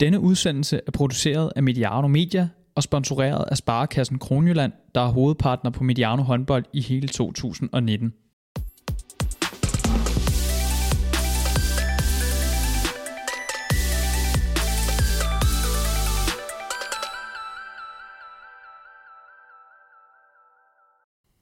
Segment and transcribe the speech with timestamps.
[0.00, 5.70] Denne udsendelse er produceret af Mediano Media og sponsoreret af Sparekassen Kronjylland, der er hovedpartner
[5.70, 8.12] på Mediano håndbold i hele 2019.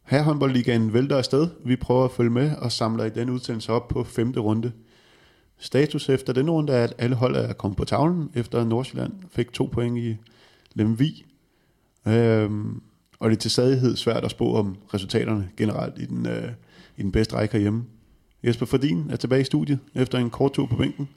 [0.04, 1.48] Herrehåndboldligaen vælter afsted.
[1.64, 4.72] Vi prøver at følge med og samler i denne udsendelse op på femte runde.
[5.58, 9.52] Status efter denne runde er, at alle hold er kommet på tavlen, efter Nordsjælland fik
[9.52, 10.16] to point i
[10.74, 11.26] Lemvi.
[12.06, 12.82] Øhm,
[13.18, 16.52] og det er til stadighed svært at spå om resultaterne generelt i den, øh,
[16.96, 17.84] i den bedste række herhjemme.
[18.44, 21.08] Jesper Fordin er tilbage i studiet efter en kort tur på bænken.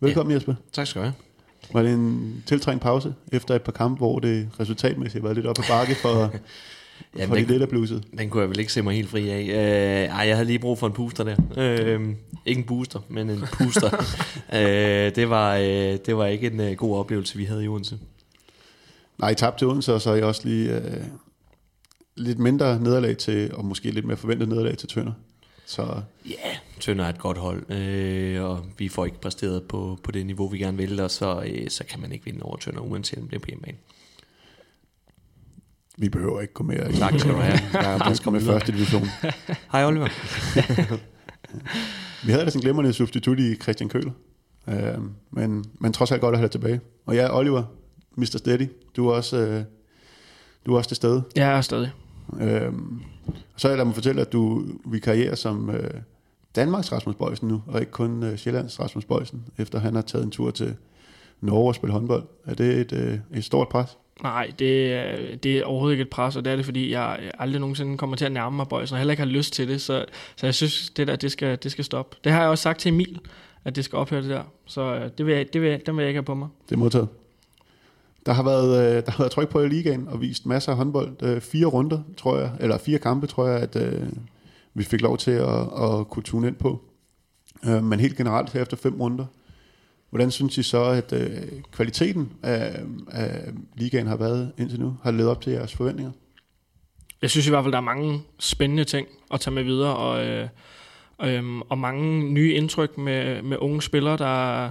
[0.00, 0.36] Velkommen ja.
[0.36, 0.54] Jesper.
[0.72, 1.14] Tak skal du have.
[1.72, 5.58] Var det en tiltrængt pause efter et par kampe, hvor det resultatmæssigt var lidt op
[5.58, 6.34] ad bakke for,
[7.18, 8.04] ja, for den, det lille bluset?
[8.18, 9.40] Den kunne jeg vel ikke se mig helt fri af.
[9.40, 11.36] Øh, ej, jeg havde lige brug for en booster der.
[11.56, 12.14] Øh,
[12.46, 14.04] ikke en booster, men en booster.
[14.58, 17.98] øh, det, var, øh, det var ikke en øh, god oplevelse, vi havde i Odense.
[19.18, 21.02] Nej, I tabte til Odense, og så er I også lige øh,
[22.16, 25.12] lidt mindre nederlag til, og måske lidt mere forventet nederlag til Tønder.
[25.66, 25.82] Så...
[26.26, 30.10] Ja, yeah, Tønder er et godt hold, øh, og vi får ikke præsteret på, på
[30.10, 32.80] det niveau, vi gerne vil, og så, øh, så kan man ikke vinde over Tønder,
[32.80, 33.78] uanset om det er på hjemmebane.
[35.98, 36.92] Vi behøver ikke gå mere.
[36.92, 37.58] Tak skal du have.
[37.72, 39.06] Jeg er skal med første division.
[39.72, 40.08] Hej Oliver.
[42.26, 44.12] vi havde da sådan en glemrende substitut i Christian Køler.
[44.68, 44.98] Øh,
[45.30, 46.80] men, men trods alt godt at have dig tilbage.
[47.06, 47.62] Og ja, Oliver,
[48.16, 48.36] Mr.
[48.38, 49.64] Steady, du er også, øh,
[50.66, 51.22] du er også til stede.
[51.36, 51.90] Jeg er stadig.
[52.40, 53.02] Øhm,
[53.56, 55.90] så lad mig fortælle, at du vikarierer som øh,
[56.56, 60.24] Danmarks Rasmus Bøjsen nu, og ikke kun øh, Sjællands Rasmus Bøjsen, efter han har taget
[60.24, 60.76] en tur til
[61.40, 62.24] Norge og spille håndbold.
[62.46, 63.98] Er det et, øh, et stort pres?
[64.22, 67.18] Nej, det, er, det er overhovedet ikke et pres, og det er det, fordi jeg
[67.22, 69.68] øh, aldrig nogensinde kommer til at nærme mig boys, og heller ikke har lyst til
[69.68, 70.04] det, så,
[70.36, 72.16] så jeg synes, det der, det skal, det skal stoppe.
[72.24, 73.20] Det har jeg også sagt til Emil,
[73.64, 75.96] at det skal ophøre det der, så øh, det vil jeg, det vil jeg, den
[75.96, 76.48] vil jeg ikke have på mig.
[76.68, 77.08] Det er modtaget.
[78.26, 81.40] Der har været, der har været tryk på i ligaen og vist masser af håndbold.
[81.40, 83.76] Fire runder, tror jeg, eller fire kampe, tror jeg, at
[84.74, 86.80] vi fik lov til at, at kunne tune ind på.
[87.62, 89.24] Men helt generelt her efter fem runder,
[90.12, 91.28] hvordan synes I så, at øh,
[91.72, 92.80] kvaliteten af,
[93.10, 94.96] af ligaen har været indtil nu?
[95.02, 96.12] Har levet op til jeres forventninger?
[97.22, 100.26] Jeg synes i hvert fald, der er mange spændende ting at tage med videre, og,
[100.26, 100.48] øh,
[101.22, 104.70] øh, og mange nye indtryk med, med unge spillere, der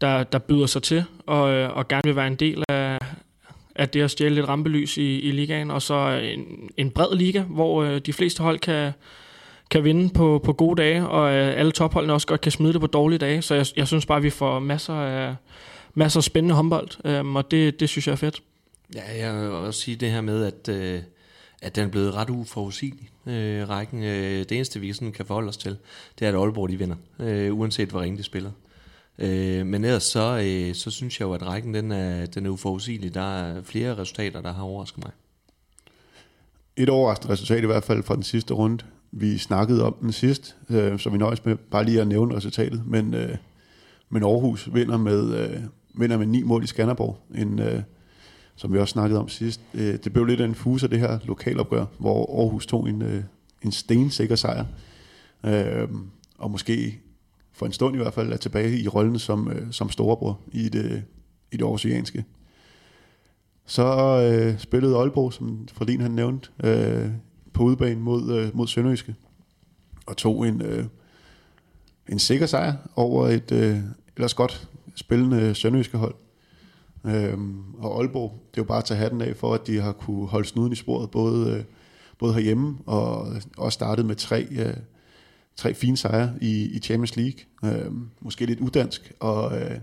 [0.00, 2.98] der, der byder sig til og, øh, og gerne vil være en del af,
[3.74, 7.40] af det at stjæle lidt rampelys i, i ligaen, og så en, en bred liga,
[7.42, 8.92] hvor øh, de fleste hold kan,
[9.70, 12.80] kan vinde på, på gode dage, og øh, alle topholdene også godt kan smide det
[12.80, 15.36] på dårlige dage, så jeg, jeg synes bare, at vi får masser af,
[15.94, 18.42] masser af spændende håndbold, øh, og det, det synes jeg er fedt.
[18.94, 21.02] Ja, jeg vil også sige det her med, at, øh,
[21.62, 24.02] at den er blevet ret uforudsigelig, øh, rækken.
[24.02, 25.76] Øh, det eneste, vi sådan kan forholde os til,
[26.18, 28.50] det er, at Aalborg de vinder, øh, uanset hvor ringe de spiller.
[29.18, 32.50] Øh, men ellers så, øh, så synes jeg jo, at rækken den er, den er
[32.50, 33.14] uforudsigelig.
[33.14, 35.12] Der er flere resultater, der har overrasket mig.
[36.76, 38.84] Et overraskende resultat i hvert fald fra den sidste runde.
[39.12, 42.82] Vi snakkede om den sidst, øh, så vi nøjes med bare lige at nævne resultatet.
[42.86, 43.36] Men, øh,
[44.10, 45.60] men Aarhus vinder med, øh,
[45.94, 47.18] vinder med ni mål i Skanderborg.
[47.34, 47.82] En, øh,
[48.56, 49.60] som vi også snakkede om sidst.
[49.74, 53.02] Øh, det blev lidt af en fuse af det her lokalopgør, hvor Aarhus tog en,
[53.02, 53.22] øh,
[53.62, 54.64] en stensikker sejr.
[55.44, 55.88] Øh,
[56.38, 57.00] og måske
[57.52, 60.68] for en stund i hvert fald, er tilbage i rollen som, øh, som storebror i
[60.68, 61.02] det,
[61.52, 62.24] i det aarhusianske.
[63.66, 63.86] Så
[64.32, 67.10] øh, spillede Aalborg, som Fredin han nævnte, øh,
[67.56, 69.14] på udebane mod, øh, mod Sønderjyske,
[70.06, 70.84] og tog en, øh,
[72.08, 73.78] en sikker sejr over et øh,
[74.16, 76.14] ellers godt spillende Sønderjyske hold.
[77.04, 79.92] Øhm, og Aalborg, det er jo bare at tage hatten af for, at de har
[79.92, 81.64] kunne holde snuden i sporet, både, øh,
[82.18, 84.74] både herhjemme og også startet med tre, øh,
[85.56, 87.40] tre fine sejre i, i Champions League.
[87.64, 89.78] Øh, måske lidt udansk og, øh,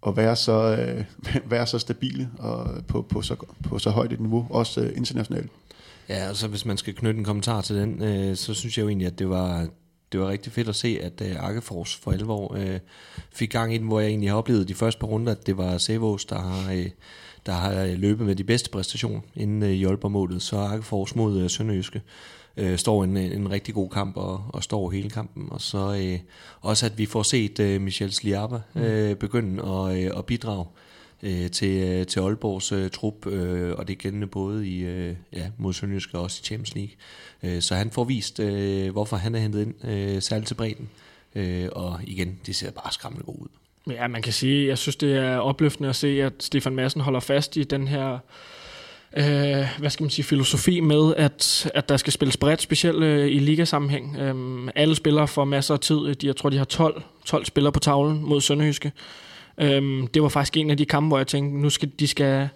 [0.00, 1.04] og være så, øh,
[1.50, 3.36] være så stabile og på, på, så,
[3.68, 5.50] på så højt et niveau, også øh, internationalt.
[6.08, 8.82] Ja, og så hvis man skal knytte en kommentar til den, øh, så synes jeg
[8.82, 9.66] jo egentlig, at det var,
[10.12, 12.80] det var rigtig fedt at se, at øh, Arkefors for alvor øh,
[13.32, 15.56] fik gang i den, hvor jeg egentlig har oplevet de første par runder, at det
[15.56, 16.90] var Sevos, der har, øh,
[17.46, 21.50] der har løbet med de bedste præstationer inden øh, i Aalborg-målet, så Arkefors mod øh,
[21.50, 22.02] Sønderjyske
[22.56, 25.48] øh, står en, en rigtig god kamp og, og står hele kampen.
[25.50, 26.18] Og så øh,
[26.60, 28.80] også, at vi får set øh, Michel Sliaba mm.
[28.80, 30.87] øh, begynde at, øh, at bidrage øh,
[31.22, 35.14] øh, til øh, til Aalborgs øh, trup, øh, og det er gældende både i øh,
[35.32, 36.94] ja, mod Sønderjysk og også i Champions League.
[37.42, 40.88] Øh, så han får vist, øh, hvorfor han er hentet ind, øh, særligt til bredden.
[41.34, 43.48] Øh, og igen, det ser bare skræmmende godt ud.
[43.92, 47.20] Ja, man kan sige, jeg synes, det er opløftende at se, at Stefan Madsen holder
[47.20, 48.18] fast i den her
[49.16, 53.26] øh, hvad skal man sige, filosofi med, at, at der skal spilles bredt, specielt øh,
[53.26, 54.16] i ligasammenhæng.
[54.16, 56.14] Øh, alle spillere får masser af tid.
[56.14, 58.92] De, jeg tror, de har 12, 12 spillere på tavlen mod Sønderjyske.
[59.60, 62.48] Øhm, det var faktisk en af de kampe, hvor jeg tænkte, nu skal de skal,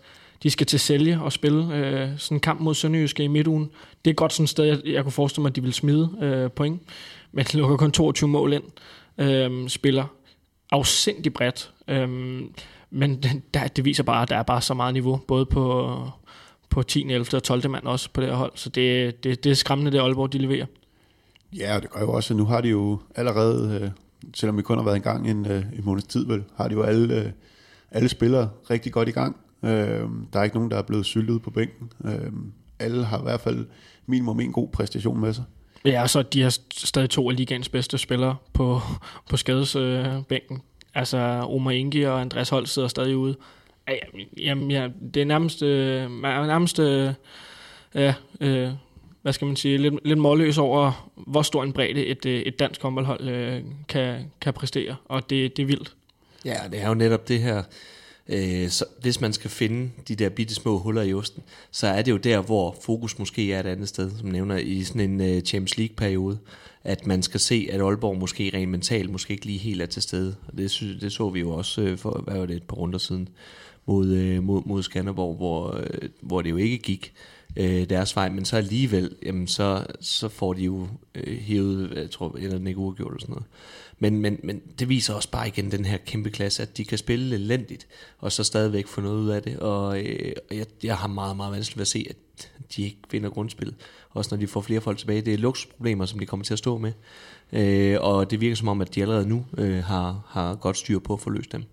[0.42, 3.70] de skal til sælge og spille øh, sådan en kamp mod Sønderjyske i midtugen.
[4.04, 6.10] Det er godt sådan et sted, jeg, jeg kunne forestille mig, at de ville smide
[6.22, 6.82] øh, point.
[7.34, 8.64] Men de lukker kun 22 mål ind.
[9.18, 10.04] Øh, spiller
[10.70, 11.72] afsindig bredt.
[11.88, 12.08] Øh,
[12.90, 13.22] men
[13.54, 15.96] der, det viser bare, at der er bare så meget niveau, både på,
[16.70, 17.26] på 10., 11.
[17.34, 17.70] og 12.
[17.70, 18.52] mand også på det her hold.
[18.54, 20.66] Så det, det, det er skræmmende, det Aalborg de leverer.
[21.56, 23.90] Ja, og det gør jo også, at nu har de jo allerede, øh,
[24.34, 26.74] selvom vi kun har været i gang en, øh, en måneds tid, vel, har de
[26.74, 27.30] jo alle, øh,
[27.90, 29.36] alle spillere rigtig godt i gang.
[29.62, 31.90] Øh, der er ikke nogen, der er blevet syltet på bænken.
[32.04, 32.32] Øh,
[32.78, 33.66] alle har i hvert fald
[34.06, 35.44] minimum en god præstation med sig.
[35.84, 38.80] Ja, og så de har stadig to af ligaens bedste spillere på,
[39.30, 40.56] på skadesbænken.
[40.56, 40.62] Øh,
[40.94, 43.36] altså Omar Ingi og Andreas Holt sidder stadig ude.
[44.36, 47.12] Jamen, ja, det er nærmest, øh, nærmest øh,
[47.94, 48.70] ja, øh,
[49.22, 52.58] hvad skal man sige, lidt, lidt målløs over, hvor stor en bredde et, øh, et
[52.58, 55.94] dansk håndboldhold øh, kan, kan præstere, og det, det er vildt.
[56.44, 57.62] Ja, det er jo netop det her,
[58.28, 62.02] øh, så hvis man skal finde de der bitte små huller i osten, så er
[62.02, 65.20] det jo der, hvor fokus måske er et andet sted, som nævner i sådan en
[65.20, 66.38] øh, Champions League-periode,
[66.84, 70.02] at man skal se, at Aalborg måske rent mentalt måske ikke lige helt er til
[70.02, 70.36] stede.
[70.46, 72.76] Og det, synes, det så vi jo også øh, for, hvad var det, et par
[72.76, 73.28] runder siden
[73.86, 77.12] mod, øh, mod, mod Skanderborg, hvor, øh, hvor det jo ikke gik
[77.56, 82.10] øh, deres vej, men så alligevel, jamen så, så får de jo øh, hævet, jeg
[82.10, 83.46] tror, eller den ikke uafgjort eller sådan noget.
[83.98, 86.98] Men, men, men det viser også bare igen den her kæmpe klasse, at de kan
[86.98, 87.86] spille elendigt,
[88.18, 89.58] og så stadigvæk få noget ud af det.
[89.58, 92.16] Og, øh, og jeg, jeg har meget, meget vanskeligt ved at se, at
[92.76, 93.74] de ikke vinder grundspillet.
[94.10, 95.20] Også når de får flere folk tilbage.
[95.20, 96.92] Det er luksusproblemer, som de kommer til at stå med.
[97.52, 100.98] Øh, og det virker som om, at de allerede nu øh, har, har godt styr
[100.98, 101.64] på at få løst dem.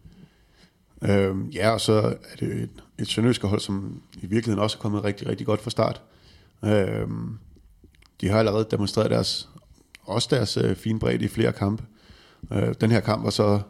[1.03, 4.81] Øh, ja, og så er det et, et sønderjyske hold, som i virkeligheden også er
[4.81, 6.01] kommet rigtig, rigtig godt fra start.
[6.65, 7.07] Øh,
[8.21, 9.49] de har allerede demonstreret deres,
[10.03, 11.83] også deres øh, fine bredde i flere kampe.
[12.53, 13.61] Øh, den her kamp var så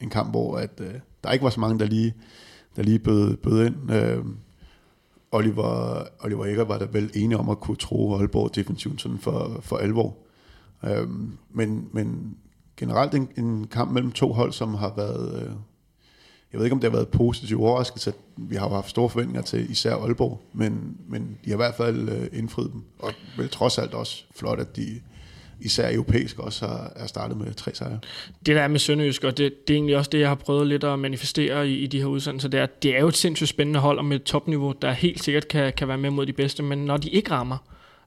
[0.00, 0.94] en kamp, hvor at, øh,
[1.24, 2.14] der ikke var så mange, der lige,
[2.76, 3.92] der lige bød, bød ind.
[3.92, 4.24] Øh,
[5.32, 9.60] Oliver, Oliver Egger var der vel enige om at kunne tro Aalborg defensivt sådan for,
[9.62, 10.16] for alvor.
[10.84, 11.08] Øh,
[11.50, 12.36] men, men
[12.76, 15.42] generelt en, en kamp mellem to hold, som har været...
[15.42, 15.52] Øh,
[16.52, 18.12] jeg ved ikke, om det har været positiv overraskelse.
[18.36, 21.74] Vi har jo haft store forventninger til især Aalborg, men, men de har i hvert
[21.74, 22.82] fald øh, indfriet dem.
[22.98, 25.00] Og vel trods alt også flot, at de
[25.60, 27.98] især europæisk også har, er startet med tre sejre.
[28.46, 30.66] Det der er med Sønderjysk, og det, det er egentlig også det, jeg har prøvet
[30.66, 33.48] lidt at manifestere i, i de her udsendelser, det er, det er jo et sindssygt
[33.48, 36.32] spændende hold og med et topniveau, der helt sikkert kan, kan være med mod de
[36.32, 37.56] bedste, men når de ikke rammer,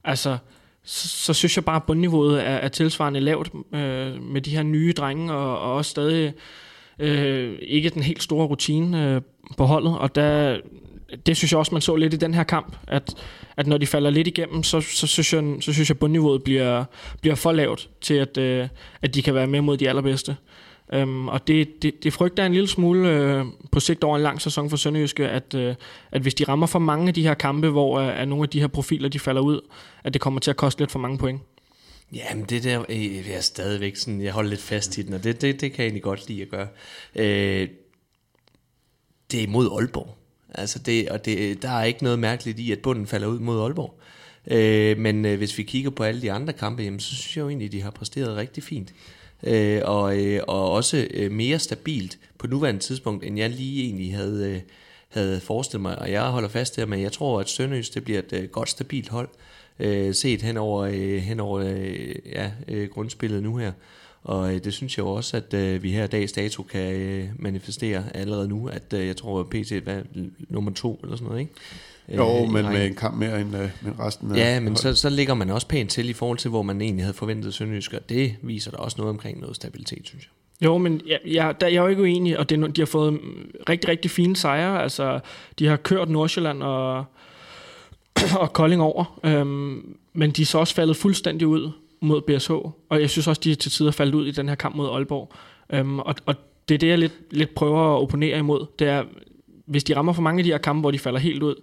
[0.04, 0.38] altså,
[0.84, 4.62] så, så synes jeg bare, at bundniveauet er, er tilsvarende lavt øh, med de her
[4.62, 6.32] nye drenge, og, og også stadig
[6.98, 9.20] øh, ikke den helt store rutine øh,
[9.56, 10.58] på holdet, og der,
[11.26, 13.14] det synes jeg også, man så lidt i den her kamp, at,
[13.56, 16.84] at når de falder lidt igennem, så, så, synes, jeg, så synes jeg, bundniveauet bliver,
[17.20, 18.68] bliver for lavt til, at, øh,
[19.02, 20.36] at de kan være med mod de allerbedste.
[20.92, 24.42] Øhm, og det, det, det frygter en lille smule øh, på sigt over en lang
[24.42, 25.74] sæson for Sønderjyske, at, øh,
[26.12, 28.48] at hvis de rammer for mange af de her kampe, hvor øh, at nogle af
[28.48, 29.60] de her profiler de falder ud,
[30.04, 31.40] at det kommer til at koste lidt for mange point.
[32.12, 35.24] Jamen det der, øh, jeg er stadigvæk sådan, jeg holder lidt fast i den, og
[35.24, 36.68] det, det, det kan jeg egentlig godt lide at gøre.
[37.14, 37.68] Øh,
[39.32, 40.16] det er mod Aalborg.
[40.54, 43.62] Altså det, og det, der er ikke noget mærkeligt i, at bunden falder ud mod
[43.62, 44.00] Aalborg.
[44.46, 47.42] Øh, men øh, hvis vi kigger på alle de andre kampe, jamen, så synes jeg
[47.42, 48.94] jo egentlig, at de har præsteret rigtig fint.
[49.42, 54.16] Øh, og, øh, og også øh, mere stabilt på nuværende tidspunkt, end jeg lige egentlig
[54.16, 54.60] havde, øh,
[55.08, 55.98] havde forestillet mig.
[55.98, 58.68] Og jeg holder fast der, men jeg tror, at Sønderjys det bliver et øh, godt
[58.68, 59.53] stabilt hold, øh,
[60.12, 63.72] set hen over, øh, hen over øh, ja, øh, grundspillet nu her.
[64.24, 68.04] Og øh, det synes jeg også, at øh, vi her dags dato kan øh, manifestere
[68.14, 70.02] allerede nu, at øh, jeg tror, at PT er
[70.48, 71.52] nummer to eller sådan noget, ikke?
[72.08, 74.94] Jo, øh, men med en kamp mere end, øh, end resten af Ja, men så,
[74.94, 77.92] så ligger man også pænt til i forhold til, hvor man egentlig havde forventet Sønderjysk,
[77.92, 80.30] og det viser der også noget omkring noget stabilitet, synes jeg.
[80.66, 83.20] Jo, men jeg, jeg, der, jeg er jo ikke uenig, og det, de har fået
[83.68, 84.82] rigtig, rigtig fine sejre.
[84.82, 85.20] Altså,
[85.58, 87.04] de har kørt Nordsjælland og,
[88.40, 93.00] og Kolding over, øhm, men de er så også faldet fuldstændig ud mod BSH, og
[93.00, 95.32] jeg synes også, de til tider faldet ud i den her kamp mod Aalborg.
[95.72, 96.34] Øhm, og, og
[96.68, 98.66] det er det, jeg lidt, lidt prøver at opponere imod.
[98.78, 99.04] Det er,
[99.66, 101.54] hvis de rammer for mange af de her kampe, hvor de falder helt ud,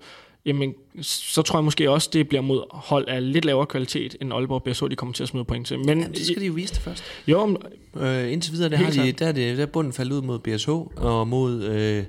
[0.46, 4.34] jamen, så tror jeg måske også, det bliver mod hold af lidt lavere kvalitet, end
[4.34, 5.79] Aalborg BSH, de kommer til at smide point til.
[5.79, 7.03] Men, ja, det skal de jo vise det først.
[7.27, 7.58] Jo, men,
[7.96, 10.39] øh, indtil videre, der, har de, der, er det, der er bunden faldet ud mod
[10.39, 11.63] BSH, og mod...
[11.63, 12.03] Øh,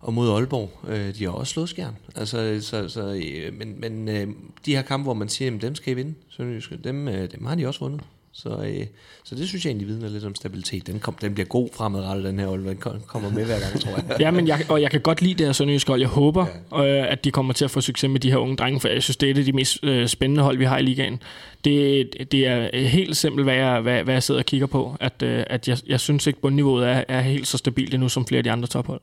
[0.00, 1.96] og mod Aalborg, øh, de har også slået skjern.
[2.16, 4.26] Altså, så, så, øh, men men øh,
[4.66, 7.46] de her kampe, hvor man siger, at dem skal I vinde, Sønderjyske, dem, øh, dem
[7.46, 8.00] har de også vundet.
[8.32, 8.86] Så, øh,
[9.24, 10.86] så det synes jeg egentlig vidner lidt om stabilitet.
[10.86, 14.20] Den, kom, den bliver god fremadrettet, den her, den kommer med hver gang, tror jeg.
[14.20, 16.00] ja, men jeg, og jeg kan godt lide det her Sønderjysk hold.
[16.00, 17.02] Jeg håber, ja.
[17.02, 19.02] øh, at de kommer til at få succes med de her unge drenge, for jeg
[19.02, 21.22] synes, det er et af de mest øh, spændende hold, vi har i ligaen.
[21.64, 25.22] Det, det er helt simpelt, hvad jeg, hvad, hvad jeg sidder og kigger på, at,
[25.22, 28.38] øh, at jeg, jeg synes ikke, bundniveauet er, er helt så stabilt endnu som flere
[28.38, 29.00] af de andre tophold.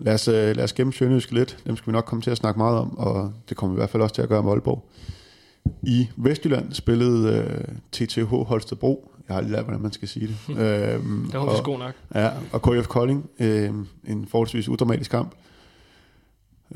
[0.00, 1.58] Lad os, øh, lad os gemme Sønderjysk lidt.
[1.66, 3.80] Dem skal vi nok komme til at snakke meget om, og det kommer vi i
[3.80, 4.88] hvert fald også til at gøre med Aalborg.
[5.82, 9.12] I Vestjylland spillede øh, TTH Holstebro.
[9.28, 10.36] Jeg har lige lært, hvordan man skal sige det.
[10.64, 11.94] øhm, det var og, god nok.
[12.14, 13.30] Ja, og KF Kolding.
[13.38, 13.70] Øh,
[14.06, 15.34] en forholdsvis udramatisk kamp.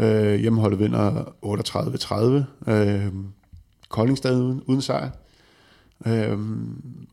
[0.00, 1.24] Øh, hjemmeholdet vinder
[2.66, 2.70] 38-30.
[2.70, 3.12] Øh,
[3.88, 5.10] Kolding stadig uden, uden sejr.
[6.06, 6.38] Øh,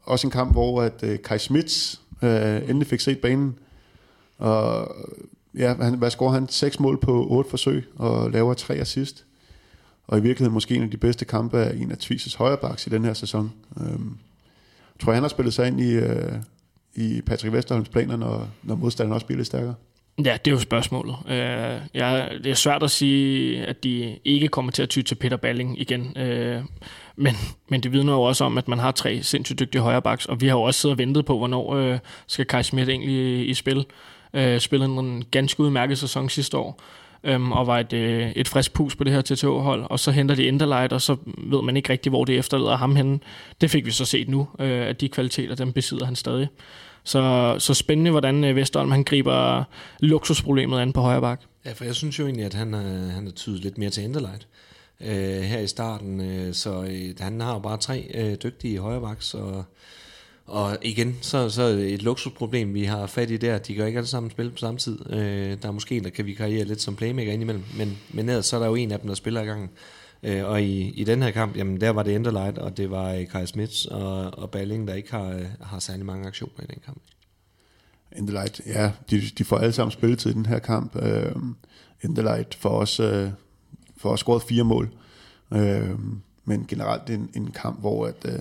[0.03, 3.55] også en kamp, hvor at øh, Kai Smits øh, endelig fik set banen.
[4.37, 4.95] Og
[5.57, 6.49] ja, han, hvad scorer han?
[6.49, 9.25] 6 mål på 8 forsøg og laver 3 assist
[10.11, 12.89] og i virkeligheden måske en af de bedste kampe af en af Tvises højrebacks i
[12.89, 13.53] den her sæson.
[13.77, 14.17] Øhm,
[14.99, 16.33] tror jeg, han har spillet sig ind i, øh,
[16.95, 19.75] i Patrick Vesterholms planer, når, når modstanderen også bliver lidt stærkere?
[20.17, 21.15] Ja, det er jo spørgsmålet.
[21.27, 25.15] Øh, ja, det er svært at sige, at de ikke kommer til at ty til
[25.15, 26.17] Peter Balling igen.
[26.17, 26.61] Øh,
[27.15, 27.35] men,
[27.69, 30.47] men det vidner jo også om, at man har tre sindssygt dygtige højrebacks, og vi
[30.47, 33.85] har jo også siddet og ventet på, hvornår øh, skal Kai Schmidt egentlig i spil.
[34.33, 36.81] Øh, spillede en ganske udmærket sæson sidste år
[37.23, 40.35] øhm, og var et, øh, et frisk pus på det her TTO-hold, og så henter
[40.35, 43.19] de Enderlight, og så ved man ikke rigtig, hvor det efterlader ham henne.
[43.61, 46.47] Det fik vi så set nu, øh, at de kvaliteter, dem besidder han stadig.
[47.03, 49.63] Så, så spændende, hvordan øh, Vestholm han griber
[49.99, 51.41] luksusproblemet an på højre bak.
[51.65, 54.03] Ja, for jeg synes jo egentlig, at han øh, han er tydet lidt mere til
[54.03, 54.47] Enderlight
[55.01, 59.33] øh, her i starten, øh, så øh, han har jo bare tre øh, dygtige højrebacks,
[59.33, 59.63] og
[60.45, 63.57] og igen, så, så et luksusproblem, vi har fat i der.
[63.57, 64.99] De kan ikke alle sammen spille på samme tid.
[65.09, 68.29] Øh, der er måske en, der kan vi karriere lidt som playmaker indimellem, men, men
[68.29, 69.69] ellers så er der jo en af dem, der spiller i gangen.
[70.23, 73.13] Øh, og i, i den her kamp, jamen der var det Enderlight, og det var
[73.13, 76.65] øh, Kai Smits og, og Balling, der ikke har, øh, har særlig mange aktioner i
[76.65, 77.01] den kamp.
[78.11, 80.95] Enderlight, ja, de, de får alle sammen spilletid i den her kamp.
[80.95, 81.35] Øh,
[82.03, 83.31] Enderlight får også, øh,
[83.97, 84.89] får også scoret fire mål.
[85.53, 85.89] Øh,
[86.45, 88.39] men generelt en, en kamp, hvor at, øh,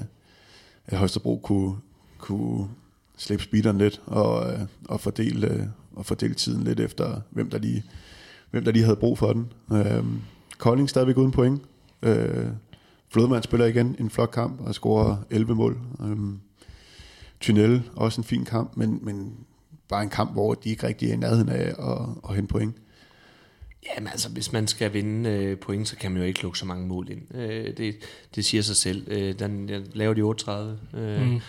[0.87, 1.77] at Højstebro kunne,
[2.21, 2.69] kunne
[3.17, 5.63] slippe speederen lidt og, øh, og, fordele, øh,
[5.93, 7.85] og fordele tiden lidt efter, hvem der lige,
[8.51, 9.53] hvem der lige havde brug for den.
[9.73, 10.05] Øh,
[10.59, 11.63] Kolding stadigvæk uden point.
[12.03, 12.47] Øh,
[13.09, 15.79] Flodman spiller igen en flot kamp og scorer 11 mål.
[16.03, 16.17] Øh,
[17.41, 19.35] Tunnel, også en fin kamp, men, men
[19.89, 22.77] bare en kamp, hvor de ikke rigtig er i nærheden af at, at hente point.
[23.87, 26.67] Jamen altså, hvis man skal vinde øh, point, så kan man jo ikke lukke så
[26.67, 27.35] mange mål ind.
[27.35, 27.97] Øh, det,
[28.35, 29.07] det siger sig selv.
[29.07, 30.79] Øh, den, laver de 38.
[30.95, 31.41] Øh, mm.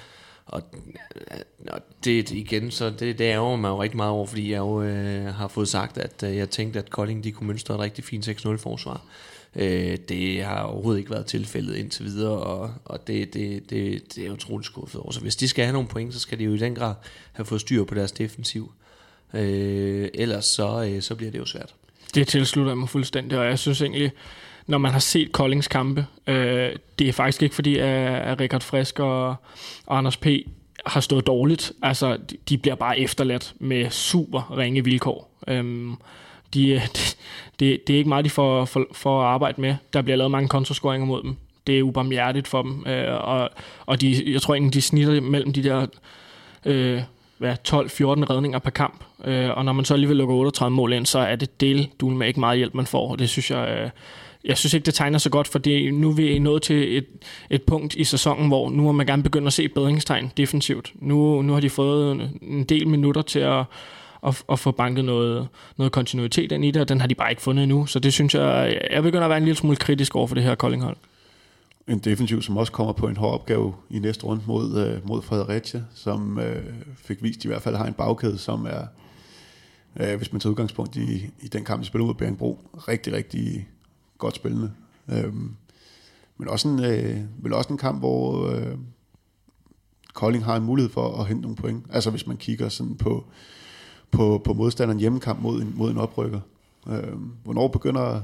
[0.45, 1.38] Og, øh,
[1.69, 4.81] og det igen, så det, det ærger mig jo rigtig meget over, fordi jeg jo
[4.81, 8.03] øh, har fået sagt, at øh, jeg tænkte, at Kolding de kunne mønstre et rigtig
[8.03, 9.05] fint 6-0 forsvar.
[9.55, 14.27] Øh, det har overhovedet ikke været tilfældet indtil videre, og, og det, det, det, det
[14.27, 15.12] er utroligt skuffet over.
[15.12, 16.93] Så hvis de skal have nogle point, så skal de jo i den grad
[17.33, 18.71] have fået styr på deres defensiv.
[19.33, 21.74] Øh, ellers så, øh, så bliver det jo svært.
[22.15, 24.12] Det tilslutter jeg mig fuldstændig, og jeg synes egentlig,
[24.67, 26.05] når man har set Koldings kampe.
[26.27, 29.35] Øh, det er faktisk ikke fordi, at, Richard Frisk og,
[29.85, 30.27] og Anders P.
[30.85, 31.71] har stået dårligt.
[31.81, 35.31] Altså, de, de bliver bare efterladt med super ringe vilkår.
[35.47, 35.95] Øhm,
[36.53, 37.17] de, det,
[37.59, 39.75] de, det er ikke meget, de får, for, for at arbejde med.
[39.93, 41.35] Der bliver lavet mange kontrascoringer mod dem.
[41.67, 42.85] Det er ubarmhjertigt for dem.
[42.87, 43.49] Øh, og
[43.85, 45.87] og de, jeg tror egentlig, de snitter mellem de der...
[46.65, 47.01] Øh,
[47.43, 47.45] 12-14
[48.29, 49.03] redninger per kamp.
[49.25, 52.09] Øh, og når man så alligevel lukker 38 mål ind, så er det del du
[52.09, 53.11] med ikke meget hjælp, man får.
[53.11, 53.89] Og det synes jeg, øh,
[54.43, 57.05] jeg synes ikke, det tegner så godt, fordi nu er vi nået til et,
[57.50, 60.93] et punkt i sæsonen, hvor nu må man gerne begynde at se bedringstegn defensivt.
[60.95, 63.65] Nu, nu har de fået en del minutter til at,
[64.27, 67.29] at, at få banket noget, noget kontinuitet ind i det, og den har de bare
[67.29, 67.86] ikke fundet endnu.
[67.86, 70.43] Så det synes jeg, jeg begynder at være en lille smule kritisk over for det
[70.43, 70.98] her Koldinghold.
[71.88, 75.21] En defensiv, som også kommer på en hård opgave i næste runde mod, øh, mod
[75.21, 76.63] Fredericia, som øh,
[76.95, 78.86] fik vist, at de i hvert fald har en bagkæde, som er,
[80.00, 83.67] øh, hvis man tager udgangspunkt i, i den kamp, de spiller mod Bjergbro, rigtig, rigtig
[84.21, 84.71] godt spillende.
[85.09, 85.55] Øhm,
[86.37, 88.77] men også en, øh, vel også en kamp, hvor øh,
[90.13, 91.85] Kolding har en mulighed for at hente nogle point.
[91.89, 93.25] Altså hvis man kigger sådan på,
[94.11, 96.39] på, på modstanderen hjemmekamp mod en, mod en oprykker.
[96.87, 98.21] Øhm, hvornår begynder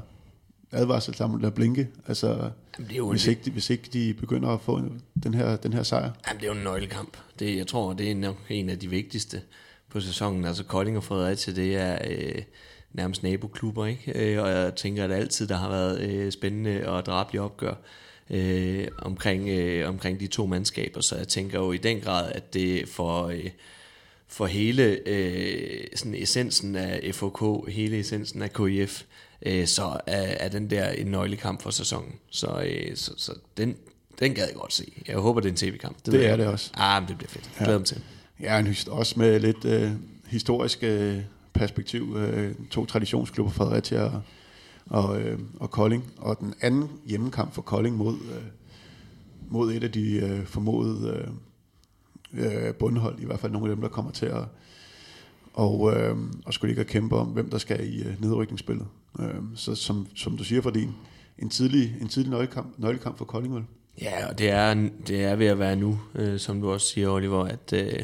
[0.71, 1.87] advarselslampen at blinke?
[2.07, 4.81] Altså, Jamen, det er jo hvis, ikke, hvis ikke de begynder at få
[5.23, 6.11] den her, den her sejr.
[6.27, 7.17] Jamen, det er jo en nøglekamp.
[7.39, 9.41] Det, jeg tror, det er nok en af de vigtigste
[9.89, 10.45] på sæsonen.
[10.45, 11.97] Altså Kolding og Fredericia, det er...
[12.09, 12.41] Øh,
[12.97, 14.11] nærmest naboklubber, ikke?
[14.15, 17.73] Øh, og jeg tænker, at altid der har været øh, spændende og drabelige opgør
[18.29, 22.53] øh, omkring, øh, omkring de to mandskaber, så jeg tænker jo i den grad, at
[22.53, 23.49] det for, øh,
[24.27, 29.03] for hele øh, sådan essensen af FOK, hele essensen af KIF,
[29.41, 32.15] øh, så er, er den der en nøglekamp for sæsonen.
[32.29, 33.75] Så, øh, så, så den,
[34.19, 34.91] den gad jeg godt se.
[35.07, 35.97] Jeg håber, det er en tv-kamp.
[36.05, 36.37] Det ved er jeg.
[36.37, 36.71] det også.
[36.73, 37.49] Ah, men det bliver fedt.
[37.57, 38.01] Glæder mig til.
[38.41, 39.91] Ja, en også med lidt øh,
[40.27, 41.17] historisk øh,
[41.57, 42.15] perspektiv.
[42.17, 44.21] Øh, to traditionsklubber, Fredericia og,
[44.85, 46.11] og, øh, og Kolding.
[46.17, 48.43] Og den anden hjemmekamp for Kolding mod, øh,
[49.49, 51.31] mod et af de øh, formodede
[52.33, 54.43] øh, øh bundhold, i hvert fald nogle af dem, der kommer til at
[55.57, 58.87] og, øh, og skulle ikke kæmpe om, hvem der skal i øh, nedrykningsspillet.
[59.19, 60.95] Øh, så som, som du siger, for din
[61.39, 63.63] en tidlig, en tidlig nøglekamp, nøglekamp for Kolding, vel?
[64.01, 67.09] Ja, og det er, det er ved at være nu, øh, som du også siger,
[67.09, 68.03] Oliver, at øh,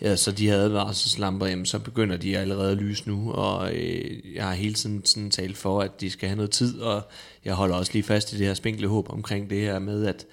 [0.00, 4.34] ja, så de her advarselslamper, jamen, så begynder de allerede at lyse nu, og øh,
[4.34, 7.02] jeg har hele tiden sådan talt for, at de skal have noget tid, og
[7.44, 10.26] jeg holder også lige fast i det her spinkle håb omkring det her med, at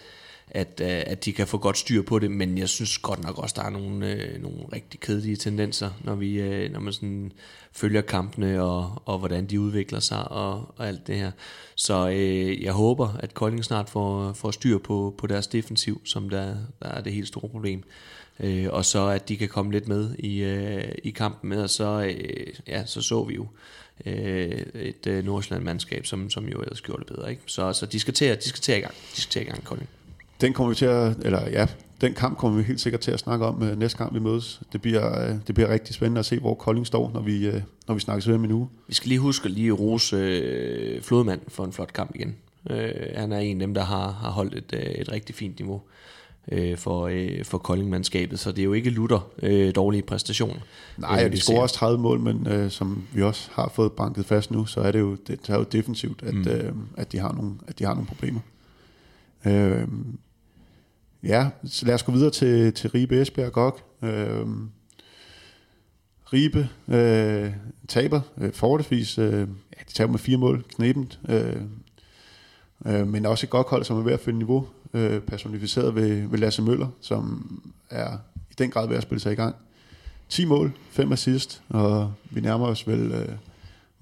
[0.53, 3.38] at, øh, at de kan få godt styr på det, men jeg synes godt nok
[3.38, 7.31] også, der er nogle, øh, nogle rigtig kedelige tendenser, når, vi, øh, når man sådan
[7.72, 11.31] følger kampene og, og hvordan de udvikler sig og, og alt det her.
[11.75, 16.29] Så øh, jeg håber, at Kolding snart får, får styr på, på deres defensiv, som
[16.29, 17.83] der, der er det helt store problem.
[18.39, 21.69] Øh, og så at de kan komme lidt med i, øh, i kampen med, og
[21.69, 23.48] så, øh, ja, så så vi jo
[24.05, 27.31] øh, et øh, Nordsjælland-mandskab, som, som jo ellers gjorde det bedre.
[27.31, 27.41] Ikke?
[27.45, 28.93] Så, så de skal til, de skal til i gang.
[29.15, 29.89] De skal til i gang, Kolding.
[30.42, 31.68] Den kommer vi til at, eller ja,
[32.02, 34.62] den kamp kommer vi helt sikkert til at snakke om uh, næste gang vi mødes.
[34.74, 37.56] Det bliver, uh, det bliver rigtig spændende at se, hvor Kolding står, når vi, uh,
[37.88, 38.70] når vi snakkes ved om en uge.
[38.88, 42.36] Vi skal lige huske at lige rose øh, Flodmand for en flot kamp igen.
[42.70, 45.60] Øh, han er en af dem, der har, har holdt et, øh, et rigtig fint
[45.60, 45.82] niveau
[46.52, 50.60] øh, for, øh, for Kolding-mandskabet, så det er jo ikke lutter øh, dårlige præstationer.
[50.98, 54.25] Nej, og de scorer også 30 mål, men øh, som vi også har fået banket
[54.25, 56.48] fast nu, så er det jo, det er jo defensivt, at, mm.
[56.48, 58.40] øh, at, de har nogle, at de har nogle problemer.
[59.45, 59.88] Øh,
[61.23, 63.79] Ja, så lad os gå videre til, til Ribe Esbjerg GOG.
[64.01, 64.47] Øh,
[66.33, 67.51] Ribe øh,
[67.88, 69.17] taber øh, forholdsvis.
[69.17, 69.47] Øh,
[69.77, 71.19] ja, de taber med fire mål, knæbent.
[71.29, 71.62] Øh,
[72.85, 76.27] øh, men også et godt hold, som er ved at finde niveau, øh, personificeret ved,
[76.27, 77.51] ved Lasse Møller, som
[77.89, 78.17] er
[78.51, 79.55] i den grad ved at spille sig i gang.
[80.29, 83.12] 10 mål, 5 assist, og vi nærmer os vel...
[83.12, 83.35] Øh,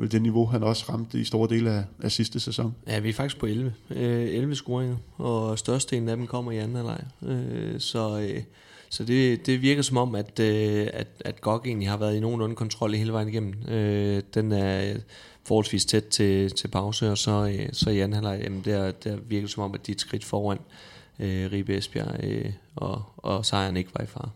[0.01, 2.75] vel det niveau, han også ramte i store dele af, af sidste sæson.
[2.87, 3.73] Ja, vi er faktisk på 11.
[3.89, 7.03] Øh, 11 scoringer, og størstedelen af dem kommer i anden halvleg.
[7.21, 8.43] Øh, så øh,
[8.91, 12.19] så det, det virker som om, at, øh, at, at GOG egentlig har været i
[12.19, 13.53] nogenlunde kontrol hele vejen igennem.
[13.67, 14.93] Øh, den er
[15.43, 19.17] forholdsvis tæt til, til pause, og så, øh, så i anden halvleg, jamen der, der
[19.27, 20.57] virker det som om, at de er et skridt foran
[21.19, 24.29] øh, Ribe Esbjerg, øh, og, og sejren ikke var i fare.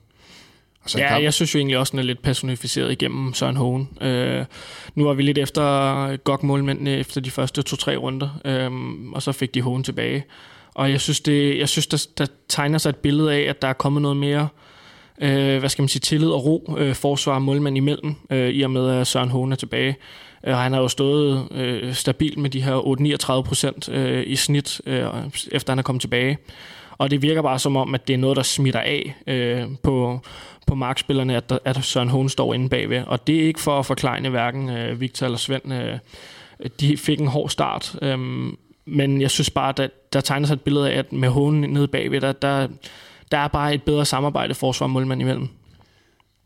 [0.86, 1.24] Og så ja, kamp.
[1.24, 3.90] jeg synes jo egentlig også, den er lidt personificeret igennem Søren Hohen.
[4.02, 4.46] Øh,
[4.96, 8.72] nu er vi lidt efter gok målmændene efter de første to-tre runder, øh,
[9.14, 10.24] og så fik de Hohen tilbage.
[10.74, 13.68] Og jeg synes, det, jeg synes der, der tegner sig et billede af, at der
[13.68, 14.48] er kommet noget mere
[15.22, 18.62] øh, hvad skal man sige, tillid og ro, øh, forsvar og målmand imellem, øh, i
[18.62, 19.96] og med at Søren Hohen er tilbage.
[20.48, 24.82] Øh, han har jo stået øh, stabilt med de her 8-39 procent øh, i snit,
[24.86, 25.08] øh,
[25.52, 26.38] efter han er kommet tilbage.
[26.98, 30.20] Og det virker bare som om, at det er noget, der smitter af øh, på,
[30.68, 33.04] på markspillerne, at, der, at Søren Hohen står inde bagved.
[33.08, 35.74] Og det er ikke for at forklejne hverken øh, Victor eller Svend.
[35.74, 35.98] Øh,
[36.80, 38.20] de fik en hård start, øh,
[38.86, 41.62] men jeg synes bare, at der, der tegner sig et billede af, at med Hohen
[41.62, 42.68] nede bagved, der, der,
[43.32, 45.48] der er bare et bedre samarbejde forsvar og målmand imellem.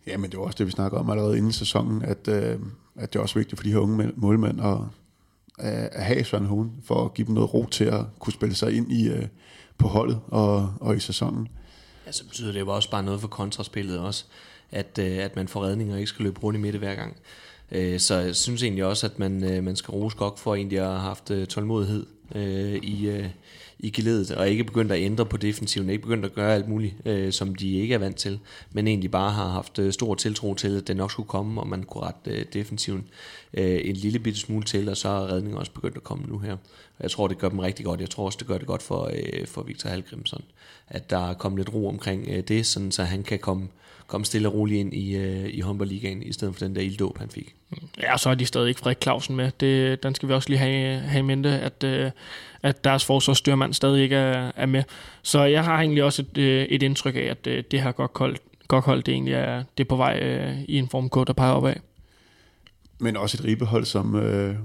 [0.08, 2.60] Ja, men det var også det, vi snakker om allerede inden sæsonen, at, øh,
[2.96, 4.78] at det er også vigtigt for de her unge målmænd at,
[5.92, 8.78] at have Søren Hohen, for at give dem noget ro til at kunne spille sig
[8.78, 9.26] ind i, øh,
[9.80, 11.48] på holdet og, og i sæsonen.
[12.08, 14.26] Ja, så betyder det jo også bare noget for kontraspillet også,
[14.72, 17.18] at, øh, at man får redninger og ikke skal løbe rundt i midte hver gang.
[17.72, 20.80] Øh, så jeg synes egentlig også, at man, øh, man skal rose godt for egentlig
[20.80, 22.06] at have haft tålmodighed
[22.84, 23.30] i,
[23.80, 26.96] i geledet, og ikke begyndt at ændre på defensiven, ikke begyndt at gøre alt muligt,
[27.06, 28.40] øh, som de ikke er vant til,
[28.72, 31.68] men egentlig bare har haft øh, stor tiltro til, at det nok skulle komme, og
[31.68, 33.08] man kunne rette øh, defensiven
[33.54, 36.58] en lille bitte smule til, og så er redningen også begyndt at komme nu her.
[37.00, 38.02] Jeg tror, det gør dem rigtig godt.
[38.02, 40.44] Jeg tror også, det gør det godt for, øh, for Victor Halgrimsson,
[40.88, 43.68] at der er kommet lidt ro omkring øh, det, sådan, så han kan komme,
[44.10, 47.18] komme stille og roligt ind i, øh, i håndboldligaen, i stedet for den der ilddåb,
[47.18, 47.56] han fik.
[48.02, 49.52] Ja, så er de stadig ikke Frederik Clausen med.
[49.60, 52.12] Det, den skal vi også lige have, have i mente, at, øh,
[52.64, 54.84] at deres forsvarsstyrmand stadig ikke er, er med.
[55.22, 58.14] Så jeg har egentlig også et, øh, et indtryk af, at øh, det her godt
[58.14, 61.28] koldt, godt hold, det egentlig er, det er på vej øh, i en form kort,
[61.28, 61.76] der peger opad.
[63.00, 64.56] Men også et ribehold, som, øh,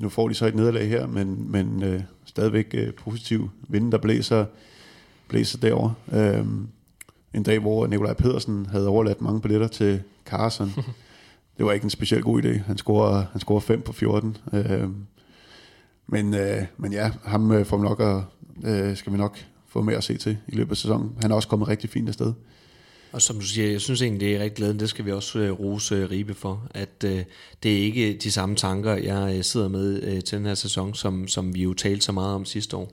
[0.00, 3.98] nu får de så et nederlag her, men, men øh, stadigvæk øh, positiv vinden, der
[3.98, 4.44] blæser,
[5.28, 5.94] blæser derovre.
[6.12, 6.44] Øh,
[7.34, 10.72] en dag, hvor Nikolaj Pedersen havde overladt mange billetter til Carson.
[11.58, 12.58] Det var ikke en specielt god idé.
[12.66, 14.36] Han scorer, han scorer 5 på 14.
[14.52, 14.88] Øh,
[16.06, 18.22] men, øh, men ja, ham øh, får vi nok at,
[18.70, 21.10] øh, skal vi nok få mere at se til i løbet af sæsonen.
[21.22, 22.32] Han er også kommet rigtig fint afsted.
[23.12, 24.80] Og som du siger, jeg synes egentlig, det er rigtig glæden.
[24.80, 26.66] Det skal vi også uh, rose uh, Ribe for.
[26.70, 27.10] At uh,
[27.62, 31.28] det er ikke de samme tanker, jeg sidder med uh, til den her sæson, som,
[31.28, 32.92] som vi jo talte så meget om sidste år.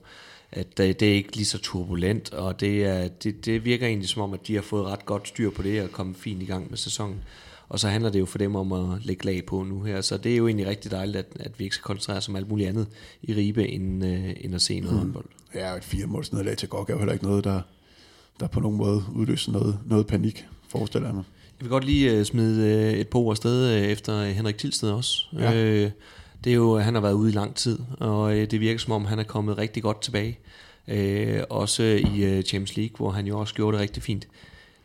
[0.52, 4.08] At øh, det er ikke lige så turbulent, og det, er, det, det virker egentlig
[4.08, 6.46] som om, at de har fået ret godt styr på det og kommet fint i
[6.46, 7.22] gang med sæsonen.
[7.68, 10.16] Og så handler det jo for dem om at lægge lag på nu her, så
[10.16, 12.48] det er jo egentlig rigtig dejligt, at, at vi ikke skal koncentrere os om alt
[12.48, 12.86] muligt andet
[13.22, 14.98] i Ribe, end, øh, end at se noget mm.
[14.98, 15.24] håndbold.
[15.54, 17.60] Ja, et fire måls nederlag til GOG er jo heller ikke noget, der,
[18.40, 21.24] der på nogen måde udløser noget, noget panik, forestiller jeg mig.
[21.60, 24.90] Jeg vil godt lige uh, smide uh, et par ord afsted uh, efter Henrik Tilsted
[24.90, 25.26] også.
[25.38, 25.84] Ja.
[25.84, 25.90] Uh,
[26.44, 28.78] det er jo, øh, han har været ude i lang tid, og øh, det virker
[28.78, 30.38] som om, han er kommet rigtig godt tilbage.
[30.88, 34.28] Øh, også i uh, Champions League, hvor han jo også gjorde det rigtig fint.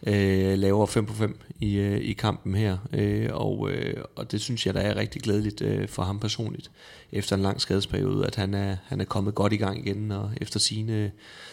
[0.03, 4.65] Øh, laver 5 på 5 i, i kampen her, øh, og, øh, og det synes
[4.65, 6.71] jeg, der er rigtig glædeligt øh, for ham personligt,
[7.11, 10.31] efter en lang skadesperiode, at han er, han er kommet godt i gang igen, og
[10.41, 11.11] efter sine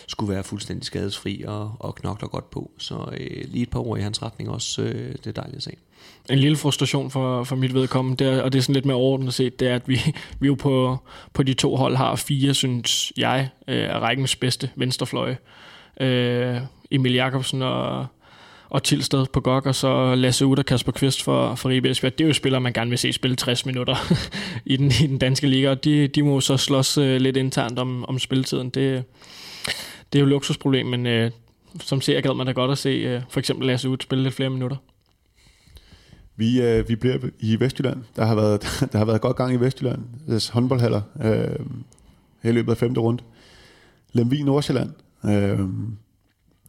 [0.09, 2.71] skulle være fuldstændig skadesfri og, og knokler godt på.
[2.79, 5.63] Så øh, lige et par ord i hans retning også, øh, det er dejligt at
[5.63, 5.77] se.
[6.31, 9.35] En lille frustration for, for mit vedkommende, der, og det er sådan lidt mere overordnet
[9.35, 10.01] set, det er, at vi,
[10.41, 10.99] vi jo på,
[11.33, 15.37] på de to hold har fire, synes jeg, øh, er rækkens bedste venstrefløje.
[16.01, 16.57] Øh,
[16.91, 18.07] Emil Jakobsen og,
[18.69, 22.19] og Tilsted på GOG, og så Lasse Ud og Kasper Kvist for, for Ribe Esbjerg.
[22.19, 23.97] Det er jo spillere, man gerne vil se spille 60 minutter
[24.73, 27.79] i, den, i den danske liga, og de, de må så slås øh, lidt internt
[27.79, 28.71] om, om spilletiden.
[28.71, 29.05] Det,
[30.13, 31.31] det er jo et luksusproblem, men øh,
[31.81, 34.35] som ser gad man da godt at se øh, for eksempel Lasse Ud spille lidt
[34.35, 34.77] flere minutter.
[36.37, 38.03] Vi, øh, vi bliver i Vestjylland.
[38.17, 40.03] Der har været, der har været godt gang i Vestjylland.
[40.27, 41.67] Deres håndboldhaller øh,
[42.43, 43.23] her i løbet af femte runde.
[44.13, 44.91] Lemvi Nordsjælland.
[45.25, 45.59] Øh,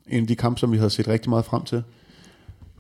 [0.08, 1.84] en af de kampe, som vi havde set rigtig meget frem til.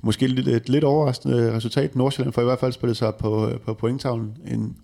[0.01, 1.95] Måske lidt, et lidt overraskende resultat.
[1.95, 4.37] Nordsjælland får i hvert fald spillet sig på, øh, på pointtavlen.
[4.47, 4.75] En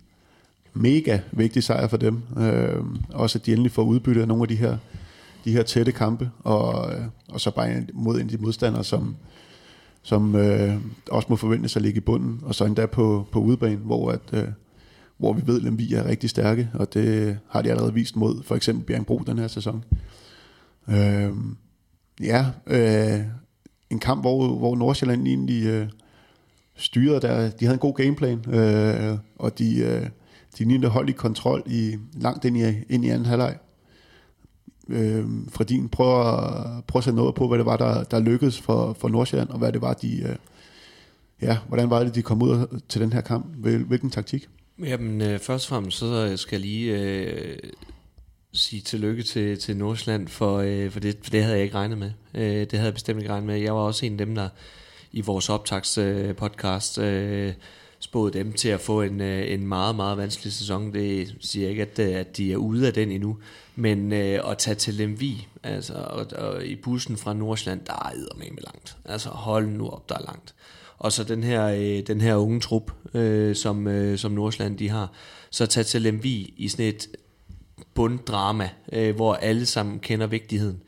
[0.73, 2.23] mega vigtig sejr for dem.
[2.37, 2.83] Øh,
[3.13, 4.77] også at de endelig får udbyttet af nogle af de her
[5.45, 9.15] de her tætte kampe, og, øh, og så bare mod en af de modstandere, som,
[10.01, 10.75] som øh,
[11.11, 14.21] også må forventes at ligge i bunden, og så endda på, på udebane, hvor, at,
[14.33, 14.47] øh,
[15.17, 18.43] hvor vi ved, at Lemvi er rigtig stærke, og det har de allerede vist mod
[18.43, 19.83] for eksempel Bjergbro den her sæson.
[20.89, 21.31] Øh,
[22.21, 23.19] ja, øh,
[23.89, 25.87] en kamp, hvor, hvor Nordsjælland egentlig øh,
[26.75, 27.49] styrede der.
[27.49, 30.09] De havde en god gameplan, øh, og de, øh,
[30.57, 33.57] de lignede hold i kontrol i, langt ind i, ind i anden halvleg
[34.91, 38.19] øh, fra din, prøv at, prøv at sætte noget på, hvad det var, der, der
[38.19, 40.35] lykkedes for, for Nordsjælland, og hvad det var, de, øh,
[41.41, 43.45] ja, hvordan var det, de kom ud til den her kamp?
[43.87, 44.47] Hvilken taktik?
[44.79, 47.57] Jamen, øh, først og fremmest, så skal jeg lige øh,
[48.53, 51.97] sige tillykke til, til Nordsjælland, for, øh, for, det, for det havde jeg ikke regnet
[51.97, 52.11] med.
[52.33, 53.59] Øh, det havde jeg bestemt ikke regnet med.
[53.59, 54.49] Jeg var også en af dem, der
[55.11, 55.97] i vores optagspodcast...
[55.97, 57.53] øh, podcast øh,
[58.01, 60.93] spået dem til at få en, øh, en meget, meget vanskelig sæson.
[60.93, 63.37] Det siger ikke, at, øh, at de er ude af den endnu.
[63.75, 68.37] Men øh, at tage til Lemvi, altså, og, og i bussen fra Nordsjælland, der er
[68.37, 68.97] med langt.
[69.05, 70.55] Altså hold nu op, der er langt.
[70.97, 74.89] Og så den her, øh, den her unge trup, øh, som, øh, som Nordsjælland de
[74.89, 75.11] har,
[75.49, 77.07] så tage til Lemvi i sådan et
[77.93, 80.81] bunddrama, øh, hvor alle sammen kender vigtigheden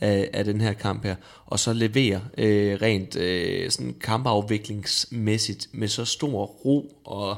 [0.00, 1.14] af, af den her kamp her,
[1.46, 7.36] og så levere øh, rent øh, sådan kampafviklingsmæssigt med så stor ro og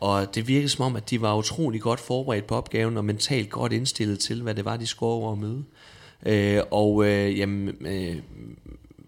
[0.00, 3.50] og det virkede som om, at de var utrolig godt forberedt på opgaven, og mentalt
[3.50, 5.64] godt indstillet til, hvad det var, de skulle over at møde.
[6.26, 8.16] Øh, og øh, jamen, øh,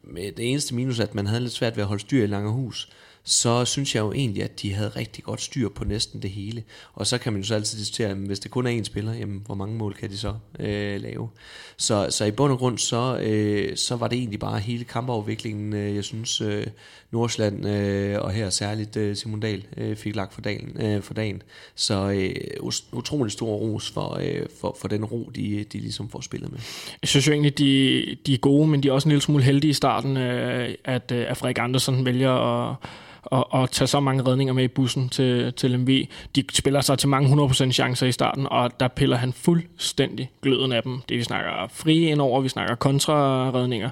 [0.02, 2.90] med det eneste minus, at man havde lidt svært ved at holde styr i Langerhus,
[3.24, 6.64] så synes jeg jo egentlig, at de havde rigtig godt styr på næsten det hele.
[6.92, 9.42] Og så kan man jo så altid diskutere, hvis det kun er én spiller, jamen,
[9.46, 11.28] hvor mange mål kan de så øh, lave?
[11.76, 15.72] Så, så i bund og grund, så, øh, så var det egentlig bare hele kampafviklingen,
[15.72, 16.66] øh, jeg synes, øh,
[17.12, 20.76] Nordsjælland, øh, og her særligt øh, Simon Dahl, øh, fik lagt for dagen.
[20.80, 21.42] Øh, for dagen.
[21.74, 22.34] Så øh,
[22.92, 26.58] utrolig stor ros for, øh, for, for den ro, de, de ligesom får spillet med.
[27.02, 29.44] Jeg synes jo egentlig, de, de er gode, men de er også en lille smule
[29.44, 32.30] heldige i starten, øh, at, øh, at Frederik Andersen vælger
[32.70, 32.76] at
[33.22, 36.06] og, og tage så mange redninger med i bussen til, til MV.
[36.36, 40.72] De spiller sig til mange 100% chancer i starten, og der piller han fuldstændig gløden
[40.72, 41.00] af dem.
[41.08, 43.90] Det vi snakker fri indover, vi snakker kontraredninger.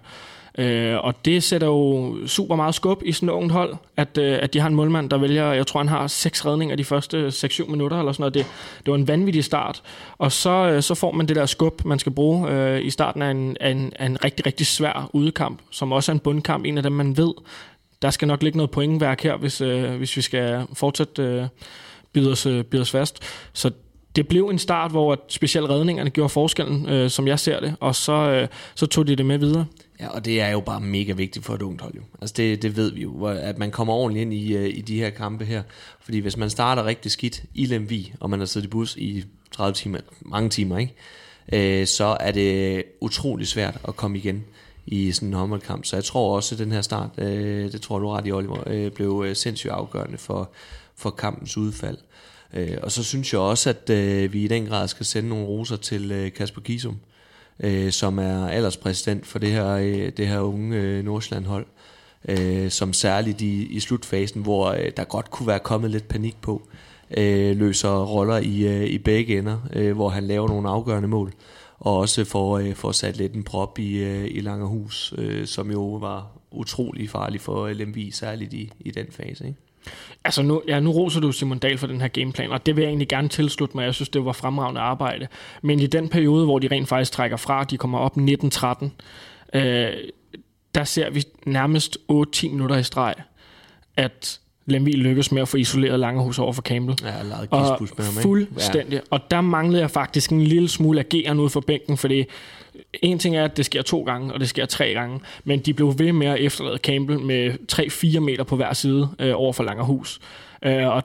[0.59, 4.38] Øh, og det sætter jo super meget skub i sådan et ungt hold, at, øh,
[4.42, 7.29] at de har en målmand, der vælger, jeg tror han har seks redninger de første
[7.29, 8.35] 6-7 minutter, eller sådan noget.
[8.35, 8.47] Det,
[8.79, 9.83] det var en vanvittig start.
[10.18, 13.23] Og så, øh, så får man det der skub, man skal bruge øh, i starten
[13.23, 16.64] af en, af, en, af en rigtig, rigtig svær udekamp, som også er en bundkamp,
[16.64, 17.33] en af dem man ved,
[18.03, 21.47] der skal nok ligge noget pointværk her, hvis, øh, hvis vi skal fortsætte øh,
[22.12, 23.23] bide, os, øh, bide os fast.
[23.53, 23.71] Så
[24.16, 27.75] det blev en start, hvor at specielt redningerne gjorde forskellen, øh, som jeg ser det,
[27.81, 29.66] og så, øh, så tog de det med videre.
[30.01, 32.03] Ja, og det er jo bare mega vigtigt for et ungt hold jo.
[32.21, 34.99] Altså det, det ved vi jo, at man kommer ordentligt ind i, øh, i de
[34.99, 35.63] her kampe her.
[36.01, 39.25] Fordi hvis man starter rigtig skidt i Lemvi, og man har siddet i bus i
[39.53, 40.95] 30 timer, mange timer, ikke?
[41.53, 44.45] Øh, så er det utrolig svært at komme igen
[44.87, 45.85] i sådan en håndboldkamp.
[45.85, 48.63] Så jeg tror også, at den her start, øh, det tror du ret i Oliver,
[48.67, 50.51] øh, blev øh, sindssygt afgørende for,
[50.97, 51.99] for kampens udfald.
[52.55, 55.47] Øh, og så synes jeg også, at øh, vi i den grad skal sende nogle
[55.47, 57.18] roser til øh, Kasper Kisum, øh,
[57.61, 61.66] Øh, som er alderspræsident for det her, øh, det her unge øh, Nordsjælland-hold,
[62.29, 66.37] øh, som særligt i, i slutfasen, hvor øh, der godt kunne være kommet lidt panik
[66.40, 66.62] på,
[67.16, 71.33] øh, løser roller i, øh, i begge ender, øh, hvor han laver nogle afgørende mål,
[71.79, 75.71] og også får, øh, får sat lidt en prop i, øh, i Langerhus, øh, som
[75.71, 79.47] jo var utrolig farlig for øh, LMV, særligt i, i den fase.
[79.47, 79.68] Ikke?
[80.24, 82.83] Altså nu, ja, nu roser du Simon Dahl for den her gameplan, og det vil
[82.83, 83.85] jeg egentlig gerne tilslutte mig.
[83.85, 85.27] Jeg synes, det var fremragende arbejde.
[85.62, 88.92] Men i den periode, hvor de rent faktisk trækker fra, de kommer op 1913,
[89.55, 89.90] øh,
[90.74, 93.14] der ser vi nærmest 8-10 minutter i streg,
[93.96, 96.98] at Lemvi lykkes med at få isoleret Langehus over for Campbell.
[97.03, 98.22] Ja, lavet Og med ham, ikke?
[98.22, 98.94] fuldstændig.
[98.94, 99.01] Ja.
[99.11, 102.24] Og der manglede jeg faktisk en lille smule ageren ud for bænken, fordi
[103.03, 105.75] en ting er, at det sker to gange, og det sker tre gange, men de
[105.75, 107.55] blev ved med at efterlade Campbell med
[108.17, 110.21] 3-4 meter på hver side øh, over for Langerhus.
[110.62, 111.03] Øh, og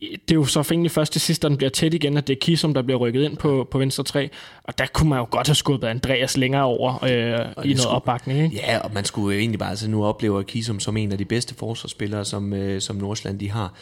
[0.00, 2.36] det er jo så egentlig først til sidst, da den bliver tæt igen, at det
[2.36, 4.30] er Kisum, der bliver rykket ind på, på venstre 3.
[4.64, 7.88] Og der kunne man jo godt have skubbet Andreas længere over øh, i noget skulle,
[7.88, 8.38] opbakning.
[8.42, 8.56] Ikke?
[8.56, 11.24] Ja, og man skulle jo egentlig bare altså nu opleve Kisum som en af de
[11.24, 13.74] bedste forsvarsspillere, som, øh, som Nordsjælland de har.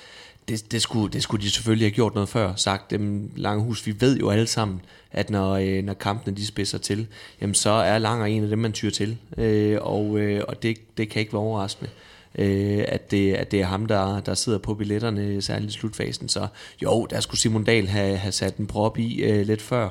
[0.49, 2.55] Det, det, skulle, det skulle de selvfølgelig have gjort noget før.
[2.57, 3.87] Sagt dem Langehus.
[3.87, 4.81] vi ved jo alle sammen,
[5.13, 7.07] at når, øh, når kampene de spidser til,
[7.41, 9.17] jamen så er Langer en af dem, man tyr til.
[9.39, 11.91] Øh, og øh, og det, det kan ikke være overraskende
[12.35, 16.29] øh, at, det, at det er ham, der, der sidder på billetterne, særligt i slutfasen.
[16.29, 16.47] Så
[16.83, 19.89] jo, der skulle Simon Dahl have, have sat en prop i øh, lidt før,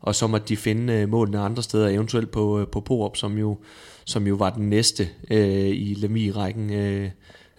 [0.00, 3.38] og så måtte de finde øh, målene andre steder, eventuelt på, øh, på Poop, som
[3.38, 3.58] jo,
[4.04, 7.10] som jo var den næste øh, i Lemi-rækken, øh,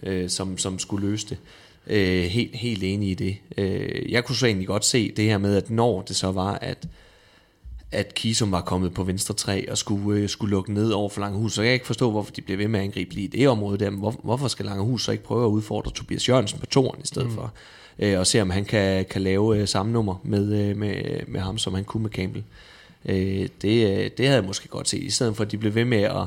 [0.02, 1.38] øh, som, som skulle løse det.
[1.86, 3.36] Øh, helt, helt enig i det.
[3.56, 6.54] Øh, jeg kunne så egentlig godt se det her med, at når det så var,
[6.54, 6.88] at
[7.92, 11.20] at Kisum var kommet på venstre træ og skulle, øh, skulle lukke ned over for
[11.20, 11.54] Langehus.
[11.54, 13.78] Så jeg kan ikke forstå, hvorfor de bliver ved med at angribe lige det område
[13.78, 13.90] der.
[13.90, 17.06] Men hvor, hvorfor skal Langehus så ikke prøve at udfordre Tobias Jørgensen på toren i
[17.06, 17.34] stedet mm.
[17.34, 17.52] for?
[17.98, 21.40] Øh, og se, om han kan, kan lave øh, samme nummer med, øh, med, med
[21.40, 22.44] ham, som han kunne med Campbell.
[23.04, 25.74] Øh, det, øh, det havde jeg måske godt set, i stedet for at de blev
[25.74, 26.26] ved med at,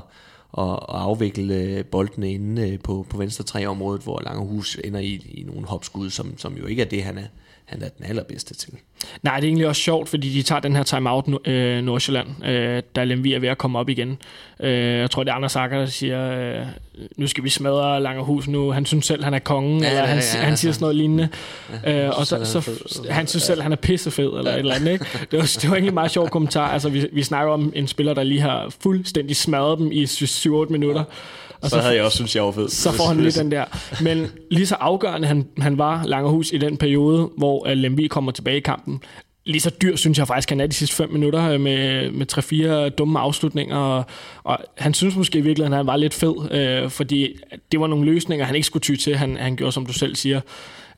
[0.58, 5.14] at, at afvikle øh, boldene inde øh, på, på venstre træområdet, hvor Langehus ender i,
[5.14, 7.28] i nogle hopskud, som, som jo ikke er det, han er
[7.70, 8.74] han er den allerbedste til.
[9.24, 12.84] Nej, det er egentlig også sjovt, fordi de tager den her timeout øh, Nordsjælland, øh,
[12.96, 14.18] da Lemvi er ved at komme op igen.
[14.60, 16.66] Øh, jeg tror, det er Anders Sager, der siger, øh,
[17.18, 18.72] nu skal vi smadre Langerhus nu.
[18.72, 20.96] Han synes selv, han er kongen, ja, eller han, ja, ja, han siger sådan noget
[20.96, 21.30] lignende.
[21.84, 24.56] Ja, øh, og så, så, så, han synes selv, han er pissefed, eller ja.
[24.56, 24.92] et eller andet.
[24.92, 25.06] Ikke?
[25.32, 26.68] Det, var, det var egentlig en meget sjov kommentar.
[26.68, 30.50] Altså, vi, vi snakker om en spiller, der lige har fuldstændig smadret dem i 7-8
[30.70, 31.04] minutter.
[31.10, 31.16] Ja
[31.62, 32.70] og så, så havde jeg også synes jeg var fed.
[32.70, 33.66] Så får han lige den der.
[34.02, 38.32] Men lige så afgørende han, han var, Langerhus, i den periode, hvor uh, Lemvi kommer
[38.32, 39.02] tilbage i kampen,
[39.46, 42.90] lige så dyr synes jeg faktisk, han er de sidste fem minutter øh, med, med
[42.90, 43.78] 3-4 dumme afslutninger.
[43.78, 44.06] Og,
[44.44, 47.36] og han synes måske i virkeligheden, at han var lidt fed, øh, fordi
[47.72, 49.16] det var nogle løsninger, han ikke skulle ty til.
[49.16, 50.42] Han, han gjorde, som du selv siger,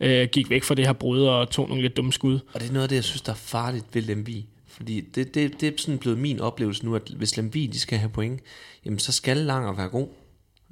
[0.01, 2.39] øh, gik væk fra det her brud og tog nogle lidt dumme skud.
[2.53, 4.45] Og det er noget af det, jeg synes, der er farligt ved Lemvi.
[4.67, 7.97] Fordi det, det, det er sådan blevet min oplevelse nu, at hvis Lemvi de skal
[7.97, 8.41] have point,
[8.85, 10.07] jamen så skal Langer være god.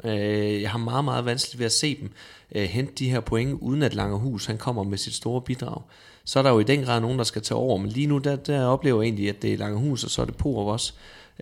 [0.03, 2.11] Øh, jeg har meget, meget vanskeligt ved at se dem
[2.55, 5.81] øh, hente de her point, uden at Langerhus han kommer med sit store bidrag.
[6.25, 8.17] Så er der jo i den grad nogen, der skal tage over, men lige nu
[8.17, 10.93] der, der oplever jeg egentlig, at det er Langerhus, og så er det Porup også.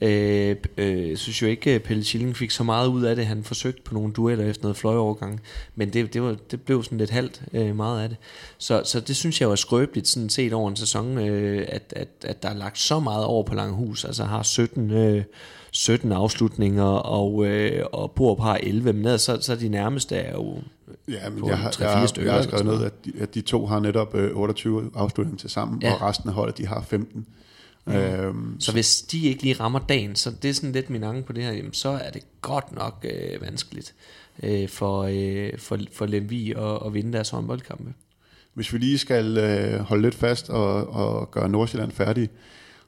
[0.02, 3.26] Øh, øh, synes jo ikke, at Pelle Schilling fik så meget ud af det.
[3.26, 5.42] Han forsøgte på nogle dueller efter noget fløjovergang,
[5.76, 8.18] men det, det, var, det blev sådan lidt halvt øh, meget af det.
[8.58, 12.08] Så, så det synes jeg var skrøbeligt sådan set over en sæson, øh, at, at,
[12.24, 14.92] at der er lagt så meget over på Langehus, Altså har 17...
[14.92, 15.24] Øh,
[15.78, 20.58] 17 afslutninger, og, øh, og Borup har 11, men så, så de nærmeste er jo
[21.08, 23.42] Ja, men jeg, har, 3, jeg, stykker, jeg har skrevet ned, at de, at de
[23.42, 25.94] to har netop øh, 28 afslutninger til sammen, ja.
[25.94, 27.26] og resten af holdet, de har 15.
[27.86, 27.94] Mm.
[27.94, 31.04] Øhm, så, så hvis de ikke lige rammer dagen, så det er sådan lidt min
[31.04, 33.94] anke på det her, jamen, så er det godt nok øh, vanskeligt
[34.44, 37.94] øh, for, øh, for, for Lemvi at, at vinde deres håndboldkampe.
[38.54, 42.30] Hvis vi lige skal øh, holde lidt fast og, og gøre Nordsjælland færdig,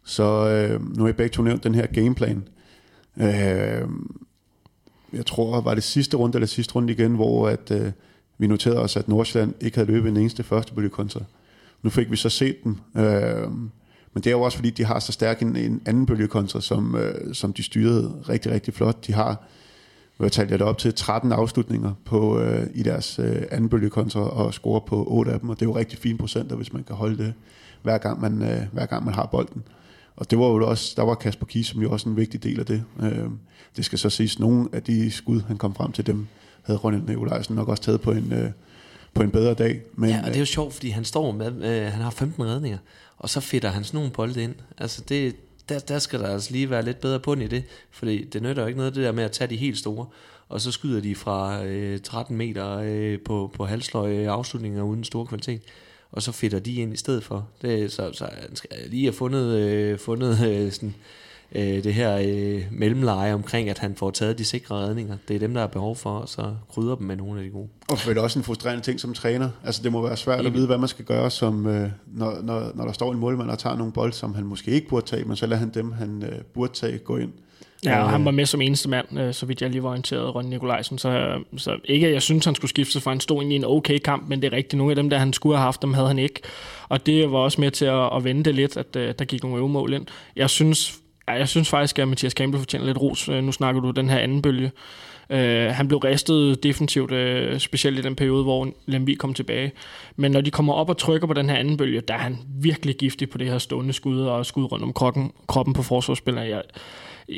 [0.06, 2.44] så øh, nu har I begge to nævnt den her gameplan.
[3.20, 3.90] Øh,
[5.14, 7.92] jeg tror, var det sidste runde eller sidste runde igen, hvor at, øh,
[8.38, 11.20] vi noterede os, at Nordsjælland ikke havde løbet en eneste første bølgekontra.
[11.84, 13.52] Nu fik vi så set dem, Øh,
[14.14, 16.96] men det er jo også fordi, de har så stærk en, en anden bølgekontra, som,
[16.96, 19.08] øh, som de styrede rigtig, rigtig flot.
[19.08, 19.44] De har,
[20.20, 24.54] jeg talte det op til 13 afslutninger på, øh, i deres øh, anden bølgekontra og
[24.54, 26.96] score på 8 af dem, og det er jo rigtig fine procenter, hvis man kan
[26.96, 27.34] holde det,
[27.84, 29.64] hver gang man, øh, hver gang man har bolden.
[30.20, 32.60] Og det var jo også, der var Kasper Kies, som jo også en vigtig del
[32.60, 32.84] af det.
[33.02, 33.26] Øh,
[33.78, 36.28] det skal så siges, nogle af de skud, han kom frem til dem,
[36.64, 38.52] havde Ronald Nikolajsen nok også taget på en, øh,
[39.14, 39.82] på en bedre dag.
[39.94, 42.44] Men, ja, og det er jo sjovt, fordi han står med, øh, han har 15
[42.46, 42.78] redninger,
[43.18, 44.56] og så fitter han sådan nogle bolde ind.
[44.78, 45.36] Altså det,
[45.70, 48.62] der, der skal der altså lige være lidt bedre på i det, fordi det nytter
[48.62, 50.06] jo ikke noget det der med at tage de helt store,
[50.50, 55.26] og så skyder de fra øh, 13 meter øh, på, på halsløje afslutninger uden stor
[55.26, 55.62] kvalitet
[56.12, 57.48] og så fitter de ind i stedet for.
[57.62, 60.96] Det, så, så han skal lige have fundet, øh, fundet øh, sådan
[61.52, 65.18] øh, det her øh, mellemleje omkring, at han får taget de sikre redninger.
[65.28, 67.52] Det er dem, der er behov for, og så krydder dem med nogle af de
[67.52, 67.68] gode.
[67.90, 69.50] Og vel også en frustrerende ting som træner.
[69.64, 72.72] Altså det må være svært at vide, hvad man skal gøre, som, øh, når, når,
[72.76, 75.24] når der står en målmand og tager nogle bold, som han måske ikke burde tage,
[75.26, 77.32] men så lader han dem, han øh, burde tage, gå ind.
[77.86, 80.36] Ja, og han var med som eneste mand, øh, så vidt jeg lige var orienteret,
[80.36, 80.98] Ronny Nikolajsen.
[80.98, 83.66] Så, så ikke, at jeg synes, han skulle skifte, for han stod ind i en
[83.66, 84.78] okay kamp, men det er rigtigt.
[84.78, 86.42] Nogle af dem, der han skulle have haft, dem havde han ikke.
[86.90, 89.44] Og det var også med til at, at vende det lidt, at uh, der gik
[89.44, 90.06] nogle øvemål ind.
[90.36, 93.28] Jeg synes, jeg synes faktisk, at Mathias Campbell fortjener lidt ros.
[93.28, 94.72] Nu snakker du den her anden bølge.
[95.30, 95.38] Uh,
[95.76, 99.72] han blev ristet definitivt, uh, specielt i den periode, hvor Lemvi kom tilbage.
[100.16, 102.38] Men når de kommer op og trykker på den her anden bølge, der er han
[102.62, 106.46] virkelig giftig på det her stående skud og skud rundt om kroppen, kroppen på forsvarsspillere.
[106.46, 106.62] Jeg,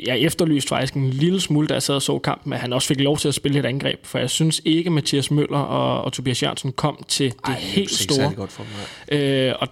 [0.06, 2.88] jeg efterlyste faktisk en lille smule, da jeg sad og så kampen, at han også
[2.88, 4.06] fik lov til at spille et angreb.
[4.06, 7.54] For jeg synes ikke, at Mathias Møller og, og Tobias Jørgensen kom til det Ej,
[7.60, 8.32] helt store.
[8.36, 9.18] Godt for mig.
[9.18, 9.68] Øh, og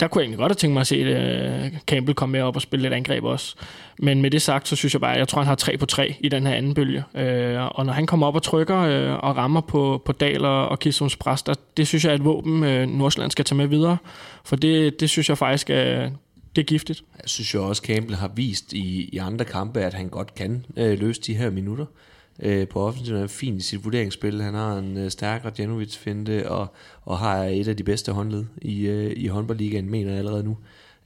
[0.00, 2.56] der kunne jeg egentlig godt have tænkt mig at se uh, Campbell komme med op
[2.56, 3.54] og spille lidt angreb også.
[3.98, 5.86] Men med det sagt, så synes jeg bare, at jeg tror, han har 3 på
[5.86, 7.04] 3 i den her anden bølge.
[7.14, 10.68] Uh, og når han kommer op og trykker uh, og rammer på, på Dal og,
[10.68, 13.66] og Kissums pres, der, det synes jeg er et våben, uh, Nordsjælland skal tage med
[13.66, 13.96] videre.
[14.44, 16.10] For det, det synes jeg faktisk er,
[16.56, 17.04] det er giftigt.
[17.22, 20.66] Jeg synes jo også, Campbell har vist i, i andre kampe, at han godt kan
[20.76, 21.86] øh, løse de her minutter.
[22.42, 24.42] Øh, på offensiven er fin i sit vurderingsspil.
[24.42, 26.66] Han har en øh, stærkere Genovic-finte og,
[27.02, 30.56] og har et af de bedste håndled i, øh, i håndboldligaen, mener jeg allerede nu,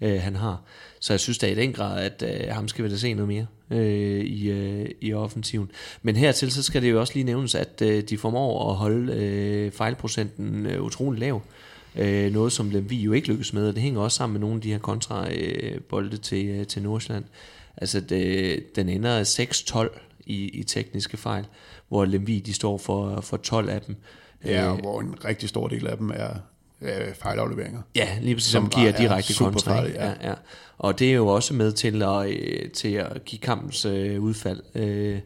[0.00, 0.62] øh, han har.
[1.00, 3.28] Så jeg synes da i den grad, at øh, ham skal vi da se noget
[3.28, 5.70] mere øh, i, øh, i offensiven.
[6.02, 9.12] Men hertil så skal det jo også lige nævnes, at øh, de formår at holde
[9.12, 11.42] øh, fejlprocenten øh, utrolig lav.
[11.96, 14.56] Øh, noget, som vi jo ikke lykkes med, og det hænger også sammen med nogle
[14.56, 17.24] af de her kontrabolde til, øh, til Nordsjælland.
[17.76, 19.24] Altså, det, den ender
[19.94, 21.46] 6-12 i, i tekniske fejl,
[21.88, 23.96] hvor Lemvi de står for, for 12 af dem.
[24.44, 26.34] Ja, og hvor en rigtig stor del af dem er
[26.82, 27.82] øh, fejlafleveringer.
[27.94, 29.82] Ja, lige præcis, som, som giver direkte kontra.
[29.82, 30.06] Ja.
[30.06, 30.34] Ja, ja.
[30.78, 34.60] Og det er jo også med til at, øh, til at give kampens øh, udfald.
[34.74, 35.18] Øh,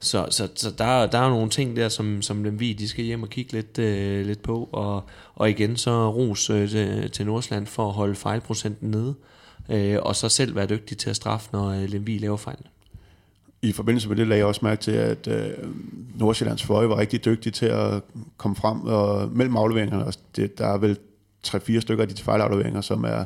[0.00, 3.04] så, så, så der, der er nogle ting der, som, som dem vi, de skal
[3.04, 4.68] hjem og kigge lidt, øh, lidt på.
[4.72, 5.04] Og,
[5.34, 9.14] og igen så ros øh, til, Nordsland for at holde fejlprocenten nede.
[9.70, 12.58] Øh, og så selv være dygtig til at straffe, når øh, Lemvi laver fejl.
[13.62, 15.50] I forbindelse med det lagde jeg også mærke til, at øh,
[16.18, 18.02] Nordsjællands Fløje var rigtig dygtig til at
[18.36, 20.04] komme frem og mellem afleveringerne.
[20.04, 20.98] Og det, der er vel
[21.46, 23.24] 3-4 stykker af de fejlafleveringer, som er,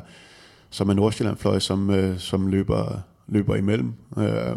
[0.69, 3.93] som er Nordsjælland Fløje, som, øh, som løber, løber imellem.
[4.17, 4.55] Øh,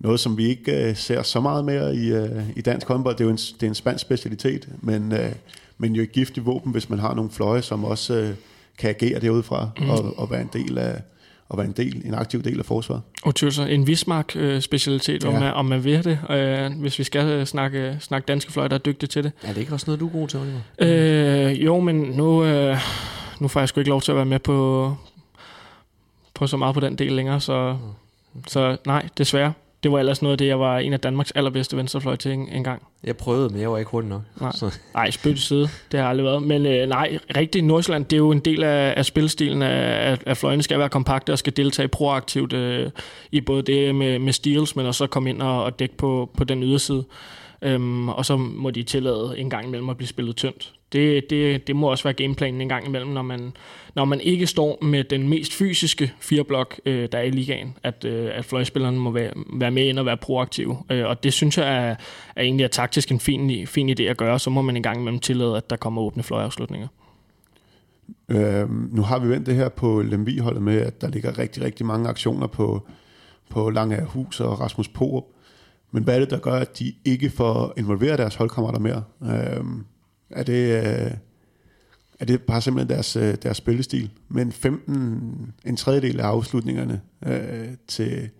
[0.00, 3.14] noget, som vi ikke øh, ser så meget mere i, øh, i dansk håndbold.
[3.14, 5.32] Det er jo en, det er en spansk specialitet, men, øh,
[5.78, 8.34] men jo et giftigt våben, hvis man har nogle fløje, som også øh,
[8.78, 9.90] kan agere derudfra mm.
[9.90, 11.02] og, og være en del af
[11.48, 13.02] og være en del, en aktiv del af forsvaret.
[13.22, 15.28] Og tøser, en Vismark-specialitet, ja.
[15.28, 18.68] om, man, om man vil det, øh, hvis vi skal øh, snakke, snakke danske fløje,
[18.68, 19.32] der er dygtige til det.
[19.42, 20.60] Er det ikke også noget, du er god til, Oliver?
[20.78, 22.76] Øh, jo, men nu, øh,
[23.40, 24.96] nu får jeg sgu ikke lov til at være med på,
[26.34, 27.76] på så meget på den del længere, så,
[28.34, 28.44] mm.
[28.46, 31.76] så nej, desværre det var ellers noget af det, jeg var en af Danmarks allerbedste
[31.76, 32.82] venstrefløj til en, en gang.
[33.04, 34.22] Jeg prøvede, men jeg var ikke hurtig nok.
[34.40, 34.78] Nej, så.
[34.94, 35.68] nej spøg til side.
[35.92, 36.42] Det har aldrig været.
[36.42, 40.36] Men øh, nej, rigtig Nordsjælland, det er jo en del af, af spilstilen, af, at
[40.36, 42.90] fløjene skal være kompakte og skal deltage proaktivt øh,
[43.32, 46.44] i både det med, med steals, men også komme ind og, og dække på, på
[46.44, 47.04] den yderside.
[47.62, 50.72] Øhm, og så må de tillade en gang imellem at blive spillet tyndt.
[50.92, 53.52] Det, det, det må også være gameplanen en gang imellem, når man,
[53.94, 58.04] når man ikke står med den mest fysiske fireblok, øh, der er i ligaen, at,
[58.04, 60.78] øh, at fløjspillerne må være, være med ind og være proaktive.
[60.90, 61.94] Øh, og det synes jeg er,
[62.36, 64.38] er egentlig er taktisk en fin, fin idé at gøre.
[64.38, 66.88] Så må man en gang imellem tillade, at der kommer åbne fløjafslutninger.
[68.28, 71.86] Øh, nu har vi vendt det her på Lemvi-holdet med, at der ligger rigtig, rigtig
[71.86, 72.86] mange aktioner på,
[73.50, 75.24] på Lange Hus og Rasmus Porup.
[75.92, 79.02] Men hvad er det, der gør, at de ikke får involveret deres holdkammerater mere?
[79.22, 79.64] Øh,
[80.30, 81.10] er det, øh,
[82.20, 84.10] at det bare simpelthen deres, øh, deres spillestil?
[84.28, 88.30] Men 15, en tredjedel af afslutningerne øh, til,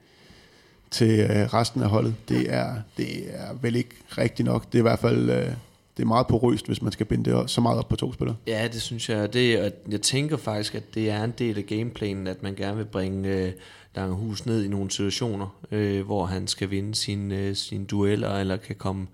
[0.91, 4.67] til øh, resten af holdet, det er, det er vel ikke rigtigt nok.
[4.67, 5.31] Det er i hvert fald...
[5.31, 5.53] Øh,
[5.97, 8.37] det er meget porøst, hvis man skal binde det så meget op på to spillere.
[8.47, 9.33] Ja, det synes jeg.
[9.33, 12.77] Det, og jeg tænker faktisk, at det er en del af gameplanen, at man gerne
[12.77, 13.53] vil bringe øh,
[13.97, 18.57] Langerhus ned i nogle situationer, øh, hvor han skal vinde sine, øh, sin dueller, eller
[18.57, 19.07] kan komme,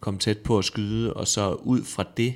[0.00, 2.34] komme tæt på at skyde, og så ud fra det,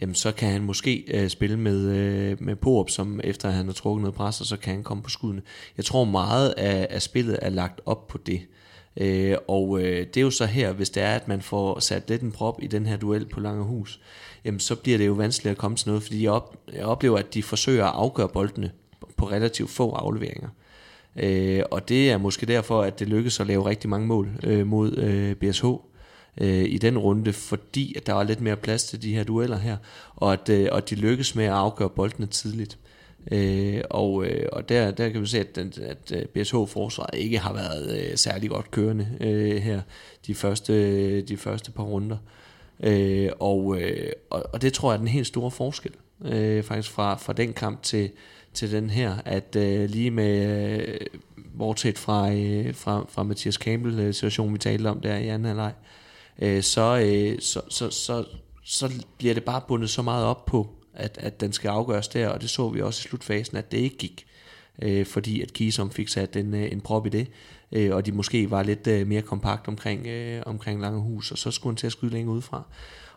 [0.00, 3.72] jamen så kan han måske øh, spille med, øh, med Poop, som efter han har
[3.72, 5.42] trukket noget pres, og så kan han komme på skuddene.
[5.76, 8.40] Jeg tror meget af, af spillet er lagt op på det.
[8.96, 12.08] Øh, og øh, det er jo så her, hvis det er, at man får sat
[12.08, 14.00] lidt en prop i den her duel på Langerhus,
[14.44, 17.18] jamen så bliver det jo vanskeligt at komme til noget, fordi jeg, op, jeg oplever,
[17.18, 18.70] at de forsøger at afgøre boldene
[19.16, 20.48] på relativt få afleveringer.
[21.16, 24.66] Øh, og det er måske derfor, at det lykkes at lave rigtig mange mål øh,
[24.66, 25.64] mod øh, BSH
[26.40, 29.58] øh, i den runde, fordi at der var lidt mere plads til de her dueller
[29.58, 29.76] her,
[30.16, 32.78] og at, øh, og de lykkedes med at afgøre boldene tidligt.
[33.32, 35.78] Øh, og øh, og der, der kan vi se, at, at,
[36.12, 39.80] øh, at BSH-forsvaret ikke har været øh, særlig godt kørende øh, her
[40.26, 42.16] de første, de første par runder.
[42.82, 45.92] Øh, og, øh, og, og det tror jeg er den helt store forskel,
[46.24, 48.10] øh, faktisk fra, fra den kamp til,
[48.54, 50.98] til den her, at øh, lige med, øh,
[51.58, 55.72] bortset fra, øh, fra, fra Mathias Campbell-situationen, øh, vi talte om der i anden halvleg,
[56.38, 58.24] øh, så, øh, så, så, så,
[58.64, 62.28] så bliver det bare bundet så meget op på, at, at den skal afgøres der,
[62.28, 64.26] og det så vi også i slutfasen, at det ikke gik,
[64.82, 67.28] øh, fordi at Kisom fik sat en, øh, en prop i det,
[67.72, 71.50] øh, og de måske var lidt øh, mere kompakt omkring, øh, omkring Langehus, og så
[71.50, 72.62] skulle han til at skyde længere udefra.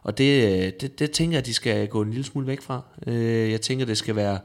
[0.03, 2.61] Og det, øh, det, det tænker jeg, at de skal gå en lille smule væk
[2.61, 2.81] fra.
[3.07, 4.39] Øh, jeg tænker, det skal være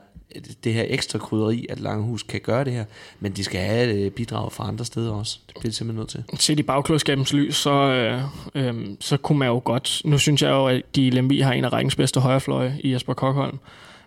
[0.65, 2.85] det her ekstra krydderi, at Langehus kan gøre det her,
[3.21, 5.39] men de skal have øh, et bidrag fra andre steder også.
[5.47, 6.25] Det bliver de simpelthen nødt til.
[6.41, 8.23] Set i bagklodskabens lys, så, øh,
[8.55, 10.03] øh, så kunne man jo godt...
[10.05, 13.15] Nu synes jeg jo, at de Lemvi har en af rækkens bedste højrefløje i Jesper
[13.15, 13.59] Kokholm.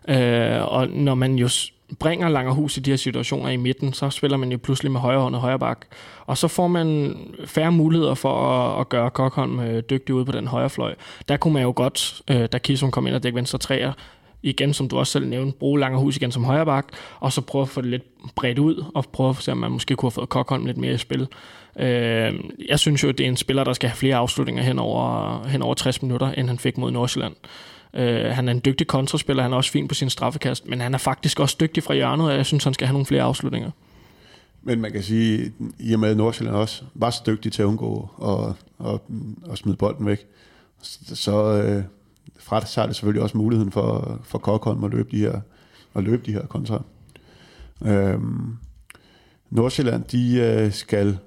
[0.07, 1.49] Øh, og når man jo
[1.99, 5.19] bringer Langerhus i de her situationer i midten, så spiller man jo pludselig med højre
[5.19, 5.85] hånd og højre bak.
[6.25, 10.31] Og så får man færre muligheder for at, at gøre Kokholm øh, dygtig ude på
[10.31, 10.95] den højre fløj.
[11.27, 13.93] Der kunne man jo godt, øh, da Kisum kom ind og dække venstre træer,
[14.43, 17.69] igen, som du også selv nævnte, bruge Langerhus igen som højreback, og så prøve at
[17.69, 18.03] få det lidt
[18.35, 20.93] bredt ud, og prøve at se, om man måske kunne have fået Kokholm lidt mere
[20.93, 21.27] i spil.
[21.79, 22.33] Øh,
[22.69, 25.43] jeg synes jo, at det er en spiller, der skal have flere afslutninger hen over,
[25.47, 27.35] hen over 60 minutter, end han fik mod Nordsjælland.
[27.93, 30.93] Øh, han er en dygtig kontraspiller, han er også fin på sin straffekast, men han
[30.93, 33.71] er faktisk også dygtig fra hjørnet, og jeg synes, han skal have nogle flere afslutninger.
[34.61, 37.65] Men man kan sige, i og med at Nordsjælland også var så dygtig til at
[37.65, 38.55] undgå at,
[38.87, 38.99] at,
[39.51, 40.25] at smide bolden væk,
[40.81, 41.83] så øh,
[42.39, 45.41] fratager det selvfølgelig også muligheden for, for Kokholm at løbe de her,
[45.95, 46.83] at løbe de her kontra.
[47.85, 48.57] Øhm,
[49.49, 51.17] Nordsjælland, de øh, skal,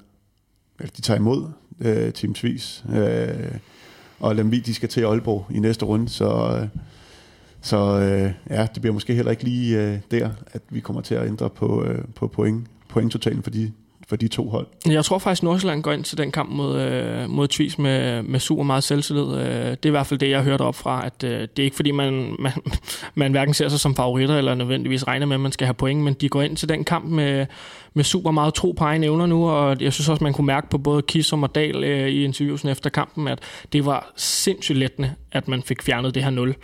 [0.78, 1.48] eller de tager imod
[1.80, 3.58] øh, teamsvis, øh,
[4.20, 6.68] og Lemvi, de skal til Aalborg i næste runde, så, øh,
[7.60, 11.14] så øh, ja, det bliver måske heller ikke lige øh, der, at vi kommer til
[11.14, 13.72] at ændre på, øh, på point, pointtotalen for de,
[14.12, 14.66] for de to hold.
[14.86, 18.22] Jeg tror faktisk, at Nordsjælland går ind til den kamp mod, øh, mod Tvis med,
[18.22, 19.34] med super meget selvtillid.
[19.34, 21.62] Øh, det er i hvert fald det, jeg hørte op fra, at øh, det er
[21.62, 22.52] ikke fordi, man, man,
[23.14, 26.00] man hverken ser sig som favoritter, eller nødvendigvis regner med, at man skal have point,
[26.00, 27.46] men de går ind til den kamp med,
[27.94, 30.68] med super meget tro på egne evner nu, og jeg synes også, man kunne mærke
[30.70, 33.38] på både Kisum og Dal øh, i interviewsen efter kampen, at
[33.72, 36.54] det var sindssygt lettende, at man fik fjernet det her 0.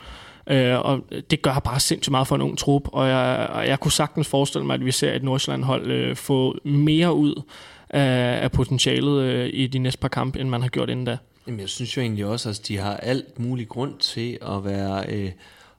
[0.48, 3.80] Øh, og det gør bare sindssygt meget for en ung trup, og jeg, og jeg
[3.80, 7.42] kunne sagtens forestille mig, at vi ser et Nordsjælland-hold øh, få mere ud
[7.90, 11.16] af, af potentialet øh, i de næste par kampe, end man har gjort inden da.
[11.46, 15.04] Jamen, jeg synes jo egentlig også, at de har alt mulig grund til at være
[15.08, 15.30] øh,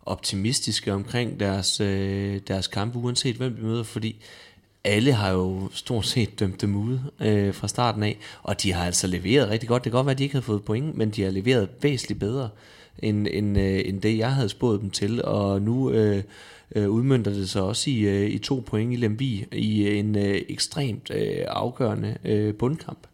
[0.05, 4.15] optimistiske omkring deres, øh, deres kampe, uanset hvem de møder, fordi
[4.83, 8.85] alle har jo stort set dømt dem ude øh, fra starten af, og de har
[8.85, 9.83] altså leveret rigtig godt.
[9.83, 12.19] Det kan godt være, at de ikke har fået point, men de har leveret væsentligt
[12.19, 12.49] bedre
[13.03, 15.25] end, end, øh, end det, jeg havde spået dem til.
[15.25, 16.23] Og nu øh,
[16.75, 20.17] øh, udmyndter det sig også i, øh, i to point i Lemvi i øh, en
[20.17, 23.07] øh, ekstremt øh, afgørende øh, bundkamp.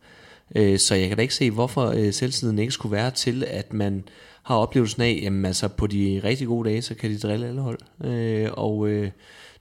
[0.55, 3.73] Øh, så jeg kan da ikke se, hvorfor øh, selvtiden ikke skulle være til, at
[3.73, 4.03] man
[4.43, 7.61] har oplevelsen af, jamen altså på de rigtig gode dage, så kan de drille alle
[7.61, 7.79] hold.
[8.03, 9.09] Øh, og øh,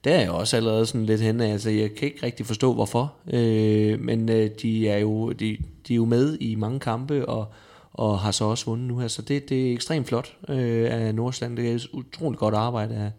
[0.05, 3.15] der er jeg også allerede sådan lidt henne, altså jeg kan ikke rigtig forstå hvorfor,
[3.33, 5.57] øh, men øh, de er jo de,
[5.89, 7.47] de er jo med i mange kampe, og
[7.95, 9.09] og har så også vundet nu her.
[9.09, 11.57] Så det, det er ekstremt flot øh, af Nordsjælland.
[11.57, 13.13] Det er utroligt godt arbejde af,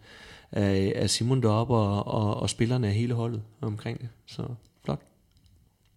[0.51, 4.09] af, af Simon deroppe og, og, og spillerne af hele holdet omkring det.
[4.25, 4.43] Så
[4.85, 4.99] flot.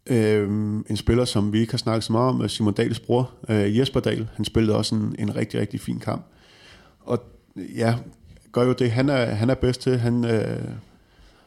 [0.07, 3.31] Øhm, en spiller, som vi ikke har snakket så meget om, er Simon Dahls bror,
[3.49, 4.29] øh, Jesper Dahl.
[4.35, 6.27] Han spillede også en, en rigtig, rigtig fin kamp.
[7.01, 7.19] Og
[7.57, 7.95] ja,
[8.53, 9.99] gør jo det, han er, han er bedst til.
[9.99, 10.69] Han, øh,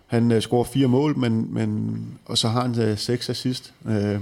[0.05, 3.73] han øh, scorer fire mål, men, men, og så har han øh, seks assist.
[3.85, 4.21] Øh,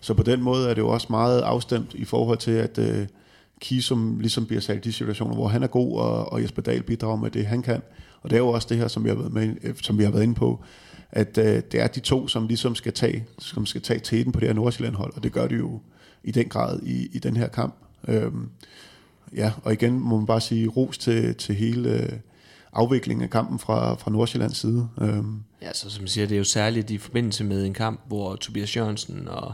[0.00, 3.06] så på den måde er det jo også meget afstemt i forhold til, at øh,
[3.60, 6.82] Kisum ligesom bliver sat i de situationer, hvor han er god, og, og Jesper Dahl
[6.82, 7.82] bidrager med det, han kan.
[8.22, 10.04] Og det er jo også det her, som vi har været, med, øh, som vi
[10.04, 10.64] har været inde på,
[11.10, 14.40] at øh, det er de to, som ligesom skal tage, som skal tage tæten på
[14.40, 15.80] det her Nordsjælland-hold, og det gør de jo
[16.24, 17.74] i den grad i, i den her kamp.
[18.08, 18.48] Øhm,
[19.36, 22.12] ja, og igen må man bare sige ros til, til hele øh,
[22.72, 24.88] afviklingen af kampen fra, fra Nordsjællands side.
[25.00, 25.42] Øhm.
[25.62, 28.36] Ja, så som jeg siger, det er jo særligt i forbindelse med en kamp, hvor
[28.36, 29.52] Tobias Jørgensen og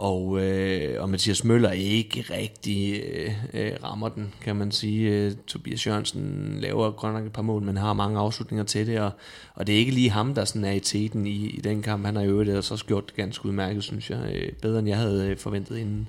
[0.00, 5.10] og, øh, og Mathias Møller ikke rigtig øh, øh, rammer den, kan man sige.
[5.10, 9.00] Øh, Tobias Jørgensen laver godt nok et par mål, men har mange afslutninger til det,
[9.00, 9.10] og,
[9.54, 12.06] og det er ikke lige ham, der sådan er i teten i, i den kamp.
[12.06, 14.32] Han har jo det og så gjort det ganske udmærket, synes jeg.
[14.34, 16.08] Øh, bedre end jeg havde øh, forventet inden.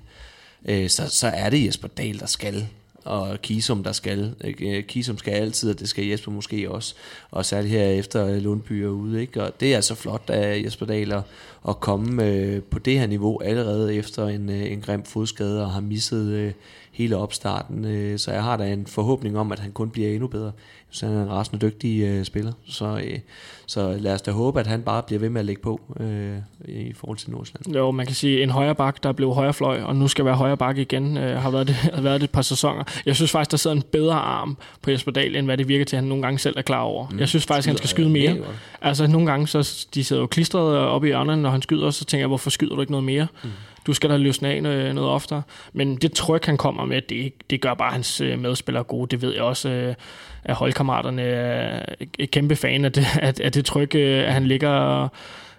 [0.66, 2.68] Øh, så, så er det Jesper Dahl, der skal
[3.06, 4.36] og Kisum, der skal.
[4.44, 4.78] Ikke?
[4.78, 6.96] Øh, Kisum skal altid, og det skal Jesper måske også.
[7.32, 9.22] Og særligt her efter øh, Lundby er ude.
[9.22, 9.44] Ikke?
[9.44, 11.24] Og det er så flot af Jesper Dahl at,
[11.68, 15.72] at komme øh, på det her niveau allerede efter en, øh, en grim fodskade og
[15.72, 16.52] har misset øh,
[16.92, 17.86] hele opstarten.
[17.86, 20.52] Øh, så jeg har da en forhåbning om, at han kun bliver endnu bedre.
[20.90, 22.52] Så han er en rasende dygtig øh, spiller.
[22.66, 23.20] Så, øh,
[23.66, 26.38] så lad os da håbe, at han bare bliver ved med at lægge på øh,
[26.66, 27.76] i forhold til Nordsjælland.
[27.76, 30.36] Jo, man kan sige, en højre bak, der blev højre fløj, og nu skal være
[30.36, 32.84] højre bak igen, øh, har, været det, har været det et par sæsoner.
[33.06, 35.86] Jeg synes faktisk, der sidder en bedre arm på Jesper Dahl, end hvad det virker
[35.86, 37.08] til, at han nogle gange selv er klar over.
[37.10, 37.20] Mm.
[37.20, 38.38] Jeg synes faktisk, han skal skyde mere.
[38.82, 42.06] Altså nogle gange, så de sidder jo klistret op i hjørnerne, når han skyder, så
[42.06, 43.28] tænker jeg, hvorfor skyder du ikke noget mere?
[43.44, 43.50] Mm.
[43.88, 45.42] Du skal da løsne af noget, noget oftere.
[45.74, 49.08] Men det tryk, han kommer med, det, det gør bare hans øh, medspillere gode.
[49.12, 49.96] Det ved jeg også, øh,
[50.44, 51.86] at holdkammeraterne er
[52.20, 55.08] et kæmpe fan af det, at, at det tryk, øh, at han ligger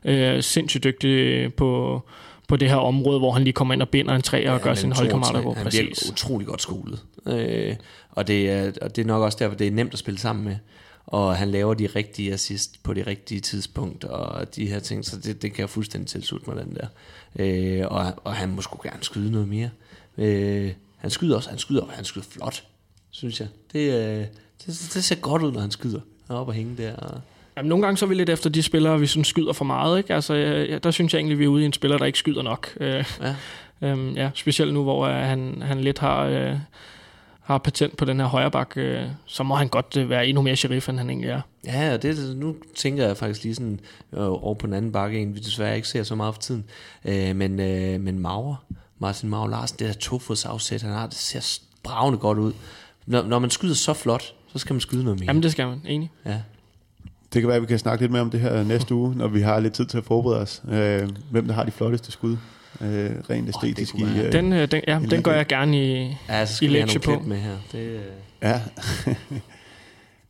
[0.05, 2.03] øh, sindssygt dygtig på,
[2.49, 4.63] på det her område, hvor han lige kommer ind og binder en træ og ja,
[4.63, 5.55] gør sine holdkammerater gå.
[5.55, 7.01] Han bliver utrolig godt skolet.
[7.27, 7.77] Øh,
[8.11, 10.45] og, det er, og det er nok også derfor, det er nemt at spille sammen
[10.45, 10.57] med
[11.07, 15.17] og han laver de rigtige assist på de rigtige tidspunkt, og de her ting, så
[15.17, 16.87] det, det kan jeg fuldstændig tilslutte mig, den der.
[17.39, 19.71] Øh, og, og han må sgu gerne skyde noget mere.
[20.19, 22.65] Øh, han skyder også, han skyder, han skyder flot,
[23.11, 23.49] synes jeg.
[23.73, 24.27] Det, øh,
[24.67, 26.01] det, det ser godt ud, når han skyder.
[26.27, 26.97] Han er oppe og hænge der.
[26.97, 27.21] Og
[27.57, 29.99] Jamen, nogle gange så er vi lidt efter de spillere, vi synes skyder for meget.
[29.99, 30.15] Ikke?
[30.15, 32.43] Altså, ja, der synes jeg egentlig, vi er ude i en spiller, der ikke skyder
[32.43, 32.69] nok.
[32.81, 33.35] Øh, ja.
[33.85, 36.29] Øhm, ja, specielt nu, hvor uh, han, han lidt har...
[36.29, 36.59] Uh,
[37.43, 40.43] har patent på den her højre bak, øh, så må han godt øh, være endnu
[40.43, 41.41] mere sheriff, end han egentlig er.
[41.67, 43.81] Ja, og det, nu tænker jeg faktisk lige sådan
[44.13, 46.65] øh, over på den anden bakke, en vi desværre ikke ser så meget for tiden.
[47.05, 48.65] Øh, men, øh, men Maurer,
[48.99, 52.53] Martin Maurer Larsen, det der tofodsafsæt, han har, det ser bravende godt ud.
[53.07, 55.27] Når, når man skyder så flot, så skal man skyde noget mere.
[55.27, 56.11] Jamen det skal man, enig.
[56.27, 56.41] Ja.
[57.33, 59.29] Det kan være, at vi kan snakke lidt mere om det her næste uge, når
[59.29, 60.63] vi har lidt tid til at forberede os.
[60.69, 62.37] Øh, hvem der har de flotteste skud
[62.81, 63.95] øh, rent æstetisk.
[63.95, 66.71] Oh, i, øh, den, øh, den, ja, den går jeg gerne i, ja, så skal
[66.71, 67.23] i lektie på.
[67.27, 67.57] med her.
[67.73, 68.01] Det, øh.
[68.43, 68.61] Ja.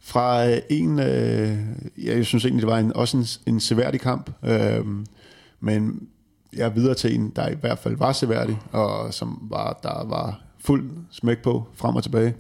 [0.05, 1.59] Fra øh, en, øh,
[2.05, 4.85] ja, jeg synes egentlig, det var en, også en, en seværdig kamp, øh,
[5.61, 6.09] men
[6.57, 10.05] jeg er videre til en, der i hvert fald var seværdig, og som var, der
[10.05, 12.35] var fuld smæk på, frem og tilbage.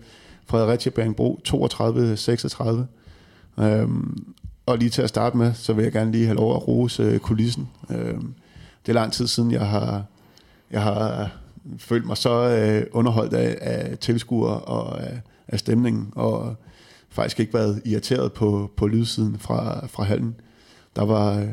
[0.46, 3.62] Fredericia Bjergbro 32-36.
[3.62, 4.24] Øhm,
[4.66, 7.03] og lige til at starte med, så vil jeg gerne lige have lov at rose
[7.03, 7.68] øh, kulissen.
[7.90, 8.34] Øhm,
[8.87, 10.05] det er lang tid siden, jeg har,
[10.70, 11.30] jeg har
[11.78, 16.55] følt mig så øh, underholdt af, af tilskuere og af, af stemningen, og
[17.11, 20.35] faktisk ikke været irriteret på, på lydsiden fra, fra hallen.
[20.97, 21.49] Der var, øh,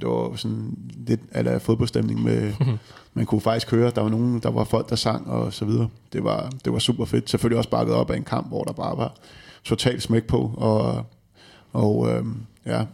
[0.00, 2.52] det var sådan lidt af fodboldstemning med,
[3.14, 5.88] man kunne faktisk høre, der var nogen, der var folk, der sang og så videre.
[6.12, 7.30] Det var, det var super fedt.
[7.30, 9.14] Selvfølgelig også bakket op af en kamp, hvor der bare var
[9.64, 11.04] totalt smæk på, og,
[11.72, 12.24] og øh,
[12.66, 12.84] ja,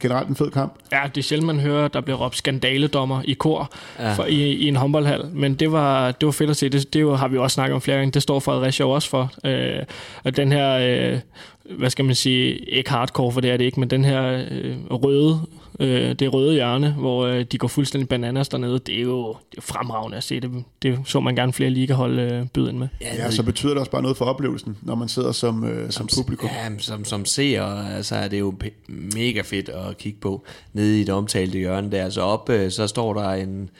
[0.00, 0.74] generelt en fed kamp.
[0.92, 4.12] Ja, det er sjældent, man hører, der bliver råbt skandaledommer i kor ja.
[4.12, 5.24] for, i, i en håndboldhal.
[5.32, 6.68] Men det var, det var fedt at se.
[6.68, 8.12] Det, det har vi også snakket om flere gange.
[8.12, 9.32] Det står Fredericia også for.
[9.44, 9.82] Øh,
[10.24, 11.20] og den her, øh,
[11.78, 14.76] hvad skal man sige, ikke hardcore, for det er det ikke, men den her øh,
[14.90, 15.40] røde
[15.80, 18.78] øh, det røde hjørne, hvor øh, de går fuldstændig bananas dernede.
[18.78, 20.40] Det er jo det er fremragende at se.
[20.40, 22.88] Det, det så man gerne flere ligahold øh, byde ind med.
[23.00, 25.90] Ja, ja, så betyder det også bare noget for oplevelsen, når man sidder som, øh,
[25.90, 26.50] som, som publikum.
[26.52, 27.64] Ja, som, som seer,
[27.96, 28.54] altså er det jo
[28.88, 32.10] mega fedt at kigge på nede i det omtalte hjørne der.
[32.10, 33.70] Så op, øh, så står der en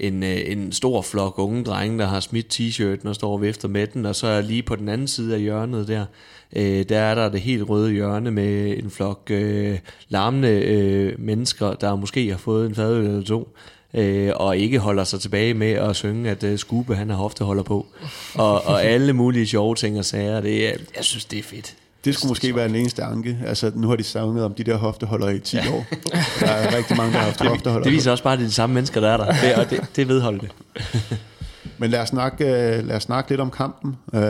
[0.00, 3.68] en, øh, en stor flok unge drenge, der har smidt t-shirten og står og vifter
[3.68, 6.04] med den, og så lige på den anden side af hjørnet der,
[6.56, 9.78] øh, der er der det helt røde hjørne med en flok øh,
[10.08, 13.56] larmende øh, mennesker, der måske har fået en fadøl eller to,
[13.94, 17.62] øh, og ikke holder sig tilbage med at synge, at øh, Skube han har hofteholder
[17.62, 17.86] på,
[18.34, 20.40] og, og alle mulige sjove ting og sager.
[20.40, 20.60] Det,
[20.96, 21.74] jeg synes, det er fedt.
[22.04, 23.38] Det skulle måske være den eneste anke.
[23.46, 25.86] Altså, nu har de savnet om de der hofteholdere i 10 år.
[26.40, 27.84] Der er rigtig mange, der har haft hofteholdere.
[27.84, 29.26] Det viser også bare, at det er de samme mennesker, der er der.
[29.26, 30.50] Det, og det, det vedholder det.
[31.78, 33.96] Men lad os, snakke, øh, lad os snakke lidt om kampen.
[34.14, 34.22] Øh,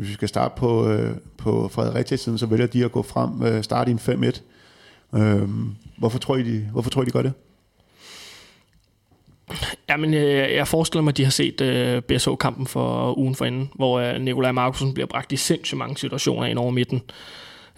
[0.00, 3.62] hvis vi skal starte på, øh, på Fredericia-siden, så vælger de at gå frem, øh,
[3.64, 4.42] starte i en 5-1.
[5.14, 7.32] Øhm, hvorfor tror, I, de, hvorfor tror I, de gør det?
[9.88, 13.98] Jamen, jeg, jeg forestiller mig, at de har set øh, BSH-kampen for ugen forinden, hvor
[13.98, 17.02] øh, Nikolaj Markusen bliver bragt i sindssygt mange situationer ind over midten.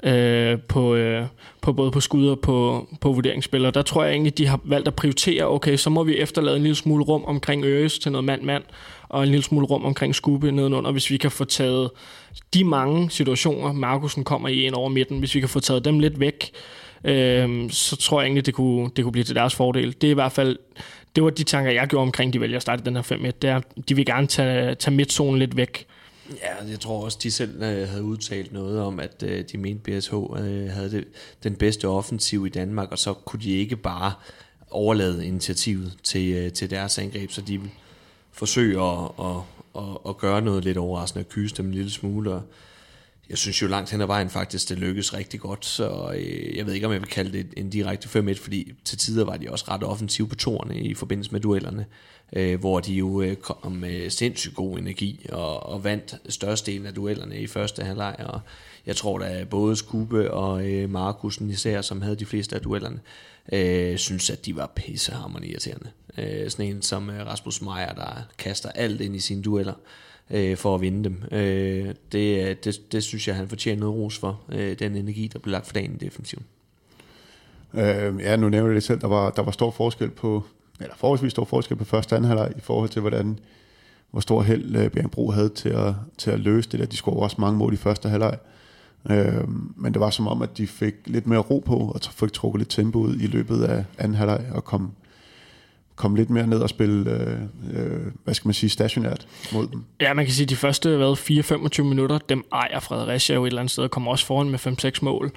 [0.04, 1.26] Øh, på, øh,
[1.60, 3.72] på både på skud og på, på vurderingsspillere.
[3.72, 6.62] Der tror jeg egentlig, de har valgt at prioritere, okay, så må vi efterlade en
[6.62, 8.62] lille smule rum omkring Øres til noget mand-mand,
[9.12, 11.90] og en lille smule rum omkring Skubbe nedenunder, hvis vi kan få taget
[12.54, 15.98] de mange situationer, Markusen kommer i ind over midten, hvis vi kan få taget dem
[15.98, 16.50] lidt væk,
[17.04, 19.92] øh, så tror jeg egentlig, det kunne, det kunne blive til deres fordel.
[20.00, 20.58] Det er i hvert fald
[21.16, 23.30] det var de tanker, jeg gjorde omkring, de vælger at starte den her 5-1.
[23.42, 25.86] Det er, de vil gerne tage, tage midtzonen lidt væk.
[26.30, 29.98] Ja, jeg tror også, de selv øh, havde udtalt noget om, at øh, de mente,
[29.98, 31.04] BSH øh, havde det,
[31.42, 34.12] den bedste offensiv i Danmark, og så kunne de ikke bare
[34.70, 37.60] overlade initiativet til, øh, til deres angreb, så de
[38.32, 39.36] forsøge at, at,
[39.76, 42.32] at, at gøre noget lidt overraskende og kyse dem en lille smule.
[42.32, 42.42] Og
[43.30, 46.66] jeg synes jo langt hen ad vejen faktisk, det lykkedes rigtig godt, så øh, jeg
[46.66, 49.50] ved ikke, om jeg vil kalde det en direkte 5-1, fordi til tider var de
[49.50, 51.86] også ret offensive på torne i forbindelse med duellerne,
[52.32, 56.94] øh, hvor de jo øh, kom med sindssygt god energi og, og vandt størstedelen af
[56.94, 58.40] duellerne i første halvleg, og
[58.86, 63.00] jeg tror da både Skube og øh, Markusen især, som havde de fleste af duellerne,
[63.52, 65.90] øh, synes, at de var pissehammerende irriterende.
[66.18, 69.74] Øh, sådan en som øh, Rasmus Meier, der kaster alt ind i sine dueller
[70.30, 71.22] øh, for at vinde dem.
[71.32, 75.26] Øh, det, øh, det, det synes jeg, han fortjener noget ros for, øh, den energi,
[75.32, 76.44] der blev lagt for dagen i defensiven.
[77.74, 80.42] Øh, ja, nu nævner jeg det selv, der var, der var stor forskel på,
[80.80, 83.38] eller forholdsvis stor forskel på første og anden halvleg i forhold til, hvordan,
[84.10, 86.86] hvor stor held øh, Bjergbro havde til at, til at løse det der.
[86.86, 88.38] De scorede også mange mål i første halvleg.
[89.10, 92.32] Øh, men det var som om, at de fik lidt mere ro på, og fik
[92.32, 94.92] trukket lidt tempo ud i løbet af anden halvleg, og kom,
[95.96, 97.38] kom lidt mere ned og spille, øh,
[97.72, 99.84] øh, hvad skal man sige, stationært mod dem.
[100.00, 101.14] Ja, man kan sige, at de første
[101.78, 104.58] 4-25 minutter, dem ejer Fredericia jo et eller andet sted, og kommer også foran med
[104.58, 105.32] 5-6 mål.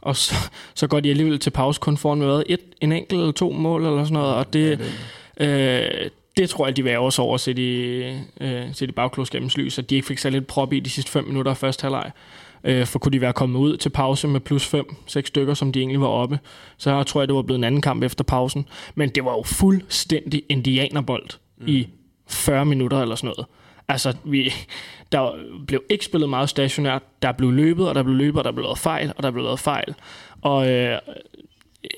[0.00, 0.34] Og så,
[0.74, 3.86] så går de alligevel til pause kun foran med et, en enkelt eller to mål
[3.86, 4.80] eller sådan noget, og det,
[5.40, 8.02] øh, det tror jeg, de vil også over set i,
[8.40, 11.10] øh, set i bagklodskabens lys, at de ikke fik så lidt prop i de sidste
[11.10, 12.10] 5 minutter af første halvleg.
[12.64, 15.72] Øh, for kunne de være kommet ud til pause med plus 5, 6 stykker, som
[15.72, 16.38] de egentlig var oppe,
[16.76, 18.66] så tror jeg, det var blevet en anden kamp efter pausen.
[18.94, 21.68] Men det var jo fuldstændig indianerbold mm.
[21.68, 21.88] i
[22.28, 23.46] 40 minutter eller sådan noget.
[23.88, 24.52] Altså, vi,
[25.12, 25.32] der
[25.66, 27.02] blev ikke spillet meget stationært.
[27.22, 29.44] Der blev løbet, og der blev løbet, og der blev lavet fejl, og der blev
[29.44, 29.94] lavet fejl.
[30.42, 30.98] Og øh,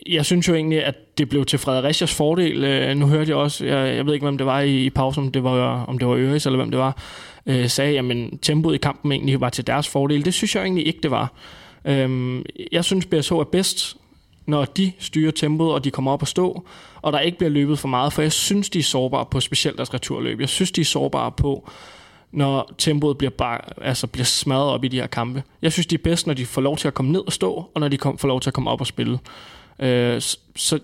[0.07, 2.65] jeg synes jo egentlig, at det blev til Fredericias fordel.
[2.65, 5.25] Øh, nu hørte jeg også, jeg, jeg ved ikke, hvem det var i, i pausen,
[5.25, 6.97] om det var, om det var Øres eller hvem det var,
[7.47, 10.25] øh, sagde, at tempoet i kampen egentlig var til deres fordel.
[10.25, 11.33] Det synes jeg egentlig ikke, det var.
[11.85, 13.97] Øhm, jeg synes, BSH er bedst,
[14.47, 16.67] når de styrer tempoet, og de kommer op og stå,
[17.03, 19.77] og der ikke bliver løbet for meget, for jeg synes, de er sårbare på specielt
[19.77, 20.41] deres returløb.
[20.41, 21.71] Jeg synes, de er sårbare på,
[22.33, 25.43] når tempoet bliver, bare, altså bliver smadret op i de her kampe.
[25.63, 27.71] Jeg synes, de er bedst, når de får lov til at komme ned og stå,
[27.75, 29.19] og når de kom, får lov til at komme op og spille.
[29.79, 30.21] Øh,
[30.57, 30.79] så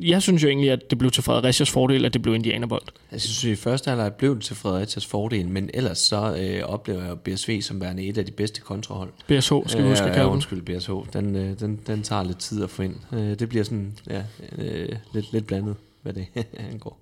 [0.00, 2.82] jeg synes jo egentlig, at det blev til Fredericias fordel, at det blev indianerbold.
[3.12, 6.62] Jeg synes, at i første halvleg blev det til Fredericias fordel, men ellers så øh,
[6.62, 9.10] oplever jeg BSV som værende et af de bedste kontrahold.
[9.26, 10.90] BSH, skal vi huske at kalde ja, undskyld, BSH.
[11.12, 12.96] Den, øh, den, den tager lidt tid at få ind.
[13.12, 14.22] Øh, det bliver sådan, ja,
[14.58, 16.26] øh, lidt, lidt blandet, hvad det
[16.72, 17.00] angår.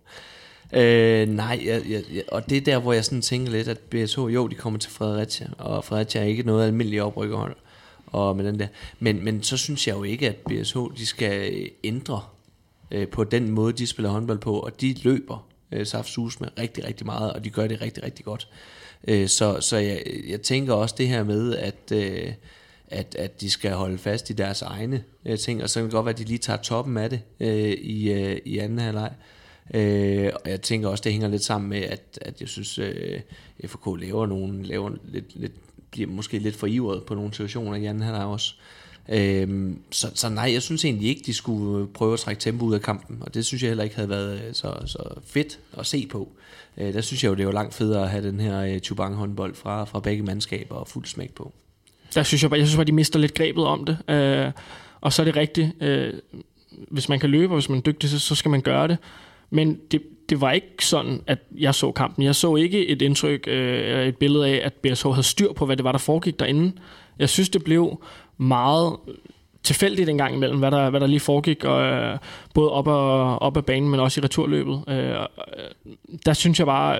[0.72, 4.18] Øh, nej, jeg, jeg, og det er der, hvor jeg sådan tænker lidt, at BSH,
[4.18, 7.56] jo, de kommer til Fredericia, og Fredericia er ikke noget almindeligt oprykkerhold.
[8.06, 8.66] Og med den der.
[8.98, 12.20] Men, men så synes jeg jo ikke, at BSH de skal ændre
[12.90, 16.84] øh, på den måde, de spiller håndbold på, og de løber øh, Saft med rigtig,
[16.84, 18.48] rigtig meget, og de gør det rigtig, rigtig godt.
[19.08, 22.32] Øh, så så jeg, jeg tænker også det her med, at, øh,
[22.88, 25.92] at, at de skal holde fast i deres egne øh, ting, og så kan det
[25.92, 29.12] godt være, at de lige tager toppen af det øh, i, øh, i anden halvleg.
[29.74, 33.20] Øh, og jeg tænker også, det hænger lidt sammen med, at, at jeg synes, øh,
[33.64, 35.52] FK laver nogle, laver lidt, lidt,
[35.90, 38.54] bliver måske lidt for ivret på nogle situationer i anden halvleg også.
[39.08, 42.74] Øhm, så, så nej, jeg synes egentlig ikke, de skulle prøve at trække tempo ud
[42.74, 45.86] af kampen, og det synes jeg heller ikke havde været øh, så, så fedt at
[45.86, 46.28] se på.
[46.76, 49.14] Øh, der synes jeg jo, det var langt federe at have den her øh, Chubang
[49.14, 51.52] håndbold fra, fra begge mandskaber og fuld smæk på.
[52.14, 54.10] Der synes jeg, jeg synes bare, de mister lidt grebet om det.
[54.10, 54.52] Øh,
[55.00, 56.12] og så er det rigtigt, øh,
[56.90, 58.98] hvis man kan løbe, og hvis man er dygtig, så, så skal man gøre det.
[59.50, 62.24] Men det, det var ikke sådan, at jeg så kampen.
[62.24, 65.76] Jeg så ikke et indtryk, øh, et billede af, at BSH havde styr på, hvad
[65.76, 66.72] det var, der foregik derinde.
[67.18, 68.02] Jeg synes, det blev
[68.36, 68.96] meget
[69.62, 72.18] tilfældigt en gang imellem, hvad der, hvad der lige foregik, og, øh,
[72.54, 74.84] både op, og, op ad banen, men også i returløbet.
[74.88, 75.16] Øh, øh,
[76.26, 76.98] der synes jeg bare,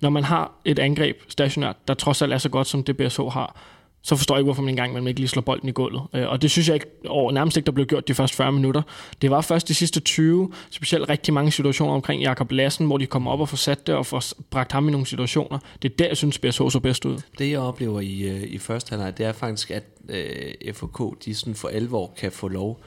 [0.00, 3.20] når man har et angreb stationært, der trods alt er så godt, som det BSH
[3.20, 3.56] har,
[4.02, 6.02] så forstår jeg ikke, hvorfor man engang man ikke lige slår bolden i gulvet.
[6.14, 8.52] Øh, og det synes jeg ikke, og nærmest ikke, der blev gjort de første 40
[8.52, 8.82] minutter.
[9.22, 13.06] Det var først de sidste 20, specielt rigtig mange situationer omkring Jakob Lassen, hvor de
[13.06, 15.58] kommer op og får sat det og får bragt ham i nogle situationer.
[15.82, 17.18] Det er der, jeg synes, BSH så bedst ud.
[17.38, 21.34] Det, jeg oplever i, øh, i første halvleg, det er faktisk, at øh, FK, de
[21.34, 22.80] sådan for alvor kan få lov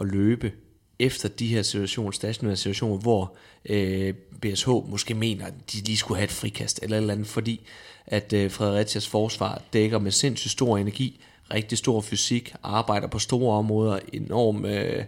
[0.00, 0.52] at løbe
[0.98, 3.36] efter de her situationer, stationære situationer, hvor
[3.68, 7.26] øh, BSH måske mener, at de lige skulle have et frikast eller et eller andet,
[7.26, 7.60] fordi
[8.06, 11.20] at øh, Fredericias forsvar dækker med sindssygt stor energi,
[11.54, 15.04] rigtig stor fysik, arbejder på store områder, enorm øh,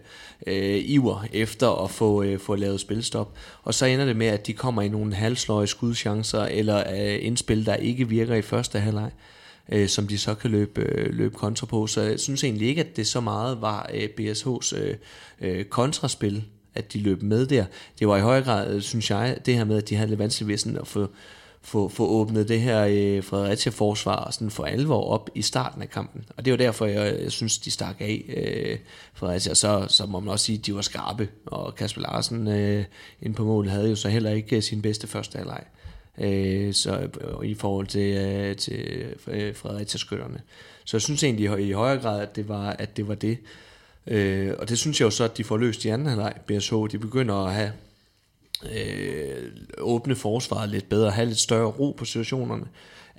[0.47, 3.37] øh, iver efter at få, øh, få lavet spilstop.
[3.63, 7.67] Og så ender det med, at de kommer i nogle halsløje skudchancer, eller øh, indspil,
[7.67, 9.11] der ikke virker i første halvleg,
[9.69, 11.87] øh, som de så kan løbe, øh, løbe kontra på.
[11.87, 14.97] Så jeg synes egentlig ikke, at det så meget var øh, BSH's øh,
[15.41, 16.45] øh, kontraspil,
[16.75, 17.65] at de løb med der.
[17.99, 20.19] Det var i høj grad, øh, synes jeg, det her med, at de havde lidt
[20.19, 21.09] vanskeligt ved sådan at få
[21.67, 26.25] få, få åbnet det her øh, Fredericia-forsvar sådan for alvor op i starten af kampen.
[26.37, 28.79] Og det var derfor, jeg, jeg synes, de stak af øh,
[29.15, 29.55] Fredericia.
[29.55, 32.85] Så, så må man også sige, at de var skarpe, og Kasper Larsen øh,
[33.23, 35.65] ind på mål havde jo så heller ikke øh, sin bedste første halvleg.
[36.19, 40.41] øh, så, øh, i forhold til, øh, til øh, Fredericia-skytterne.
[40.85, 43.39] Så jeg synes egentlig i højere grad, at det var, at det, var det.
[44.07, 46.35] Øh, og det synes jeg jo så, at de får løst i anden halvleg.
[46.47, 47.73] BSH, de begynder at have
[48.65, 49.06] øh,
[49.87, 52.67] åbne forsvaret lidt bedre, have lidt større ro på situationerne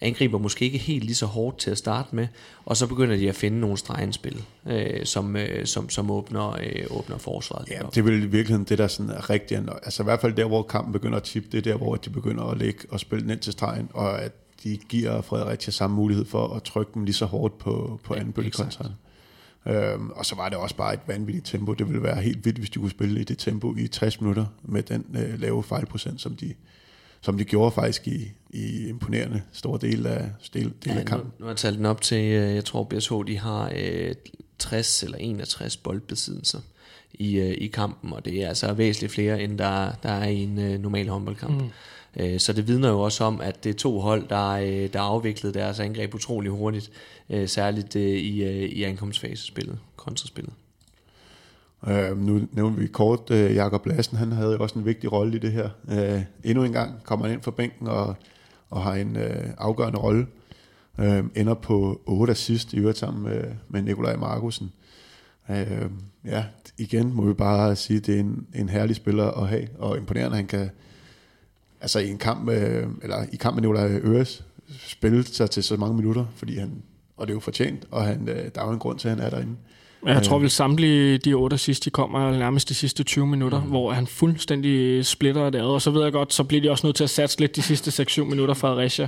[0.01, 2.27] angriber måske ikke helt lige så hårdt til at starte med,
[2.65, 6.85] og så begynder de at finde nogle stregenspil, øh, som, øh, som, som åbner, øh,
[6.89, 7.69] åbner forsvaret.
[7.69, 9.61] Ja, det er vel i virkeligheden det, der sådan er rigtigt.
[9.83, 12.09] Altså i hvert fald der, hvor kampen begynder at tippe, det er der, hvor de
[12.09, 14.31] begynder at lægge og spille ned til stregen, og at
[14.63, 18.19] de giver Fredericia samme mulighed for at trykke dem lige så hårdt på, på ja,
[18.19, 18.85] anden bølgekontra.
[19.69, 21.73] Øhm, og så var det også bare et vanvittigt tempo.
[21.73, 24.45] Det ville være helt vildt, hvis de kunne spille i det tempo i 60 minutter
[24.63, 26.53] med den øh, lave fejlprocent, som de,
[27.21, 31.27] som de gjorde faktisk i, i imponerende store del af, del, del ja, af kampen.
[31.27, 34.15] Nu, nu har jeg talt den op til, øh, jeg tror BSH, de har øh,
[34.59, 36.59] 60 eller 61 boldbesiddelser
[37.13, 40.43] i, øh, i kampen, og det er altså væsentligt flere, end der, der er i
[40.43, 41.61] en øh, normal håndboldkamp.
[41.61, 41.69] Mm.
[42.19, 45.01] Øh, så det vidner jo også om, at det er to hold, der, øh, der
[45.01, 46.91] afviklede deres angreb utrolig hurtigt,
[47.29, 50.53] øh, særligt øh, i, i ankomstfasespillet, kontraspillet.
[51.87, 55.35] Øh, nu nævner vi kort, øh, Jakob Lassen, han havde jo også en vigtig rolle
[55.35, 55.69] i det her.
[55.91, 58.15] Øh, endnu en gang kommer han ind fra bænken og,
[58.69, 60.27] og har en øh, afgørende rolle.
[60.99, 64.71] Øh, ender på 8 assist i øvrigt sammen med, med Nikolaj Markusen.
[65.49, 65.89] Øh,
[66.25, 66.45] ja,
[66.77, 69.97] igen må vi bare sige, at det er en, en herlig spiller at have, og
[69.97, 70.69] imponerende, han kan
[71.81, 74.43] altså i en kamp med, eller i kamp med Nikolaj Øres
[74.87, 76.83] spille sig til så mange minutter, fordi han,
[77.17, 79.15] og det er jo fortjent, og han, øh, der er jo en grund til, at
[79.15, 79.55] han er derinde.
[80.05, 83.69] Jeg tror vel samtlige de otte sidste, de kommer nærmest de sidste 20 minutter, mm.
[83.69, 85.65] hvor han fuldstændig splitter det ad.
[85.65, 87.61] Og så ved jeg godt, så bliver de også nødt til at satse lidt de
[87.61, 89.07] sidste 6-7 minutter fra Fredericia.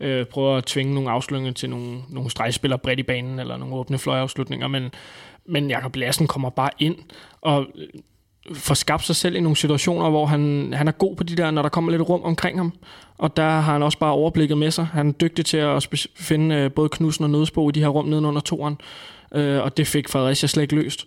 [0.00, 3.74] Øh, prøver at tvinge nogle afslutninger til nogle, nogle stregspillere bredt i banen, eller nogle
[3.74, 4.68] åbne fløjafslutninger.
[4.68, 4.90] Men,
[5.46, 6.96] men Jakob Lassen kommer bare ind
[7.40, 7.66] og
[8.52, 11.50] får skabt sig selv i nogle situationer, hvor han, han er god på de der,
[11.50, 12.72] når der kommer lidt rum omkring ham.
[13.18, 14.86] Og der har han også bare overblikket med sig.
[14.86, 18.06] Han er dygtig til at finde øh, både Knudsen og Nødsbo i de her rum
[18.06, 18.76] nedenunder toren
[19.34, 21.06] øh, og det fik Fredericia slet ikke løst.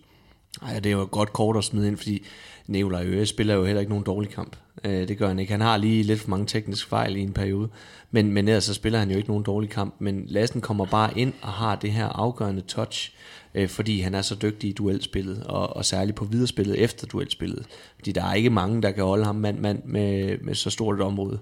[0.61, 2.25] Ej, det er jo et godt kort at smide ind, fordi
[2.67, 4.55] Nikolaj Øre spiller jo heller ikke nogen dårlig kamp.
[4.83, 5.51] Øh, det gør han ikke.
[5.51, 7.69] Han har lige lidt for mange tekniske fejl i en periode,
[8.11, 9.95] men, men ellers så spiller han jo ikke nogen dårlig kamp.
[9.99, 13.11] Men Lassen kommer bare ind og har det her afgørende touch,
[13.57, 17.65] øh, fordi han er så dygtig i duelspillet, og, og særligt på viderespillet efter duelspillet.
[17.95, 20.95] Fordi der er ikke mange, der kan holde ham mand mand med, med så stort
[20.95, 21.39] et område.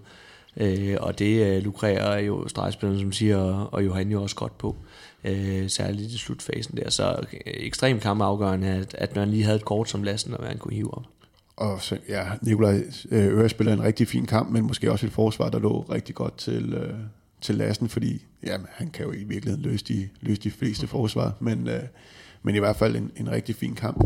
[0.58, 4.58] Øh, og det øh, lukrerer jo stregspillerne, som siger, og, og Johan jo også godt
[4.58, 4.76] på
[5.24, 6.90] øh, særligt i slutfasen der.
[6.90, 10.58] Så øh, ekstremt kampafgørende, at, at man lige havde et kort som lasten, og man
[10.58, 11.04] kunne hive op.
[11.58, 15.12] Og så, ja, Nikolaj øh, Øre spiller en rigtig fin kamp, men måske også et
[15.12, 16.94] forsvar, der lå rigtig godt til, øh,
[17.42, 21.34] til lasten, fordi jamen, han kan jo i virkeligheden løse de, løse de fleste forsvar,
[21.40, 21.84] men, øh,
[22.44, 24.04] men i hvert fald en, en rigtig fin kamp.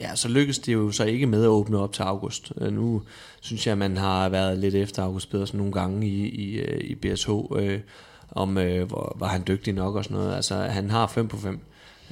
[0.00, 2.52] Ja, så lykkedes det jo så ikke med at åbne op til august.
[2.60, 3.02] Øh, nu
[3.40, 6.94] synes jeg, man har været lidt efter August Pedersen nogle gange i, i, øh, i
[6.94, 7.80] BSH, øh,
[8.30, 10.34] om øh, hvor, var han dygtig nok og sådan noget.
[10.34, 11.60] Altså, han har 5 på 5,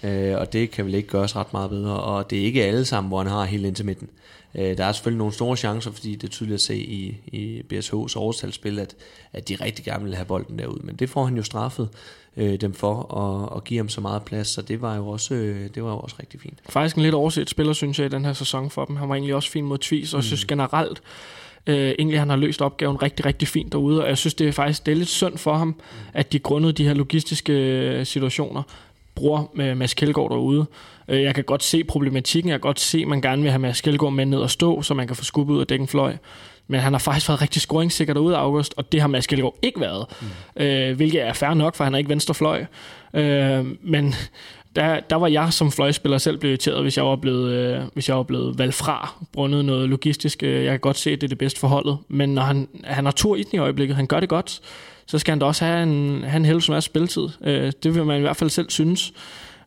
[0.02, 2.84] øh, og det kan vel ikke gøres ret meget bedre, og det er ikke alle
[2.84, 4.08] sammen, hvor han har helt ind til midten.
[4.54, 7.62] Øh, der er selvfølgelig nogle store chancer, fordi det er tydeligt at se i, i
[7.72, 8.96] BSH's overtalsspil, at,
[9.32, 11.88] at de rigtig gerne vil have bolden derud, men det får han jo straffet
[12.36, 15.34] øh, dem for at, at give ham så meget plads, så det var jo også,
[15.34, 16.58] øh, det var jo også rigtig fint.
[16.68, 18.96] Faktisk en lidt overset spiller, synes jeg, i den her sæson for dem.
[18.96, 20.22] Han var egentlig også fin mod Tvis, og mm.
[20.22, 21.02] synes generelt,
[21.66, 24.52] øh, egentlig han har løst opgaven rigtig, rigtig fint derude, og jeg synes, det er
[24.52, 25.80] faktisk det er lidt synd for ham,
[26.14, 28.62] at de grundet de her logistiske øh, situationer
[29.18, 30.66] bruger med Mads Kjeldgaard derude.
[31.08, 33.58] Øh, jeg kan godt se problematikken, jeg kan godt se, at man gerne vil have
[33.58, 36.16] Mads Kjeldgaard med ned og stå, så man kan få skubbet ud af dækken fløj.
[36.70, 39.54] Men han har faktisk været rigtig scoringssikker derude af August, og det har Mads Kjeldgaard
[39.62, 40.06] ikke været.
[40.56, 40.62] Mm.
[40.62, 42.64] Øh, hvilket er fair nok, for han er ikke venstre fløj.
[43.14, 44.14] Øh, men
[44.76, 48.08] der, der var jeg som fløjspiller selv blevet irriteret, hvis jeg var blevet, øh, hvis
[48.08, 50.42] jeg var blevet valgt fra, grundet noget logistisk.
[50.42, 53.04] Øh, jeg kan godt se, at det er det bedste forholdet, men når han, han
[53.04, 54.60] har tur i den i øjeblikket, han gør det godt,
[55.08, 57.28] så skal han da også have en, have en held masse spilletid.
[57.44, 59.12] Øh, det vil man i hvert fald selv synes.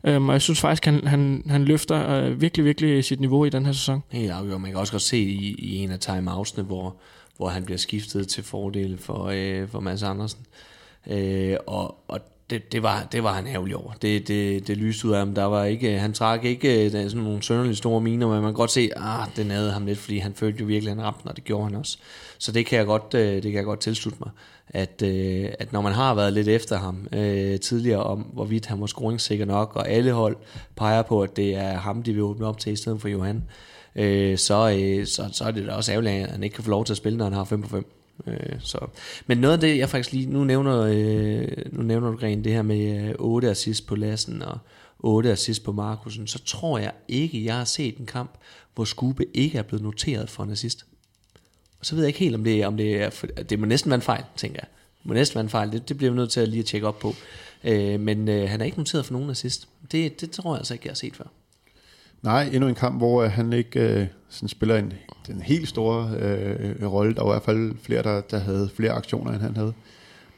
[0.04, 3.50] Øhm, og jeg synes faktisk, han, han, han løfter øh, virkelig, virkelig sit niveau i
[3.50, 4.02] den her sæson.
[4.08, 4.60] Helt afgjort.
[4.60, 6.96] Man kan også godt se i, i en af timeoutsene, hvor,
[7.36, 10.40] hvor han bliver skiftet til fordel for, øh, for Mads Andersen.
[11.10, 12.20] Øh, og, og
[12.50, 13.92] det, det, var, det var han ærgerlig over.
[13.92, 15.34] Det, det, det lyste ud af ham.
[15.34, 18.34] Der var ikke, øh, han trak ikke øh, der sådan nogle sønderlige store miner, men
[18.34, 20.90] man kan godt se, at ah, det nagede ham lidt, fordi han følte jo virkelig,
[20.90, 21.98] at han ramte, og det gjorde han også.
[22.38, 24.30] Så det kan jeg godt, øh, det kan jeg godt tilslutte mig,
[24.72, 28.80] at, øh, at når man har været lidt efter ham øh, tidligere om, hvorvidt han
[28.80, 30.36] var scoringssikker nok, og alle hold
[30.76, 33.44] peger på, at det er ham, de vil åbne op til i stedet for Johan,
[33.96, 36.70] øh, så, øh, så, så er det da også ærgerligt, at han ikke kan få
[36.70, 37.86] lov til at spille, når han har 5 på 5.
[38.26, 38.86] Øh, så.
[39.26, 42.52] Men noget af det, jeg faktisk lige, nu nævner, øh, nu nævner du Gren, det
[42.52, 44.58] her med øh, 8 assist på Lassen og
[44.98, 48.30] 8 assist på Markusen, så tror jeg ikke, jeg har set en kamp,
[48.74, 50.86] hvor Skube ikke er blevet noteret for en assist.
[51.82, 53.10] Og så ved jeg ikke helt, om det, om det er...
[53.10, 54.68] For, det må næsten være en fejl, tænker jeg.
[54.98, 55.72] Det må næsten være en fejl.
[55.72, 57.14] Det, det bliver vi nødt til at lige at tjekke op på.
[57.64, 59.68] Øh, men øh, han er ikke noteret for nogen assist.
[59.92, 61.24] Det, det tror jeg altså ikke, jeg har set før.
[62.22, 64.92] Nej, endnu en kamp, hvor øh, han ikke øh, sådan spiller en,
[65.26, 67.14] den helt store øh, rolle.
[67.14, 69.72] Der var i hvert fald flere, der, der havde flere aktioner, end han havde.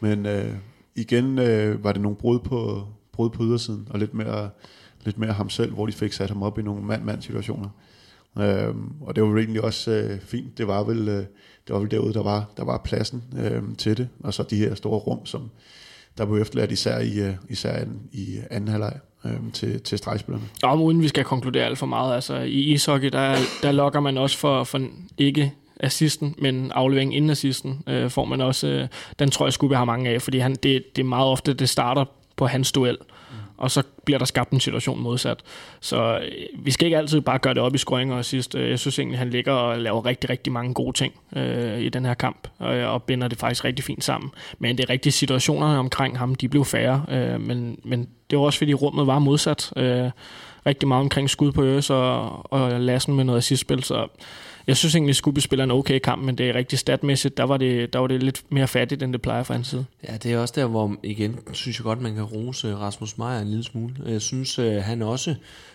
[0.00, 0.54] Men øh,
[0.94, 4.50] igen øh, var det nogle brud på, brud på ydersiden, og lidt mere,
[5.04, 7.68] lidt mere ham selv, hvor de fik sat ham op i nogle mand-mand situationer.
[8.38, 10.58] Øh, og det var egentlig også øh, fint.
[10.58, 11.24] Det var vel, øh,
[11.66, 14.08] det var vel derude, der var, der var pladsen øh, til det.
[14.20, 15.50] Og så de her store rum, som
[16.18, 20.44] der blev efterladt især i, øh, især i anden halvleg øh, til, til stregspillerne.
[20.62, 24.18] Og uden vi skal konkludere alt for meget, altså i ishockey, der, der lokker man
[24.18, 24.80] også for, for
[25.18, 29.76] ikke assisten, men afleveringen inden assisten øh, får man også, øh, den tror jeg Skubbe
[29.76, 32.04] har mange af, fordi han, det, det er meget ofte, det starter
[32.36, 33.13] på hans duel, Øh,
[33.56, 35.38] og så bliver der skabt en situation modsat.
[35.80, 38.54] Så øh, vi skal ikke altid bare gøre det op i scoring og sidst.
[38.54, 41.88] Øh, jeg synes egentlig, han ligger og laver rigtig, rigtig mange gode ting øh, i
[41.88, 44.30] den her kamp, og, øh, og binder det faktisk rigtig fint sammen.
[44.58, 48.44] Men det er rigtige situationerne omkring ham, de blev færre, øh, men, men det var
[48.44, 49.72] også fordi rummet var modsat.
[49.76, 50.10] Øh,
[50.66, 54.06] rigtig meget omkring skud på Øres og, og Lassen med noget assistspil, så
[54.66, 57.56] jeg synes egentlig, at spiller en okay kamp, men det er rigtig statmæssigt, der var
[57.56, 59.84] det, der var det lidt mere fattigt, end det plejer fra hans side.
[60.08, 63.18] Ja, det er også der, hvor igen, synes jeg godt, man kan rose øh, Rasmus
[63.18, 63.94] Meier en lille smule.
[64.06, 65.34] Jeg synes, øh, han også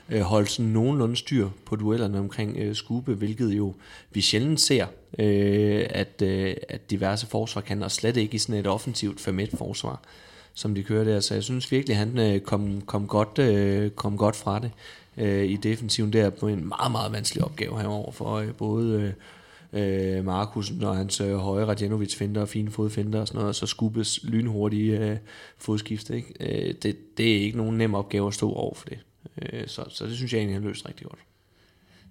[0.09, 3.73] øh, holdt sådan nogenlunde styr på duellerne omkring Skube, hvilket jo
[4.11, 4.85] vi sjældent ser,
[5.89, 6.21] at,
[6.69, 10.01] at diverse forsvar kan, og slet ikke i sådan et offensivt 5 forsvar
[10.53, 11.19] som de kører der.
[11.19, 14.71] Så jeg synes virkelig, at han kom, kom, godt, kom godt fra det
[15.19, 19.13] øh, i defensiven der på en meget, meget vanskelig opgave herover for øh, både
[19.73, 23.55] øh, Markusen og hans øh, høje Radjanovic finder og fine fodfinder og sådan noget, og
[23.55, 25.17] så skubbes lynhurtige øh,
[25.57, 26.15] fodskifte.
[26.15, 26.33] Ikke?
[26.39, 28.99] Øh, det, det er ikke nogen nem opgave at stå over for det.
[29.41, 31.19] Øh, så, så det synes jeg egentlig, han løst rigtig godt.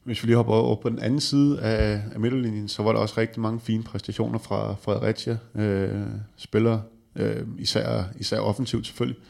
[0.04, 2.98] Hvis vi lige hopper over på den anden side af, af midterlinjen, så var der
[2.98, 5.38] også rigtig mange fine præstationer fra Fredericia.
[5.54, 6.06] Øh,
[6.36, 6.82] spillere,
[7.16, 9.20] øh, især, især offensivt selvfølgelig.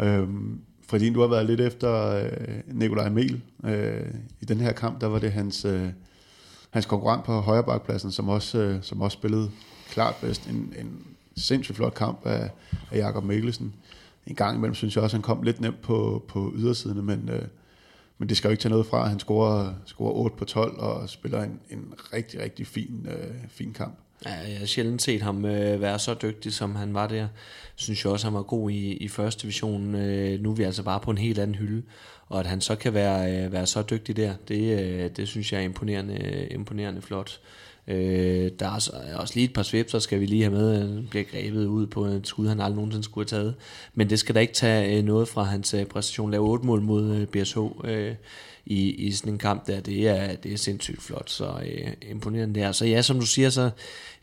[0.00, 0.28] Øh,
[0.90, 3.42] fordi du har været lidt efter øh, Nikolaj Emil.
[3.64, 4.06] Øh,
[4.40, 5.88] I den her kamp, der var det hans, øh,
[6.70, 9.50] hans konkurrent på højrebakpladsen, som også, øh, som også spillede
[9.90, 10.46] klart bedst.
[10.46, 12.50] En, en sindssygt flot kamp af,
[12.90, 13.74] af Jakob Mikkelsen.
[14.26, 17.42] En gang imellem synes jeg også, han kom lidt nemt på, på ydersiden, men, øh,
[18.18, 19.08] men det skal jo ikke tage noget fra.
[19.08, 23.72] Han scorer, scorer 8 på 12 og spiller en, en rigtig, rigtig fin, øh, fin
[23.72, 23.94] kamp.
[24.26, 27.28] Ja, jeg har sjældent set ham øh, være så dygtig, som han var der.
[27.76, 29.94] Synes jeg også, han var god i, i første division.
[29.94, 31.82] Øh, nu er vi altså bare på en helt anden hylde.
[32.28, 35.52] Og at han så kan være, øh, være så dygtig der, det, øh, det synes
[35.52, 37.40] jeg er imponerende, imponerende flot.
[37.88, 40.82] Øh, der er også, også lige et par svipser, skal vi lige have med.
[40.82, 43.54] Øh, han bliver grebet ud på et skud, han aldrig nogensinde skulle have taget.
[43.94, 46.30] Men det skal da ikke tage øh, noget fra hans øh, præstation.
[46.30, 47.58] Lave otte mål mod øh, BSH.
[47.84, 48.14] Øh,
[48.66, 52.60] i, i sådan en kamp der, det er, det er sindssygt flot, så øh, imponerende
[52.60, 52.72] der.
[52.72, 53.70] Så ja, som du siger, så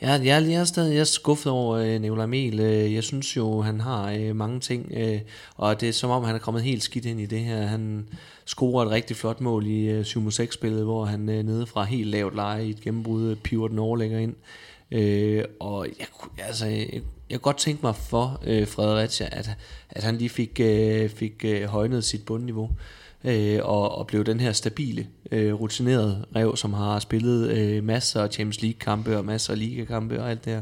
[0.02, 2.60] jeg, jeg, jeg er stadig jeg er skuffet over øh, Nicolai Mel.
[2.60, 5.20] Øh, jeg synes jo, han har øh, mange ting, øh,
[5.56, 7.62] og det er som om, han er kommet helt skidt ind i det her.
[7.62, 8.08] Han
[8.46, 12.36] scorer et rigtig flot mål i øh, 7-6-spillet, hvor han øh, nede fra helt lavt
[12.36, 14.36] leje i et gennembrud øh, piver den overlægger ind.
[14.92, 16.08] Øh, og jeg,
[16.40, 19.50] altså, jeg, jeg kunne godt tænke mig for øh, Fredericia, at,
[19.90, 22.70] at han lige fik, øh, fik øh, højnet sit bundniveau
[23.24, 28.22] øh, og, og blev den her stabile, øh, rutinerede rev, som har spillet øh, masser
[28.22, 30.62] af Champions League-kampe og masser af ligakampe og alt det her.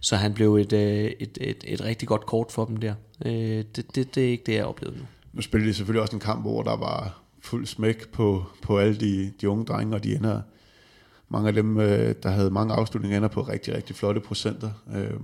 [0.00, 2.94] Så han blev et, øh, et, et, et rigtig godt kort for dem der.
[3.26, 5.04] Øh, det, det, det er ikke det, jeg oplevede nu.
[5.32, 8.96] Nu spillede de selvfølgelig også en kamp, hvor der var fuld smæk på, på alle
[8.96, 10.40] de, de unge drenge, og de ender,
[11.28, 14.70] mange af dem, øh, der havde mange afslutninger, ender på rigtig, rigtig flotte procenter.
[14.96, 15.20] Øh,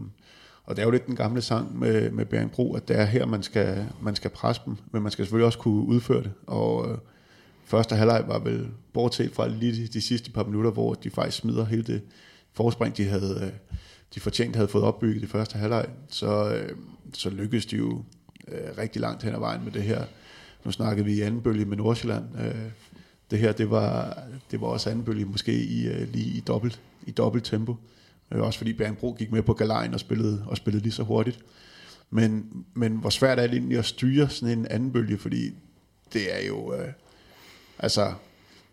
[0.64, 3.04] og det er jo lidt den gamle sang med, med Bering Bro, at det er
[3.04, 6.32] her, man skal, man skal presse dem, men man skal selvfølgelig også kunne udføre det.
[6.46, 6.98] Og øh,
[7.64, 11.38] første halvleg var vel, bortset fra lige de, de sidste par minutter, hvor de faktisk
[11.38, 12.02] smider hele det
[12.52, 13.52] forspring, de havde, øh,
[14.14, 16.76] de fortjent havde fået opbygget i første halvleg, så, øh,
[17.14, 18.04] så lykkedes de jo
[18.48, 20.04] øh, rigtig langt hen ad vejen med det her.
[20.64, 22.24] Nu snakkede vi i anden bølge med Nordsjælland.
[22.38, 22.70] Øh,
[23.30, 24.18] det her, det var,
[24.50, 27.76] det var også anden bølge, måske i, øh, lige i dobbelt, i dobbelt tempo.
[28.34, 31.38] Øh, også fordi Bjergbro gik med på galejen og spillede, og spillede lige så hurtigt.
[32.10, 35.50] Men, men hvor svært er det egentlig at styre sådan en anden bølge, fordi
[36.12, 36.74] det er jo...
[36.74, 36.88] Øh,
[37.78, 38.12] altså,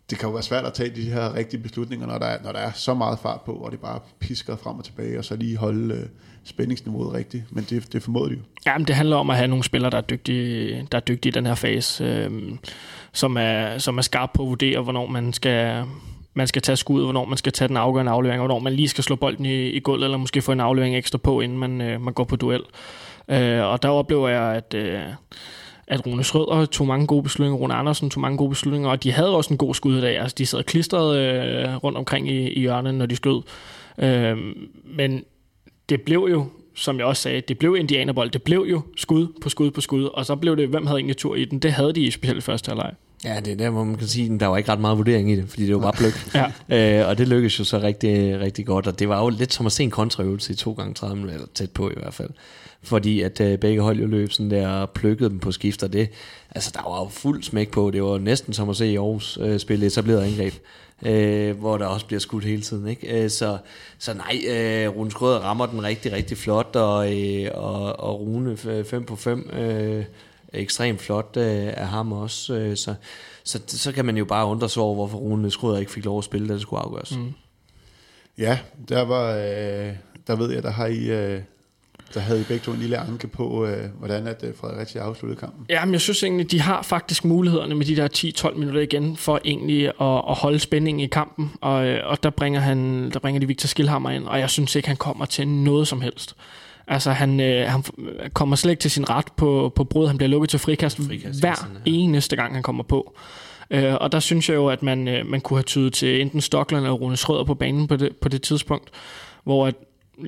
[0.10, 2.52] det kan jo være svært at tage de her rigtige beslutninger, når der er, når
[2.52, 5.36] der er så meget fart på, og det bare pisker frem og tilbage, og så
[5.36, 6.06] lige holde øh,
[6.44, 7.44] spændingsniveauet rigtigt.
[7.50, 8.42] Men det, det formåede de jo.
[8.66, 11.30] Ja, men det handler om at have nogle spillere, der er dygtige, der er dygtige
[11.30, 12.52] i den her fase, øh,
[13.14, 15.86] som, er, som er skarp på at vurdere, hvornår man skal,
[16.34, 19.04] man skal tage skud, hvornår man skal tage den afgørende aflevering, hvornår man lige skal
[19.04, 22.02] slå bolden i, i gulvet, eller måske få en aflevering ekstra på, inden man, øh,
[22.02, 22.62] man går på duel.
[23.28, 25.00] Øh, og der oplever jeg, at, øh,
[25.88, 29.12] at Rune Schrøder tog mange gode beslutninger, Rune Andersen tog mange gode beslutninger, og de
[29.12, 30.20] havde også en god skud i dag.
[30.20, 33.42] Altså, de sad klistret øh, rundt omkring i, i hjørnet, når de skød.
[33.98, 34.38] Øh,
[34.86, 35.24] men
[35.90, 38.30] det blev jo, som jeg også sagde, det blev indianerbold.
[38.30, 41.18] Det blev jo skud på skud på skud, og så blev det, hvem havde egentlig
[41.18, 41.60] tur i den?
[41.60, 42.92] Det havde de i specielt første halvleg.
[43.26, 45.32] Ja, det er der, hvor man kan sige, at der var ikke ret meget vurdering
[45.32, 46.14] i det, fordi det var bare pløk.
[46.36, 46.52] ja.
[47.02, 49.66] øh, og det lykkedes jo så rigtig, rigtig godt, og det var jo lidt som
[49.66, 52.30] at se en kontraøvelse i to gange 30 eller tæt på i hvert fald.
[52.84, 55.94] Fordi at øh, begge hold jo løb sådan der og plukkede dem på skift, og
[55.94, 56.10] det,
[56.56, 59.40] altså der var jo fuld smæk på, det var næsten som at se i Aarhus
[59.42, 60.54] øh, spille etableret angreb.
[61.06, 62.88] Øh, hvor der også bliver skudt hele tiden.
[62.88, 63.24] Ikke?
[63.24, 63.58] Øh, så,
[64.00, 68.58] så nej, øh, Rune Skrøder rammer den rigtig, rigtig flot, og, øh, og, og Rune
[68.84, 70.04] 5 på 5 øh,
[70.54, 72.54] ekstremt flot øh, af ham også.
[72.54, 72.94] Øh, så,
[73.44, 76.18] så, så kan man jo bare undre sig over, hvorfor Rune Skrøder ikke fik lov
[76.18, 77.18] at spille, da det skulle afgøres.
[77.18, 77.34] Mm.
[78.38, 79.96] Ja, der var, øh,
[80.28, 81.42] der ved jeg, der har I, øh,
[82.14, 85.40] der havde I begge to en lille anke på, øh, hvordan at øh, Fredericia afsluttede
[85.40, 85.66] kampen.
[85.70, 88.08] Ja, men jeg synes egentlig, de har faktisk mulighederne med de der
[88.52, 89.94] 10-12 minutter igen, for egentlig at,
[90.30, 93.68] at holde spændingen i kampen, og, øh, og der, bringer han, der bringer de Victor
[93.68, 96.36] Skilhammer ind, og jeg synes ikke, han kommer til noget som helst.
[96.88, 97.84] Altså, han, øh, han
[98.34, 100.08] kommer slet ikke til sin ret på, på brud.
[100.08, 101.82] Han bliver lukket til frikast, frikast hver sådan, ja.
[101.86, 103.16] eneste gang, han kommer på.
[103.72, 106.42] Øh, og der synes jeg jo, at man, øh, man kunne have tydet til enten
[106.42, 108.90] Stockland eller Rune Schrøder på banen på det, på det tidspunkt,
[109.44, 109.76] hvor at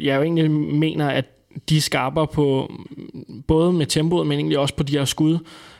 [0.02, 1.26] jeg jo egentlig mener, at
[1.70, 2.72] de skarper på
[3.48, 5.38] både med tempoet, men egentlig også på de her skud,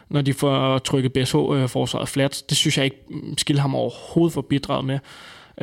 [0.10, 2.44] når de får trykket BSH-forsvaret øh, flat.
[2.50, 2.98] Det synes jeg ikke,
[3.38, 5.00] Skilham overhovedet får bidraget med.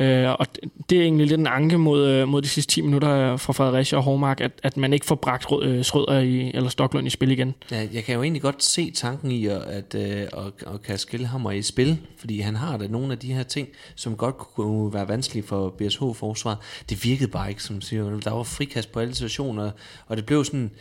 [0.01, 0.47] Øh, og
[0.89, 3.53] det er egentlig lidt en anke mod, øh, mod de sidste 10 minutter øh, fra
[3.53, 7.09] Fredericia og Hormark, at, at man ikke får bragt øh, Schrøder i, eller Stoklund i
[7.09, 7.55] spil igen.
[7.71, 11.25] Ja, jeg kan jo egentlig godt se tanken i at, at, øh, at, at kaste
[11.25, 14.93] ham i spil, fordi han har da nogle af de her ting, som godt kunne
[14.93, 16.57] være vanskelige for BSH-forsvaret.
[16.89, 18.19] Det virkede bare ikke, som siger.
[18.19, 19.71] Der var frikast på alle situationer,
[20.07, 20.71] og det blev sådan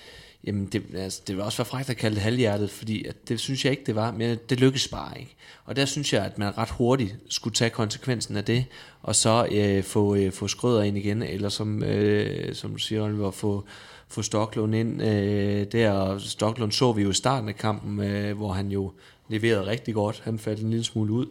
[0.45, 3.41] Jamen, det, altså, det var også være frækt at kalde det halvhjertet, fordi at det
[3.41, 5.37] synes jeg ikke, det var, men det lykkedes bare ikke.
[5.65, 8.65] Og der synes jeg, at man ret hurtigt skulle tage konsekvensen af det,
[9.03, 13.03] og så øh, få, øh, få skrøder ind igen, eller som, øh, som du siger,
[13.03, 13.65] Oliver, få,
[14.09, 15.91] få Stoklund ind øh, der.
[15.91, 18.93] Og Stoklund så vi jo i starten af kampen, øh, hvor han jo
[19.29, 20.23] leverede rigtig godt.
[20.25, 21.27] Han faldt en lille smule ud.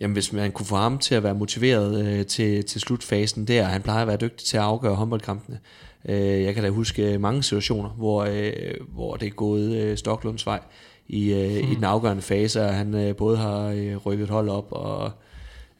[0.00, 3.64] Jamen, hvis man kunne få ham til at være motiveret øh, til, til slutfasen der,
[3.64, 5.58] han plejer at være dygtig til at afgøre håndboldkampene,
[6.08, 8.52] jeg kan da huske mange situationer, hvor, øh,
[8.88, 10.60] hvor det er gået øh, Stoklunds vej
[11.08, 11.72] i, øh, hmm.
[11.72, 15.10] i den afgørende fase, og han øh, både har øh, rykket hold op og,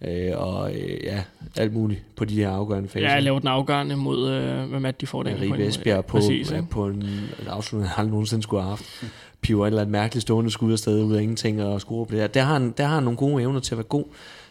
[0.08, 1.22] øh, og øh, ja,
[1.56, 3.06] alt muligt på de her afgørende faser.
[3.06, 5.40] Ja, jeg lavede den afgørende mod, øh, hvem at de får den.
[5.40, 6.62] Ribe Esbjerg på, Præcis, ja.
[6.70, 9.04] på en, en afslutning, han aldrig nogensinde skulle have haft.
[9.40, 12.20] Piver et eller andet mærkeligt stående skud afsted ud af ingenting og score på det
[12.20, 12.26] der.
[12.26, 14.04] Der har, han, der har han nogle gode evner til at være god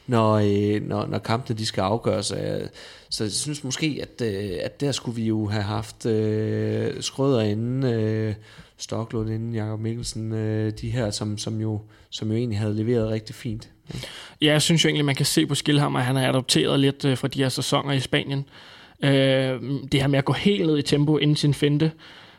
[0.07, 2.31] når, øh, når, når kampene de skal afgøres.
[3.13, 7.41] Så jeg synes måske, at, øh, at der skulle vi jo have haft øh, Skrøder
[7.41, 8.35] inden, øh,
[8.77, 13.09] Stoklund inden, Jakob Mikkelsen, øh, de her, som, som, jo, som jo egentlig havde leveret
[13.09, 13.69] rigtig fint.
[14.41, 17.05] Ja, jeg synes jo egentlig, man kan se på Skilhammer, at han har adopteret lidt
[17.05, 18.45] øh, fra de her sæsoner i Spanien.
[19.03, 19.61] Øh,
[19.91, 21.91] det her med at gå helt ned i tempo inden sin finte,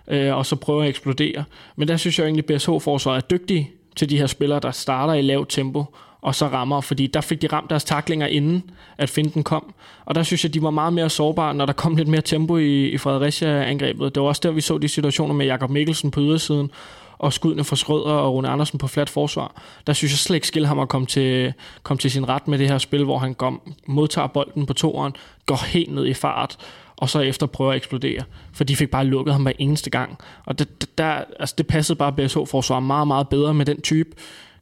[0.09, 1.45] øh, og så prøve at eksplodere.
[1.77, 4.71] Men der synes jeg jo egentlig, at BSH-forsvaret er dygtige til de her spillere, der
[4.71, 5.85] starter i lavt tempo,
[6.25, 9.75] og så rammer, fordi der fik de ramt deres taklinger inden, at finden kom.
[10.05, 12.57] Og der synes jeg, de var meget mere sårbare, når der kom lidt mere tempo
[12.57, 14.15] i, i Fredericia-angrebet.
[14.15, 16.71] Det var også der, vi så de situationer med Jakob Mikkelsen på ydersiden,
[17.19, 19.63] og skuddene fra Skrøder og Rune Andersen på flat forsvar.
[19.87, 21.53] Der synes jeg slet ikke, Skilhammer kom til,
[21.83, 25.13] komme til sin ret med det her spil, hvor han kom, modtager bolden på toeren,
[25.47, 26.57] går helt ned i fart,
[26.97, 28.23] og så efter prøver at eksplodere.
[28.53, 30.19] For de fik bare lukket ham hver eneste gang.
[30.45, 34.11] Og det, der, altså det passede bare BSH-forsvar meget, meget bedre med den type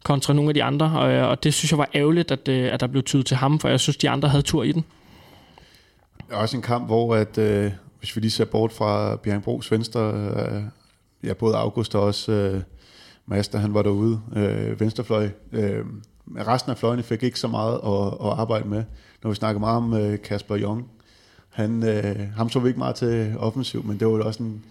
[0.02, 2.72] kontra nogle af de andre, og, øh, og det synes jeg var ærgerligt, at, øh,
[2.72, 4.84] at der blev tydet til ham, for jeg synes, de andre havde tur i den.
[6.30, 10.62] Også en kamp, hvor at, øh, hvis vi lige ser bort fra Bjergbros venstre, øh,
[11.24, 12.62] ja, både August og også øh,
[13.26, 15.28] Master, han var derude, øh, venstrefløj.
[15.52, 15.84] Øh,
[16.36, 18.84] resten af fløjene fik ikke så meget at, at arbejde med.
[19.22, 20.90] Når vi snakker meget om øh, Kasper Jong,
[21.48, 24.64] han, øh, ham så vi ikke meget til offensiv, men det var jo også en,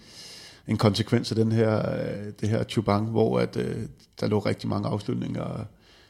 [0.68, 3.76] en konsekvens af den her, øh, det her Chubang, hvor at, øh,
[4.20, 5.64] der lå rigtig mange afslutninger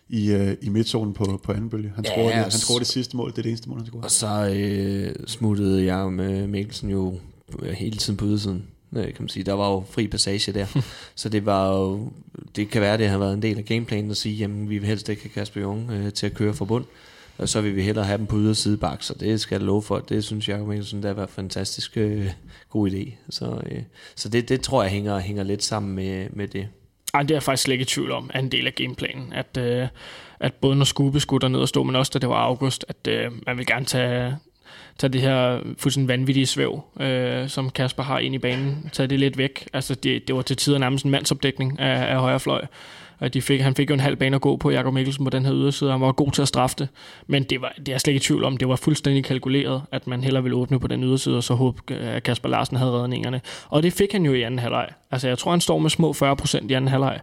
[0.09, 1.93] i, øh, i midtzonen på, på anden bølge.
[1.95, 4.05] Han, ja, scorede, han scorede det sidste mål, det er det eneste mål, han scorede.
[4.05, 7.19] Og så øh, smuttede jeg med Mikkelsen jo
[7.75, 9.45] hele tiden på ydersiden kan man sige.
[9.45, 10.67] Der var jo fri passage der.
[11.15, 12.13] så det var jo,
[12.57, 14.89] det kan være, det har været en del af gameplanen at sige, jamen vi vil
[14.89, 16.85] helst ikke have Kasper Jung øh, til at køre for bund
[17.43, 19.83] og så vil vi hellere have dem på yderside bak, så det skal jeg love
[19.83, 19.99] for.
[19.99, 22.27] Det synes Jacob Mikkelsen, det var en fantastisk øh,
[22.71, 23.11] god idé.
[23.31, 23.83] Så, øh,
[24.17, 26.69] så det, det tror jeg hænger, hænger lidt sammen med, med det.
[27.15, 29.33] Ej, det er jeg faktisk slet ikke i tvivl om, er en del af gameplanen.
[29.33, 29.89] At, øh,
[30.41, 33.09] at både når Skube skulle derned og stå, men også da det var august, at
[33.09, 34.37] øh, man vil gerne tage,
[34.99, 39.21] tage det her fuldstændig vanvittige svæv, øh, som Kasper har ind i banen, tage det
[39.21, 39.69] lidt væk.
[39.73, 42.67] Altså det, det var til tider nærmest en mandsopdækning af, af højre fløj.
[43.23, 45.31] At de fik, han fik jo en halv bane at gå på, Jakob Mikkelsen, på
[45.31, 45.91] den her yderside.
[45.91, 46.89] Han var god til at straffe det.
[47.27, 48.57] Men det, var, det er jeg slet ikke i tvivl om.
[48.57, 51.95] Det var fuldstændig kalkuleret, at man heller ville åbne på den yderside, og så håbe,
[51.95, 53.41] øh, at Kasper Larsen havde redningerne.
[53.69, 54.89] Og det fik han jo i anden halvleg.
[55.11, 57.21] Altså, jeg tror, han står med små 40 procent i anden halvleg.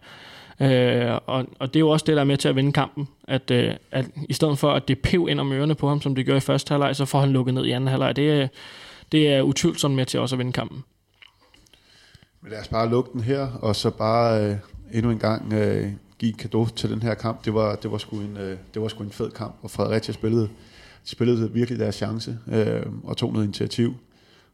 [0.62, 3.08] Øh, og, og det er jo også det, der er med til at vinde kampen.
[3.28, 6.16] At, øh, at i stedet for, at det pev ind om ørerne på ham, som
[6.16, 8.16] det gør i første halvleg, så får han lukket ned i anden halvleg.
[8.16, 8.48] Det, øh,
[9.12, 10.84] det er utvivlsomt med til også at vinde kampen.
[12.42, 14.56] Men lad os bare lukke den her, og så bare øh,
[14.92, 17.46] endnu en gang øh, give kado til den her kamp.
[17.46, 20.14] Det var, det var, sgu en, øh, det var sgu en fed kamp, og Fredericia
[20.14, 20.50] spillede,
[21.06, 23.94] de spillede virkelig deres chance øh, og tog noget initiativ.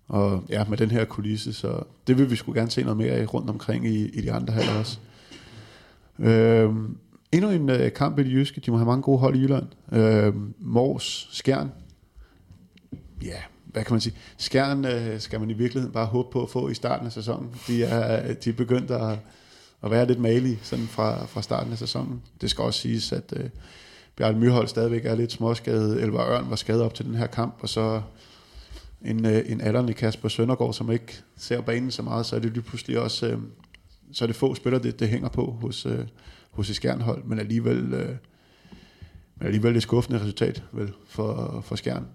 [0.08, 3.12] Og ja, med den her kulisse, så det vil vi skulle gerne se noget mere
[3.12, 5.00] af rundt omkring i, i de andre halver også.
[6.20, 6.70] Øh,
[7.32, 8.62] endnu en øh, kamp i det jyske.
[8.62, 9.66] De må have mange gode hold i Jylland.
[9.92, 11.72] Øh, Mors, Skjern.
[13.24, 14.16] Ja, hvad kan man sige?
[14.38, 17.50] Skjern øh, skal man i virkeligheden bare håbe på at få i starten af sæsonen.
[17.68, 19.20] De er, de er begyndt at,
[19.86, 22.22] at være lidt malig sådan fra, fra starten af sæsonen.
[22.42, 23.50] Det skal også siges, at øh,
[24.16, 26.04] Bjarne Myhold stadigvæk er lidt småskadet.
[26.04, 28.02] Elvar Ørn var skadet op til den her kamp, og så
[29.06, 32.54] en, øh, en alderne Kasper Søndergaard, som ikke ser banen så meget, så er det
[32.54, 33.40] lige pludselig også øh,
[34.12, 36.06] så er det få spillere, det, det hænger på hos, øh,
[36.52, 38.16] hos et skjernhold, men alligevel, øh,
[39.36, 42.08] men alligevel et skuffende resultat vel, for, for skjern.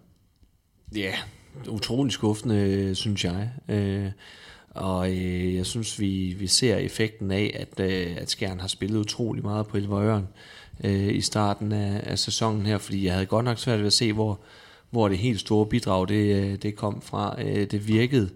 [0.94, 3.50] Ja, yeah, utrolig skuffende, øh, synes jeg.
[3.68, 4.10] Øh,
[4.74, 8.98] og øh, jeg synes, vi, vi ser effekten af, at, øh, at Skjern har spillet
[8.98, 10.28] utrolig meget på Elverøren
[10.84, 13.92] øh, i starten af, af sæsonen her, fordi jeg havde godt nok svært ved at
[13.92, 14.40] se, hvor,
[14.90, 17.42] hvor det helt store bidrag det, øh, det kom fra.
[17.42, 18.30] Øh, det virkede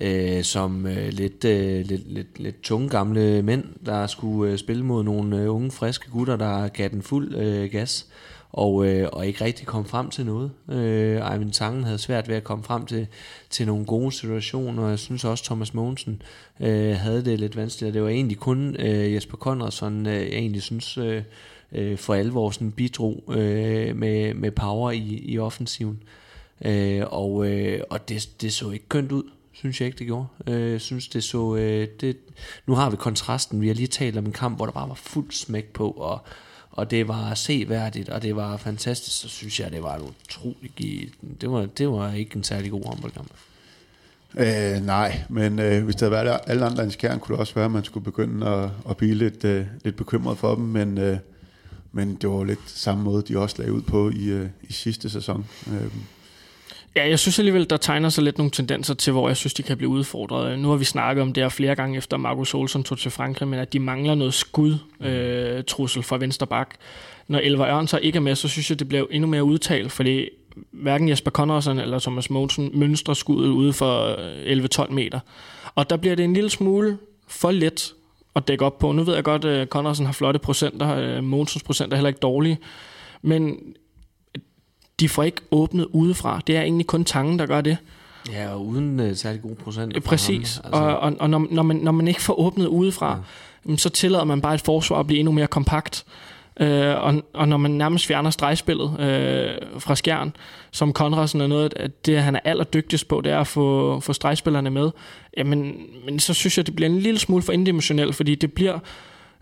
[0.00, 4.84] øh, som øh, lidt, øh, lidt, lidt, lidt tunge gamle mænd, der skulle øh, spille
[4.84, 8.06] mod nogle øh, unge, friske gutter, der gav den fuld øh, gas
[8.54, 10.50] og, øh, og ikke rigtig kom frem til noget.
[10.68, 13.06] Øh, Ivan Tangen havde svært ved at komme frem til,
[13.50, 16.22] til nogle gode situationer, og jeg synes også, Thomas Mogensen
[16.60, 17.94] øh, havde det lidt vanskeligt.
[17.94, 21.22] Det var egentlig kun øh, Jesper Conradsson, øh, jeg egentlig synes øh,
[21.72, 26.02] øh, for alvor sådan bidrog øh, med, med power i, i offensiven.
[26.64, 30.26] Øh, og øh, og det, det så ikke kønt ud synes jeg ikke, det gjorde.
[30.46, 31.56] Øh, synes, det så...
[31.56, 32.16] Øh, det,
[32.66, 33.60] nu har vi kontrasten.
[33.60, 36.20] Vi har lige talt om en kamp, hvor der bare var fuld smæk på, og,
[36.76, 39.20] og det var seværdigt, og det var fantastisk.
[39.20, 40.78] Så synes jeg, det var utroligt...
[41.40, 43.30] Det var, det var ikke en særlig god håndboldkamp.
[44.36, 47.54] Øh, nej, men øh, hvis der havde været alle andre ens kern, kunne det også
[47.54, 50.98] være, at man skulle begynde at, at blive lidt, øh, lidt bekymret for dem, men,
[50.98, 51.18] øh,
[51.92, 55.10] men det var lidt samme måde, de også lagde ud på i, øh, i sidste
[55.10, 55.46] sæson.
[55.72, 55.90] Øh,
[56.96, 59.62] Ja, jeg synes alligevel, der tegner sig lidt nogle tendenser til, hvor jeg synes, de
[59.62, 60.58] kan blive udfordret.
[60.58, 63.48] Nu har vi snakket om det her flere gange efter Marcus Olsen tog til Frankrig,
[63.48, 66.74] men at de mangler noget skud øh, trussel fra venstre bak.
[67.28, 69.92] Når Elvar Ørn så ikke er med, så synes jeg, det bliver endnu mere udtalt,
[69.92, 70.28] fordi
[70.70, 74.14] hverken Jesper Conradsen eller Thomas Mogensen mønstrer skuddet ude for
[74.86, 75.20] 11-12 meter.
[75.74, 77.94] Og der bliver det en lille smule for let
[78.36, 78.92] at dække op på.
[78.92, 82.58] Nu ved jeg godt, at Conradsen har flotte procenter, Mogensens procenter er heller ikke dårlige,
[83.22, 83.58] men
[85.00, 86.40] de får ikke åbnet udefra.
[86.46, 87.76] Det er egentlig kun tangen, der gør det.
[88.32, 90.04] Ja, og uden uh, særlig gode procent.
[90.04, 90.82] Præcis, ham, altså.
[90.82, 93.18] og, og, og når, når, man, når man ikke får åbnet udefra,
[93.68, 93.76] ja.
[93.76, 96.04] så tillader man bare et forsvar at blive endnu mere kompakt.
[96.60, 100.36] Uh, og, og når man nærmest fjerner stregspillet uh, fra skjern,
[100.70, 104.12] som Konradsen er noget af det, han er allerdygtigst på, det er at få, få
[104.12, 104.90] stregspillerne med,
[105.36, 108.78] jamen, men så synes jeg, det bliver en lille smule for indimensionelt, fordi det bliver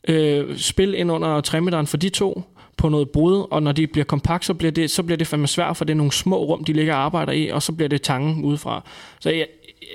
[0.09, 2.43] uh, spil ind under træmitteren for de to,
[2.83, 5.47] på noget brud, og når de bliver kompakt, så bliver det, så bliver det fandme
[5.47, 7.89] svært, for det er nogle små rum, de ligger og arbejder i, og så bliver
[7.89, 8.85] det tangen udefra.
[9.20, 9.47] Så jeg,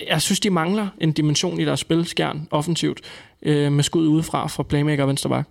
[0.07, 3.01] jeg synes, de mangler en dimension i deres spilskærn offensivt,
[3.41, 5.47] øh, med skud udefra fra playmaker og vensterbak.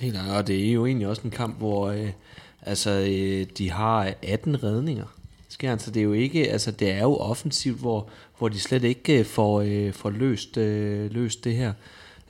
[0.00, 2.08] Helt og det er jo egentlig også en kamp, hvor øh,
[2.62, 5.06] altså, øh, de har 18 redninger.
[5.48, 8.84] Skjern, så det er jo ikke, altså det er jo offensivt, hvor, hvor de slet
[8.84, 11.72] ikke øh, får, øh, får løst, øh, løst det her.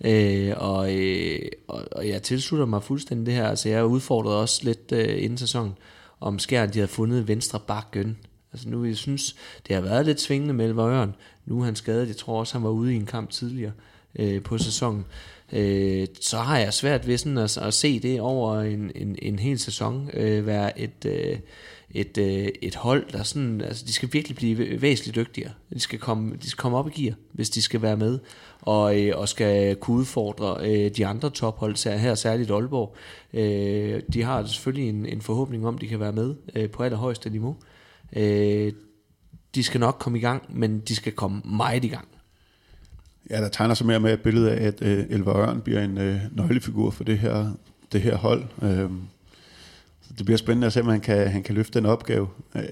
[0.05, 3.49] Øh, og, øh, og, og jeg tilslutter mig fuldstændig det her.
[3.49, 5.75] Altså jeg udfordret også lidt øh, inden sæsonen,
[6.21, 8.19] om Skjern de havde fundet venstre bakken.
[8.53, 9.37] Altså nu, jeg synes,
[9.67, 11.09] det har været lidt svingende med Elver
[11.47, 12.09] Nu er han skadet.
[12.09, 13.73] Jeg tror også, han var ude i en kamp tidligere
[14.19, 15.05] øh, på sæsonen.
[15.53, 19.39] Øh, så har jeg svært ved sådan at, at se det over en, en, en
[19.39, 21.05] hel sæson øh, være et...
[21.07, 21.39] Øh,
[21.95, 25.51] et, øh, et hold, der sådan, altså de skal virkelig blive væsentligt dygtigere.
[25.75, 28.19] De skal komme, de skal komme op i gear, hvis de skal være med,
[28.61, 32.97] og, øh, og skal kunne udfordre øh, de andre tophold, her særligt Aalborg.
[33.35, 37.31] Øh, de har selvfølgelig en, en forhåbning om, de kan være med øh, på allerhøjeste
[37.31, 37.57] niveau.
[38.17, 38.73] Øh,
[39.55, 42.09] de skal nok komme i gang, men de skal komme meget i gang.
[43.31, 45.99] Ja, der tegner sig mere med et billede af, at øh, Elvar Ørn bliver en
[45.99, 47.53] øh, nøglefigur for det her,
[47.93, 48.45] det her hold.
[48.63, 48.91] Øh,
[50.19, 52.29] det bliver spændende at se, om han kan, han kan løfte den opgave.
[52.57, 52.63] Øh,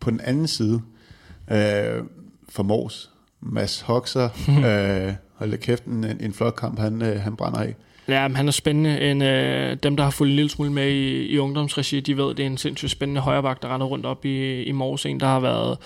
[0.00, 0.82] på den anden side,
[1.50, 2.02] øh,
[2.48, 3.10] for Mors,
[3.40, 4.28] Mads Hoxer,
[5.08, 7.74] øh, hold kæft, en, en flot kamp, han, øh, han brænder af.
[8.08, 9.00] Ja, men han er spændende.
[9.00, 12.34] En, øh, dem, der har fulgt en lille smule med i, i ungdomsregi, de ved,
[12.34, 15.06] det er en sindssygt spændende højreback, der render rundt op i, i Mors.
[15.06, 15.78] En, der har været,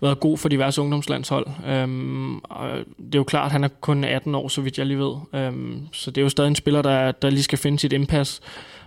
[0.00, 1.46] været god for diverse ungdomslandshold.
[1.66, 2.68] Øhm, og
[2.98, 5.14] det er jo klart, at han er kun 18 år, så vidt jeg lige ved.
[5.34, 8.40] Øhm, så det er jo stadig en spiller, der, der lige skal finde sit indpas.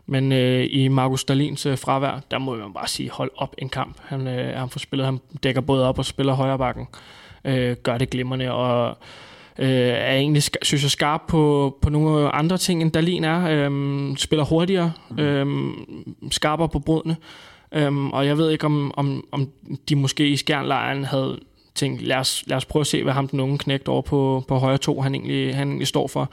[0.09, 3.69] Men øh, i Markus Dalins øh, fravær, der må man bare sige, hold op en
[3.69, 3.97] kamp.
[4.05, 6.87] Han, øh, han får spillet, han dækker både op og spiller højrebakken.
[7.45, 8.97] Øh, gør det glimrende, og
[9.59, 13.69] øh, er egentlig, synes jeg, skarp på, på nogle andre ting, end Dalin er.
[13.69, 15.47] Øh, spiller hurtigere, øh,
[16.31, 17.15] skarpere på brudene.
[17.71, 19.49] Øh, og jeg ved ikke, om, om, om
[19.89, 21.39] de måske i skjernlejren havde
[21.75, 24.43] tænkt, lad os, lad os prøve at se, hvad ham den unge knægt over på,
[24.47, 26.29] på højre to, han egentlig, han egentlig står for.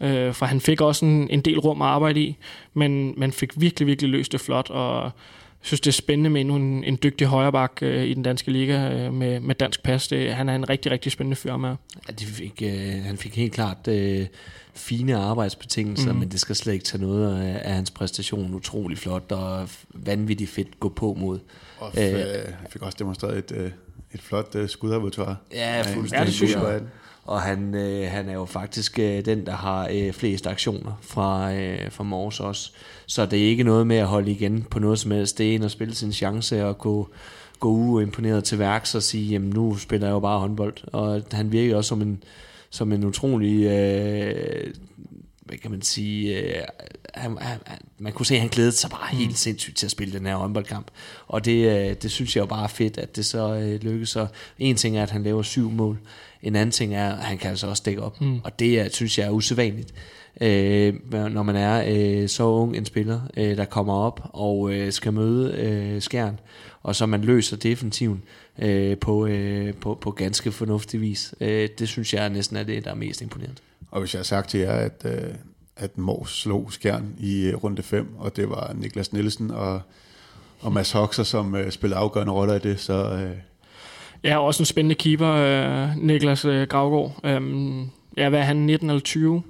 [0.00, 2.36] Øh, for han fik også en, en del rum at arbejde i,
[2.74, 6.40] men man fik virkelig, virkelig løst det flot, og jeg synes, det er spændende med
[6.40, 10.08] endnu en, en dygtig højreback øh, i den danske liga øh, med, med dansk pas.
[10.08, 11.76] Det, han er en rigtig, rigtig spændende fyr med.
[12.08, 14.26] Ja, de fik, øh, han fik helt klart øh,
[14.74, 16.18] fine arbejdsbetingelser, mm.
[16.18, 18.54] men det skal slet ikke tage noget af, af hans præstation.
[18.54, 21.38] Utrolig flot og vanvittigt fedt gå på mod.
[21.78, 23.70] Og f- øh, han fik også demonstreret et, øh,
[24.14, 25.36] et flot øh, skudrepertoire.
[25.52, 26.50] Ja, fuldstændig.
[26.50, 26.78] Ja.
[27.26, 31.54] Og han, øh, han er jo faktisk øh, den, der har øh, flest aktioner fra,
[31.54, 32.72] øh, fra Mors også.
[33.06, 35.38] Så det er ikke noget med at holde igen på noget som helst.
[35.38, 37.08] Det er en at spille sin chance og gå,
[37.60, 40.74] gå uimponeret til værks og sige, jamen nu spiller jeg jo bare håndbold.
[40.92, 42.22] Og han virker også som en,
[42.70, 44.74] som en utrolig, øh,
[45.46, 46.62] hvad kan man sige, øh,
[47.14, 47.58] han, han,
[47.98, 49.34] man kunne se, at han glædede sig bare helt mm.
[49.34, 50.86] sindssygt til at spille den her håndboldkamp.
[51.26, 54.08] Og det, øh, det synes jeg jo bare er fedt, at det så øh, lykkes.
[54.08, 54.26] Så
[54.58, 55.98] en ting er, at han laver syv mål.
[56.42, 58.20] En anden ting er, at han kan altså også dække op.
[58.20, 58.40] Mm.
[58.44, 59.94] Og det er, synes jeg er usædvanligt.
[60.40, 64.92] Øh, når man er øh, så ung en spiller, øh, der kommer op og øh,
[64.92, 66.40] skal møde øh, skærn,
[66.82, 68.22] og så man løser defensiven
[68.58, 71.34] øh, på, øh, på, på ganske fornuftig vis.
[71.40, 73.60] Øh, det synes jeg næsten er det, der er mest imponerende.
[73.96, 75.34] Og hvis jeg har sagt til jer, at, øh,
[75.76, 79.80] at Mors slog skærn i øh, runde 5, og det var Niklas Nielsen og,
[80.60, 82.94] og Mads Hoxer, som øh, spillede afgørende roller i det, så...
[82.94, 83.36] Øh,
[84.24, 87.20] Ja, også en spændende keeper, øh, Niklas øh, Gravgaard.
[87.24, 89.42] Øhm, ja, hvad er han, 19 eller 20?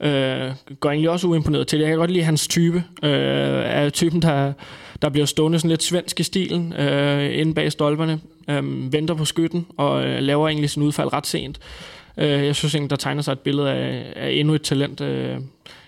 [0.00, 1.78] Øh, går egentlig også uimponeret til.
[1.78, 2.84] Jeg kan godt lide hans type.
[3.02, 4.52] Øh, er typen, der,
[5.02, 9.24] der bliver stående sådan lidt svensk i stilen, øh, inde bag stolperne, øh, venter på
[9.24, 11.60] skytten og øh, laver egentlig sin udfald ret sent.
[12.16, 15.40] Øh, jeg synes egentlig, der tegner sig et billede af, af endnu et talent øh,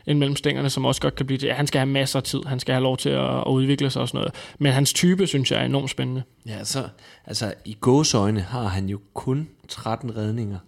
[0.06, 1.54] ind mellem stængerne, som også godt kan blive det.
[1.54, 4.02] Han skal have masser af tid, han skal have lov til at, at udvikle sig
[4.02, 4.34] og sådan noget.
[4.58, 6.22] Men hans type, synes jeg, er enormt spændende.
[6.46, 6.88] Ja, så
[7.26, 10.58] altså, i gåsøjne har han jo kun 13 redninger.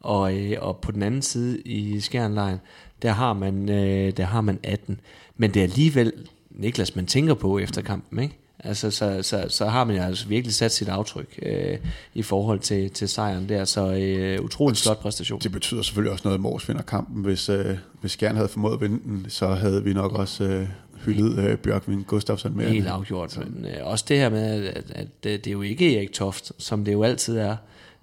[0.00, 2.58] Og, øh, og på den anden side i skjernlejen,
[3.02, 5.00] der har man, øh, der har man 18.
[5.36, 6.12] Men det er alligevel
[6.50, 8.39] Niklas, man tænker på efter kampen, ikke?
[8.64, 11.78] Altså, så, så, så har man jo altså virkelig sat sit aftryk øh,
[12.14, 15.40] i forhold til, til sejren der, så øh, utrolig flot præstation.
[15.40, 17.24] Det betyder selvfølgelig også noget, at Mors vinder kampen.
[17.24, 20.68] Hvis, øh, hvis Skjern havde formået at vinde den, så havde vi nok også øh,
[21.04, 22.68] hyldet øh, Bjørkvin Gustafsson med.
[22.68, 25.96] Helt afgjort, men øh, også det her med, at, at, at det er jo ikke
[25.96, 27.56] Erik Toft, som det jo altid er,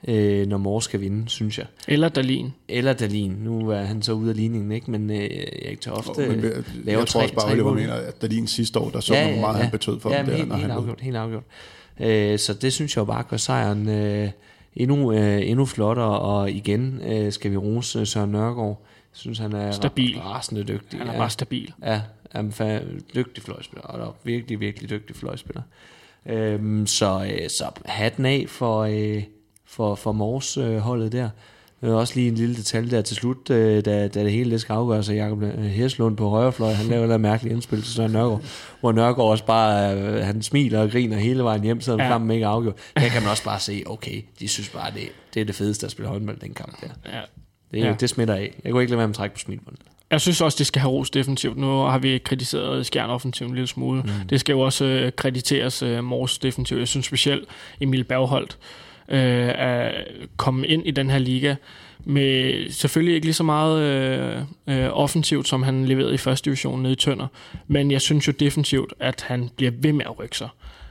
[0.08, 1.66] øh, når Mors skal vinde, synes jeg.
[1.88, 2.54] Eller Dalin.
[2.68, 3.32] Eller Dalin.
[3.32, 4.92] Nu er han så ude af ligningen, ikke?
[4.92, 5.18] men øh,
[5.66, 6.52] Erik Toft Og, men, øh, jeg,
[6.84, 7.76] laver jeg tror tre, også bare, mål.
[7.76, 10.26] mener, at Dalin sidste år, der så ja, hvor meget han betød for ja, dem
[10.26, 11.44] der, helt, når helt han afgjort, helt afgjort.
[12.00, 14.30] Øh, så det synes jeg jo bare gør sejren øh,
[14.76, 18.84] endnu, øh, endnu flottere, og igen øh, skal vi rose øh, Søren Nørgaard.
[19.14, 20.16] Jeg synes, han er Stabil.
[20.16, 21.00] ra- rasende dygtig.
[21.00, 21.18] Han er ja.
[21.20, 21.74] bare stabil.
[21.84, 22.02] Ja,
[22.32, 25.62] han er en dygtig fløjspiller, og der er virkelig, virkelig dygtig fløjspiller.
[26.26, 29.24] Øhm, så, øh, så hatten af for, øh,
[29.68, 31.30] for, for Mors øh, holdet der.
[31.84, 34.62] Øh, også lige en lille detalje der til slut, øh, da, da det hele det
[34.62, 36.72] skal afgøres af Jacob øh, Herslund på højrefløj.
[36.72, 38.42] Han laver et mærkeligt indspil til Søren Nørgaard,
[38.80, 42.08] hvor Nørgaard også bare, øh, han smiler og griner hele vejen hjem, så Ja.
[42.08, 42.76] kampen ikke er afgjort.
[42.96, 45.02] Der kan man også bare se, okay, de synes bare, det,
[45.34, 46.88] det er det fedeste at spille håndbold, den kamp der.
[47.14, 47.20] Ja.
[47.72, 47.88] Det, Ja.
[47.88, 47.94] ja.
[48.00, 48.60] det smitter af.
[48.64, 49.82] Jeg kunne ikke lade være med at trække på smilbåndet.
[50.12, 51.58] Jeg synes også, det skal have ros defensivt.
[51.58, 54.02] Nu har vi kritiseret Skjern offensivt en lille smule.
[54.02, 54.10] Mm.
[54.30, 56.80] Det skal jo også øh, krediteres øh, Mors defensivt.
[56.80, 57.48] Jeg synes specielt
[57.82, 58.58] Emil Bergholdt
[59.10, 59.94] øh, at
[60.38, 61.56] komme ind i den her liga
[62.06, 66.82] med selvfølgelig ikke lige så meget øh, øh, offensivt, som han leverede i første division
[66.82, 67.28] nede i Tønder.
[67.68, 70.50] Men jeg synes jo defensivt, at han bliver ved med at rykke sig.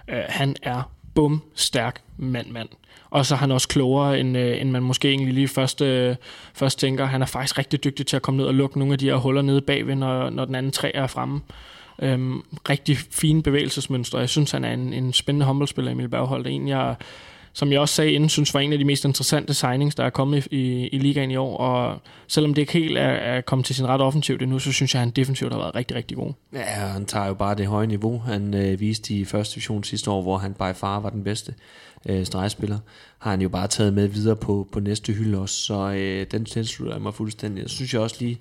[0.08, 0.82] Øh, han er
[1.14, 2.68] bum stærk mand-mand.
[3.10, 6.16] Og så er han også klogere, end, øh, end man måske egentlig lige først, øh,
[6.54, 7.04] først tænker.
[7.04, 9.16] Han er faktisk rigtig dygtig til at komme ned og lukke nogle af de her
[9.16, 11.40] huller nede bagved, når, når den anden træ er fremme.
[11.98, 14.18] Øhm, rigtig fine bevægelsesmønstre.
[14.18, 16.46] Jeg synes, han er en, en spændende håndboldspiller, Emil Bergholdt.
[16.46, 16.94] En, jeg
[17.56, 20.10] som jeg også sagde inden, synes var en af de mest interessante signings, der er
[20.10, 21.56] kommet i, i ligaen i år.
[21.56, 24.94] Og selvom det ikke helt er, er kommet til sin ret offensivt endnu, så synes
[24.94, 26.32] jeg, at han defensivt har været rigtig, rigtig god.
[26.52, 30.10] Ja, han tager jo bare det høje niveau, han øh, viste i første division sidste
[30.10, 31.54] år, hvor han by far var den bedste
[32.08, 32.78] øh, stregspiller,
[33.18, 36.44] har han jo bare taget med videre på, på næste hylde også, så øh, den
[36.44, 37.62] tilslutter jeg mig fuldstændig.
[37.62, 38.38] Jeg synes jeg også lige,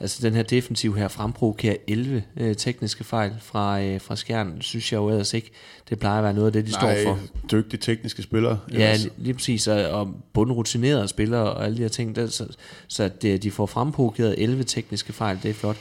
[0.00, 4.92] altså den her defensiv her fremprovokerer 11 øh, tekniske fejl fra, øh, fra skærmen, synes
[4.92, 5.50] jeg jo ellers ikke,
[5.88, 7.18] det plejer at være noget af det, de Nej, står for.
[7.50, 8.58] dygtige tekniske spillere.
[8.72, 12.46] Ja, lige, lige præcis, og, og bundrutinerede spillere og alle de her ting, der, så,
[12.88, 15.76] så at øh, de får fremprovokeret 11 tekniske fejl, det er flot.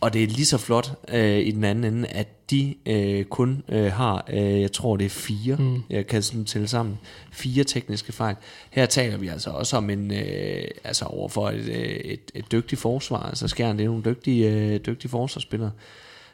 [0.00, 3.62] Og det er lige så flot øh, i den anden ende, at de øh, kun
[3.68, 5.82] øh, har, øh, jeg tror det er fire, mm.
[5.90, 6.98] jeg kan sådan tælle sammen,
[7.32, 8.36] fire tekniske fejl.
[8.70, 12.80] Her taler vi altså også om en, øh, altså overfor et, øh, et, et dygtigt
[12.80, 15.70] forsvar, altså Skjern, det er nogle dygtige, øh, dygtige forsvarsspillere.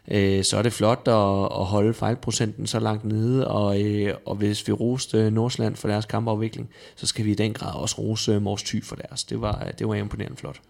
[0.09, 4.35] Øh, så er det flot at, at holde fejlprocenten så langt nede, og, øh, og
[4.35, 7.97] hvis vi roste øh, Nordsjælland for deres kampafvikling, så skal vi i den grad også
[7.99, 9.25] rose øh, Mors Thy for deres.
[9.25, 10.61] Det var, det var imponerende flot.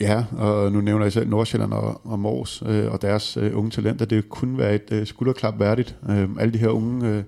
[0.00, 3.70] Ja, og nu nævner jeg selv Nordsjælland og, og Mors øh, og deres øh, unge
[3.70, 4.04] talenter.
[4.04, 5.96] Det kunne være et øh, skulderklap værdigt.
[6.08, 7.22] Øh, alle de her unge, øh,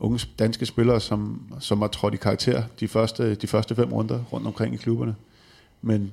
[0.00, 4.20] unge danske spillere, som, som har trådt i karakter de første, de første fem runder
[4.32, 5.14] rundt omkring i klubberne.
[5.82, 6.12] Men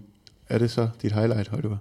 [0.49, 1.77] er det så dit highlight, Højdevar?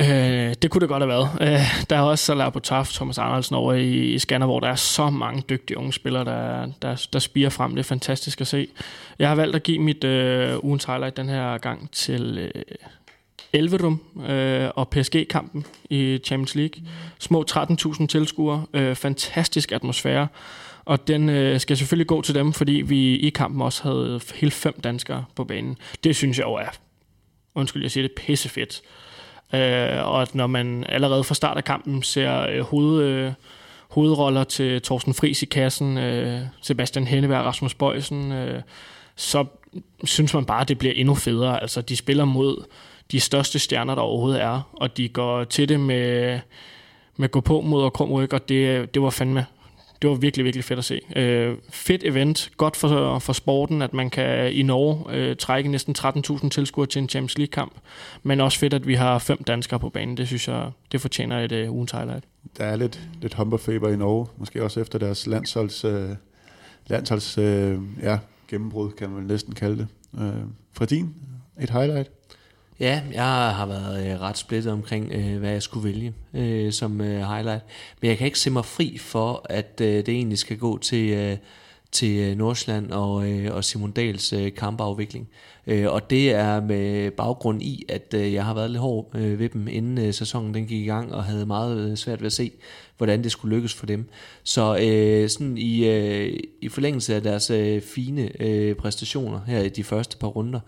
[0.00, 1.28] Øh, det kunne det godt have været.
[1.40, 4.74] Øh, der er også Salah Botaf, Thomas Andersen over i, i Skanner, hvor der er
[4.74, 7.70] så mange dygtige unge spillere, der, der, der spiger frem.
[7.70, 8.68] Det er fantastisk at se.
[9.18, 12.62] Jeg har valgt at give mit øh, ugens highlight den her gang til øh,
[13.52, 16.82] Elverum øh, og PSG-kampen i Champions League.
[17.18, 18.64] Små 13.000 tilskuere.
[18.74, 20.28] Øh, fantastisk atmosfære.
[20.84, 24.50] Og den øh, skal selvfølgelig gå til dem, fordi vi i kampen også havde hele
[24.50, 25.78] fem danskere på banen.
[26.04, 26.68] Det synes jeg jo er,
[27.54, 28.82] undskyld jeg siger det, pissefedt.
[29.54, 33.32] Øh, og at når man allerede fra start af kampen ser øh, hoved, øh,
[33.88, 38.62] hovedroller til Thorsten Friis i kassen, øh, Sebastian Henneberg, Rasmus Bøjsen, øh,
[39.16, 39.44] så
[40.04, 41.62] synes man bare, at det bliver endnu federe.
[41.62, 42.64] Altså, de spiller mod
[43.12, 46.40] de største stjerner, der overhovedet er, og de går til det med,
[47.16, 49.46] med gå på mod og krum ryg, og det, det var fandme
[50.02, 51.00] det var virkelig, virkelig fedt at se.
[51.16, 55.94] Øh, fedt event, godt for, for sporten, at man kan i Norge øh, trække næsten
[55.98, 57.72] 13.000 tilskuere til en Champions League-kamp,
[58.22, 60.16] men også fedt, at vi har fem danskere på banen.
[60.16, 62.24] Det synes jeg, det fortjener et øh, ugens highlight.
[62.58, 66.08] Der er lidt, lidt humperfeber i Norge, måske også efter deres landsholds, øh,
[66.86, 68.18] landsholds øh, ja,
[68.48, 69.86] gennembrud, kan man næsten kalde det.
[70.20, 70.42] Øh,
[70.72, 71.14] fra din,
[71.60, 72.10] et highlight?
[72.80, 73.24] Ja, jeg
[73.54, 77.64] har været øh, ret splittet omkring, øh, hvad jeg skulle vælge øh, som øh, highlight.
[78.00, 81.10] Men jeg kan ikke se mig fri for, at øh, det egentlig skal gå til,
[81.10, 81.36] øh,
[81.92, 85.28] til øh, Nordsjælland og, øh, og Simon Dals øh, kampafvikling.
[85.66, 89.38] Øh, og det er med baggrund i, at øh, jeg har været lidt hård øh,
[89.38, 92.26] ved dem, inden øh, sæsonen den gik i gang, og havde meget øh, svært ved
[92.26, 92.52] at se,
[92.96, 94.08] hvordan det skulle lykkes for dem.
[94.42, 99.68] Så øh, sådan i, øh, i forlængelse af deres øh, fine øh, præstationer her i
[99.68, 100.60] de første par runder,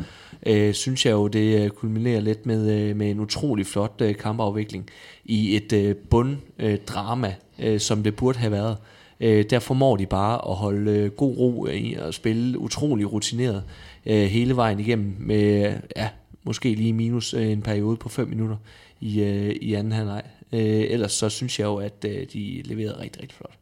[0.46, 4.16] øh, synes jeg jo, det øh, kulminerer lidt med, øh, med en utrolig flot øh,
[4.16, 4.88] kampafvikling
[5.24, 8.76] i et øh, bunddrama, øh, øh, som det burde have været.
[9.20, 13.64] Øh, der formår de bare at holde øh, god ro i at spille utrolig rutineret
[14.06, 16.08] øh, hele vejen igennem med ja,
[16.44, 18.56] måske lige minus øh, en periode på 5 minutter
[19.00, 20.22] i, øh, i anden halvleg.
[20.52, 23.58] Øh, ellers så synes jeg jo, at øh, de leverede rigtig, rigtig flot.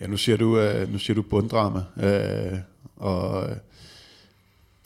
[0.00, 2.58] Ja, nu siger du, øh, nu siger du bunddrama, øh,
[2.96, 3.48] og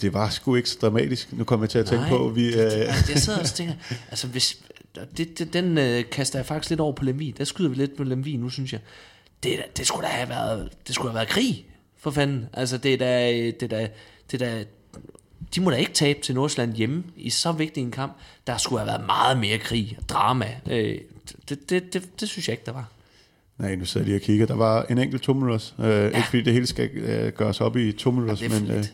[0.00, 1.32] det var sgu ikke så dramatisk.
[1.32, 2.46] Nu kommer jeg til at tænke Nej, på, vi...
[2.46, 3.74] Det, det, Øh, jeg sidder og tænker,
[4.10, 4.62] altså hvis,
[5.16, 7.34] det, det, den øh, kaster jeg faktisk lidt over på Lemvi.
[7.38, 8.80] Der skyder vi lidt på Lemvi nu, synes jeg.
[9.42, 11.66] Det, det skulle da have været, det skulle have været krig,
[11.96, 12.46] for fanden.
[12.52, 13.88] Altså det er da, det er da,
[14.30, 14.64] det er da
[15.54, 18.12] de må da ikke tabe til Nordsjælland hjemme i så vigtig en kamp.
[18.46, 20.60] Der skulle have været meget mere krig og drama.
[20.70, 20.98] Øh,
[21.48, 22.88] det, det, det, det synes jeg ikke, der var.
[23.58, 24.46] nej, nu sidder jeg lige og kigger.
[24.46, 25.74] Der var en enkelt tumulus.
[25.78, 26.06] Øh, ja.
[26.06, 28.84] Ikke fordi det hele skal øh, gøres op i tumulus, Ja, men, øh,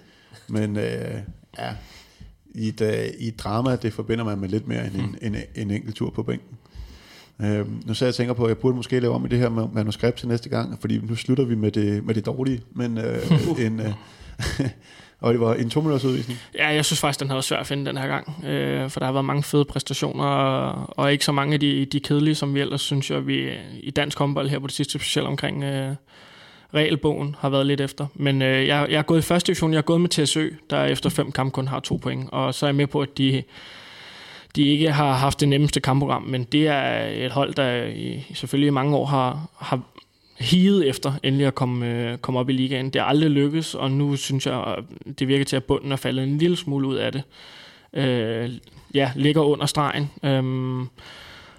[0.49, 1.15] men øh,
[1.59, 1.75] ja,
[2.55, 5.37] i et, øh, i et drama, det forbinder man med lidt mere end en, en,
[5.55, 6.57] en enkelt tur på bænken.
[7.43, 9.49] Øh, nu så jeg tænker på, at jeg burde måske lave om i det her
[9.51, 12.99] ma- manuskript til næste gang, fordi nu slutter vi med det, med det dårlige, men
[12.99, 13.93] øh, en, øh,
[15.23, 16.39] og det var en tumulus udvisning.
[16.55, 19.01] Ja, jeg synes faktisk, den har været svær at finde den her gang, øh, for
[19.01, 22.35] der har været mange fede præstationer, og, og ikke så mange af de, de kedelige,
[22.35, 23.51] som vi ellers synes, jeg, vi
[23.81, 25.94] i dansk håndbold her på det sidste, specielt omkring øh,
[26.74, 28.07] regelbogen, har været lidt efter.
[28.15, 30.85] Men øh, jeg, jeg er gået i første division, jeg er gået med TSØ, der
[30.85, 33.43] efter fem kampe kun har to point, og så er jeg med på, at de,
[34.57, 38.66] de ikke har haft det nemmeste kampprogram, men det er et hold, der i, selvfølgelig
[38.66, 39.81] i mange år har, har
[40.39, 42.87] higet efter endelig at komme, øh, komme op i ligaen.
[42.91, 44.77] Det er aldrig lykkes, og nu synes jeg,
[45.19, 47.23] det virker til, at bunden er faldet en lille smule ud af det.
[47.93, 48.51] Øh,
[48.95, 50.11] ja, ligger under stregen.
[50.23, 50.43] Øh,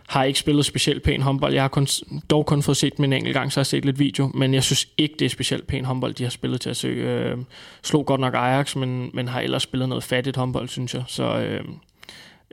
[0.08, 1.54] har ikke spillet specielt pæn håndbold.
[1.54, 1.88] Jeg har kun,
[2.30, 4.64] dog kun fået set min enkelt gang, så har jeg set lidt video, men jeg
[4.64, 7.10] synes ikke, det er specielt pæn håndbold, de har spillet til at søge.
[7.10, 7.38] Øh,
[7.84, 11.04] slog godt nok Ajax, men, men har ellers spillet noget fattigt håndbold, synes jeg.
[11.08, 11.64] Så øh,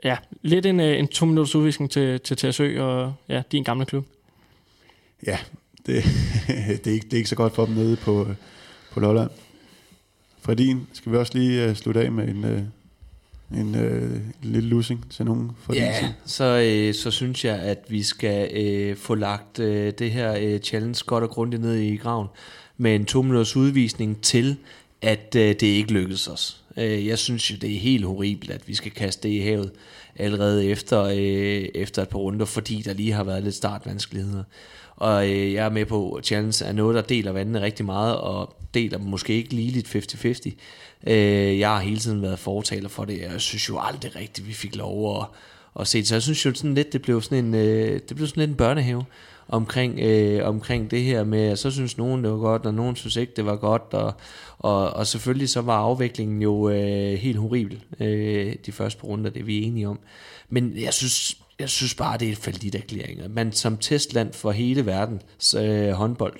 [0.03, 3.85] ja, lidt en, øh, en to minutters udvisning til, til TSØ, og ja, din gamle
[3.85, 4.05] klub.
[5.27, 5.37] Ja,
[5.85, 6.03] det,
[6.83, 8.27] det, er ikke, det er ikke så godt for dem nede på,
[8.91, 9.29] på Lolland.
[10.41, 15.11] Fredin, skal vi også lige uh, slutte af med en, uh, en uh, lille lussing
[15.11, 19.59] til nogen for Ja, så, øh, så synes jeg, at vi skal øh, få lagt
[19.59, 22.27] øh, det her øh, challenge godt og grundigt ned i graven
[22.77, 24.57] med en to minutters udvisning til,
[25.01, 26.61] at øh, det ikke lykkedes os.
[26.77, 29.71] Øh, jeg synes jo, det er helt horribelt, at vi skal kaste det i havet
[30.15, 34.43] allerede efter, øh, efter et par runder, fordi der lige har været lidt startvanskeligheder.
[35.01, 38.17] Og øh, jeg er med på, at challenge er noget, der deler vandene rigtig meget,
[38.17, 39.95] og deler måske ikke lige lidt
[41.07, 41.11] 50-50.
[41.11, 44.47] Øh, jeg har hele tiden været fortaler for det, og jeg synes jo aldrig rigtigt,
[44.47, 45.25] vi fik lov at,
[45.79, 46.07] at se det.
[46.07, 48.49] Så jeg synes jo sådan lidt, det blev sådan en, øh, det blev sådan lidt
[48.49, 49.05] en børnehave
[49.47, 52.95] omkring, øh, omkring det her med, at så synes nogen, det var godt, og nogen
[52.95, 54.13] synes ikke, det var godt, og,
[54.59, 59.39] og, og selvfølgelig så var afviklingen jo øh, helt horribel øh, de første runder, det
[59.39, 59.99] er vi enige om.
[60.49, 63.19] Men jeg synes, jeg synes bare, det er et faldigt erklæring.
[63.29, 66.39] Man som testland for hele verdens øh, håndbold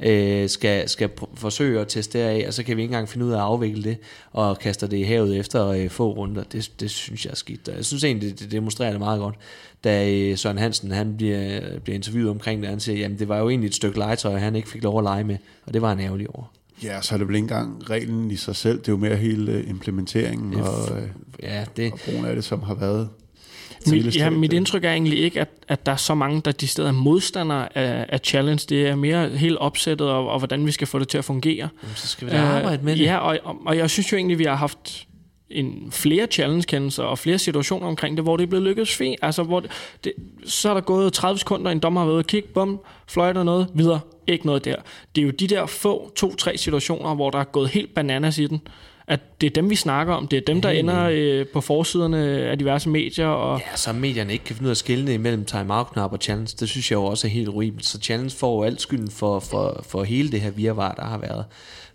[0.00, 3.30] øh, skal, skal forsøge at teste af, og så kan vi ikke engang finde ud
[3.30, 3.96] af at afvikle det,
[4.32, 6.42] og kaster det i havet efter øh, få runder.
[6.42, 7.68] Det, det synes jeg er skidt.
[7.76, 9.34] Jeg synes egentlig, det, demonstrerer det meget godt,
[9.84, 13.38] da øh, Søren Hansen han bliver, bliver interviewet omkring det, han siger, jamen det var
[13.38, 15.36] jo egentlig et stykke legetøj, han ikke fik lov at lege med,
[15.66, 16.44] og det var han ærgerlig over.
[16.82, 19.16] Ja, så er det vel ikke engang reglen i sig selv, det er jo mere
[19.16, 20.98] hele implementeringen og,
[21.42, 23.08] ja, det, og brugen af det, som har været
[23.90, 26.66] mit, ja, mit indtryk er egentlig ikke, at, at der er så mange, der de
[26.66, 28.66] steder er modstandere af, af challenge.
[28.68, 31.68] Det er mere helt opsættet, og, og hvordan vi skal få det til at fungere.
[31.82, 33.04] Jamen, så skal vi da arbejde med det.
[33.04, 35.06] Ja, og, og jeg synes jo egentlig, vi har haft
[35.52, 39.18] en flere challenge-kendelser og flere situationer omkring det, hvor det er blevet lykkedes fint.
[39.22, 39.70] Altså, hvor det,
[40.04, 40.12] det,
[40.44, 44.00] så er der gået 30 sekunder, en dommer har været kig, bum, fløjter noget, videre.
[44.26, 44.76] Ikke noget der.
[45.14, 48.46] Det er jo de der få, to-tre situationer, hvor der er gået helt bananas i
[48.46, 48.62] den,
[49.12, 50.28] at det er dem, vi snakker om.
[50.28, 53.26] Det er dem, der ender øh, på forsiderne af diverse medier.
[53.26, 56.56] Og ja, så medierne ikke kan finde ud af at skille imellem timeout-knap og challenge.
[56.60, 57.86] Det synes jeg jo også er helt horribelt.
[57.86, 61.18] Så challenge får jo alt skylden for, for, for hele det her virvar, der har
[61.18, 61.44] været.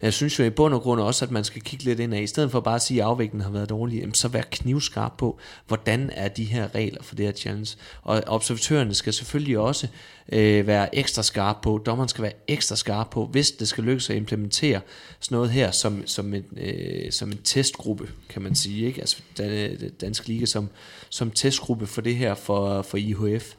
[0.01, 2.21] Jeg synes jo i bund og grund også, at man skal kigge lidt ind af.
[2.21, 5.39] I stedet for bare at sige, at afviklingen har været dårlig, så vær knivskarp på,
[5.67, 7.77] hvordan er de her regler for det her challenge.
[8.01, 9.87] Og observatørerne skal selvfølgelig også
[10.31, 14.09] øh, være ekstra skarp på, dommeren skal være ekstra skarp på, hvis det skal lykkes
[14.09, 14.81] at implementere
[15.19, 18.85] sådan noget her som, som, en, øh, som en testgruppe, kan man sige.
[18.85, 19.01] Ikke?
[19.01, 20.69] Altså den, Dansk Liga som,
[21.09, 23.53] som testgruppe for det her for, for IHF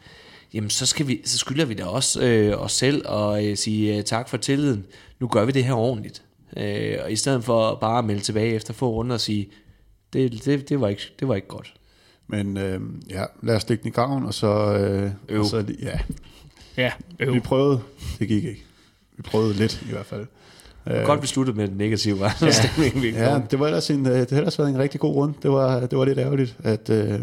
[0.55, 3.97] jamen så, skal vi, så skylder vi da også øh, os selv at øh, sige
[3.97, 4.87] øh, tak for tilliden.
[5.21, 6.23] Nu gør vi det her ordentligt.
[6.57, 9.49] Øh, og i stedet for bare at melde tilbage efter få runder og sige,
[10.13, 11.75] det, det, det, var, ikke, det var ikke godt.
[12.27, 12.81] Men øh,
[13.11, 14.47] ja, lad os stikke den i graven, og så...
[14.75, 15.41] Øh, øv.
[15.41, 15.99] Og så ja.
[16.77, 17.35] ja, øv.
[17.35, 17.81] Vi prøvede,
[18.19, 18.65] det gik ikke.
[19.17, 20.27] Vi prøvede lidt i hvert fald.
[20.87, 23.03] Øh, godt vi sluttede med den negative ja, stemning.
[23.03, 25.35] Vi ja, det var ellers en, det har ellers været en rigtig god rund.
[25.43, 26.91] Det var, det var lidt ærgerligt, at...
[26.91, 27.21] Øh,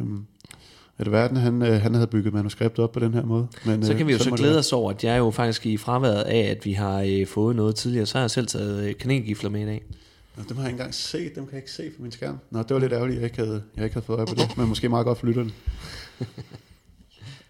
[0.97, 3.47] at verden han, øh, han havde bygget manuskriptet op på den her måde.
[3.65, 6.23] Men, så kan vi jo så, glæde os over, at jeg jo faktisk i fraværet
[6.23, 9.49] af, at vi har øh, fået noget tidligere, så har jeg selv taget øh, kanelgifler
[9.49, 9.83] med i dag.
[10.37, 12.37] Nå, dem har jeg ikke engang set, dem kan jeg ikke se på min skærm.
[12.51, 14.35] Nå, det var lidt ærgerligt, at jeg ikke havde, jeg ikke havde fået øje på
[14.35, 15.51] det, men måske meget godt for lytterne.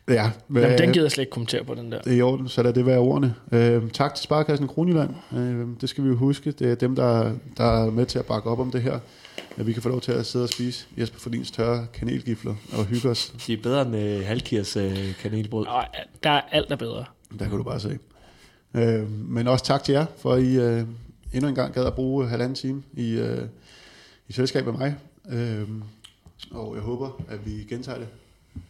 [0.07, 2.01] Ja, men, Jamen, den gider jeg slet ikke kommentere på, den der.
[2.01, 3.35] Det er i orden, så lad det være ordene.
[3.51, 5.09] Øh, tak til Sparkassen Kronjylland.
[5.35, 6.51] Øh, det skal vi jo huske.
[6.51, 8.99] Det er dem, der, der er med til at bakke op om det her
[9.57, 12.85] at vi kan få lov til at sidde og spise Jesper Fordins tørre kanelgifler og
[12.85, 13.33] hygge os.
[13.47, 15.65] De er bedre end uh, halvkirs uh, kanelbrød.
[15.65, 15.87] Nej,
[16.23, 17.05] der er alt er bedre.
[17.39, 17.99] Der kan du bare se.
[18.73, 20.87] Uh, men også tak til jer, for at I uh,
[21.33, 23.43] endnu en gang gad at bruge halvanden time i, uh,
[24.27, 24.95] i selskab med mig.
[25.25, 25.81] Uh,
[26.51, 28.07] og jeg håber, at vi gentager det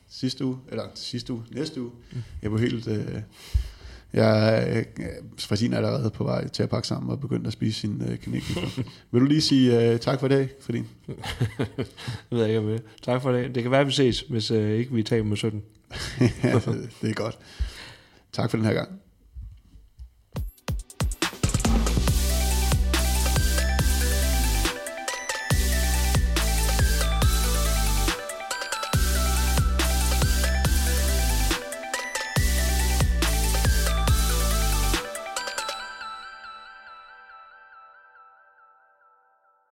[0.10, 1.92] sidste uge, eller sidste uge, næste uge.
[2.12, 2.18] Mm.
[2.42, 2.88] Jeg var helt...
[2.88, 2.98] Uh,
[4.16, 4.86] jeg
[5.40, 8.20] Frasin er allerede på vej til at pakke sammen og begynde at spise sin uh,
[8.24, 8.84] kanelgifler.
[9.12, 10.88] vil du lige sige uh, tak for i dag, Fredin?
[11.08, 11.18] jeg
[12.32, 12.82] ved ikke, om det.
[13.04, 13.56] Tak for det.
[13.56, 15.64] Det kan være, at vi ses, hvis uh, ikke vi tager med 17.
[16.22, 16.60] ja,
[17.02, 17.38] det er godt.
[18.32, 18.90] Tak for den her gang.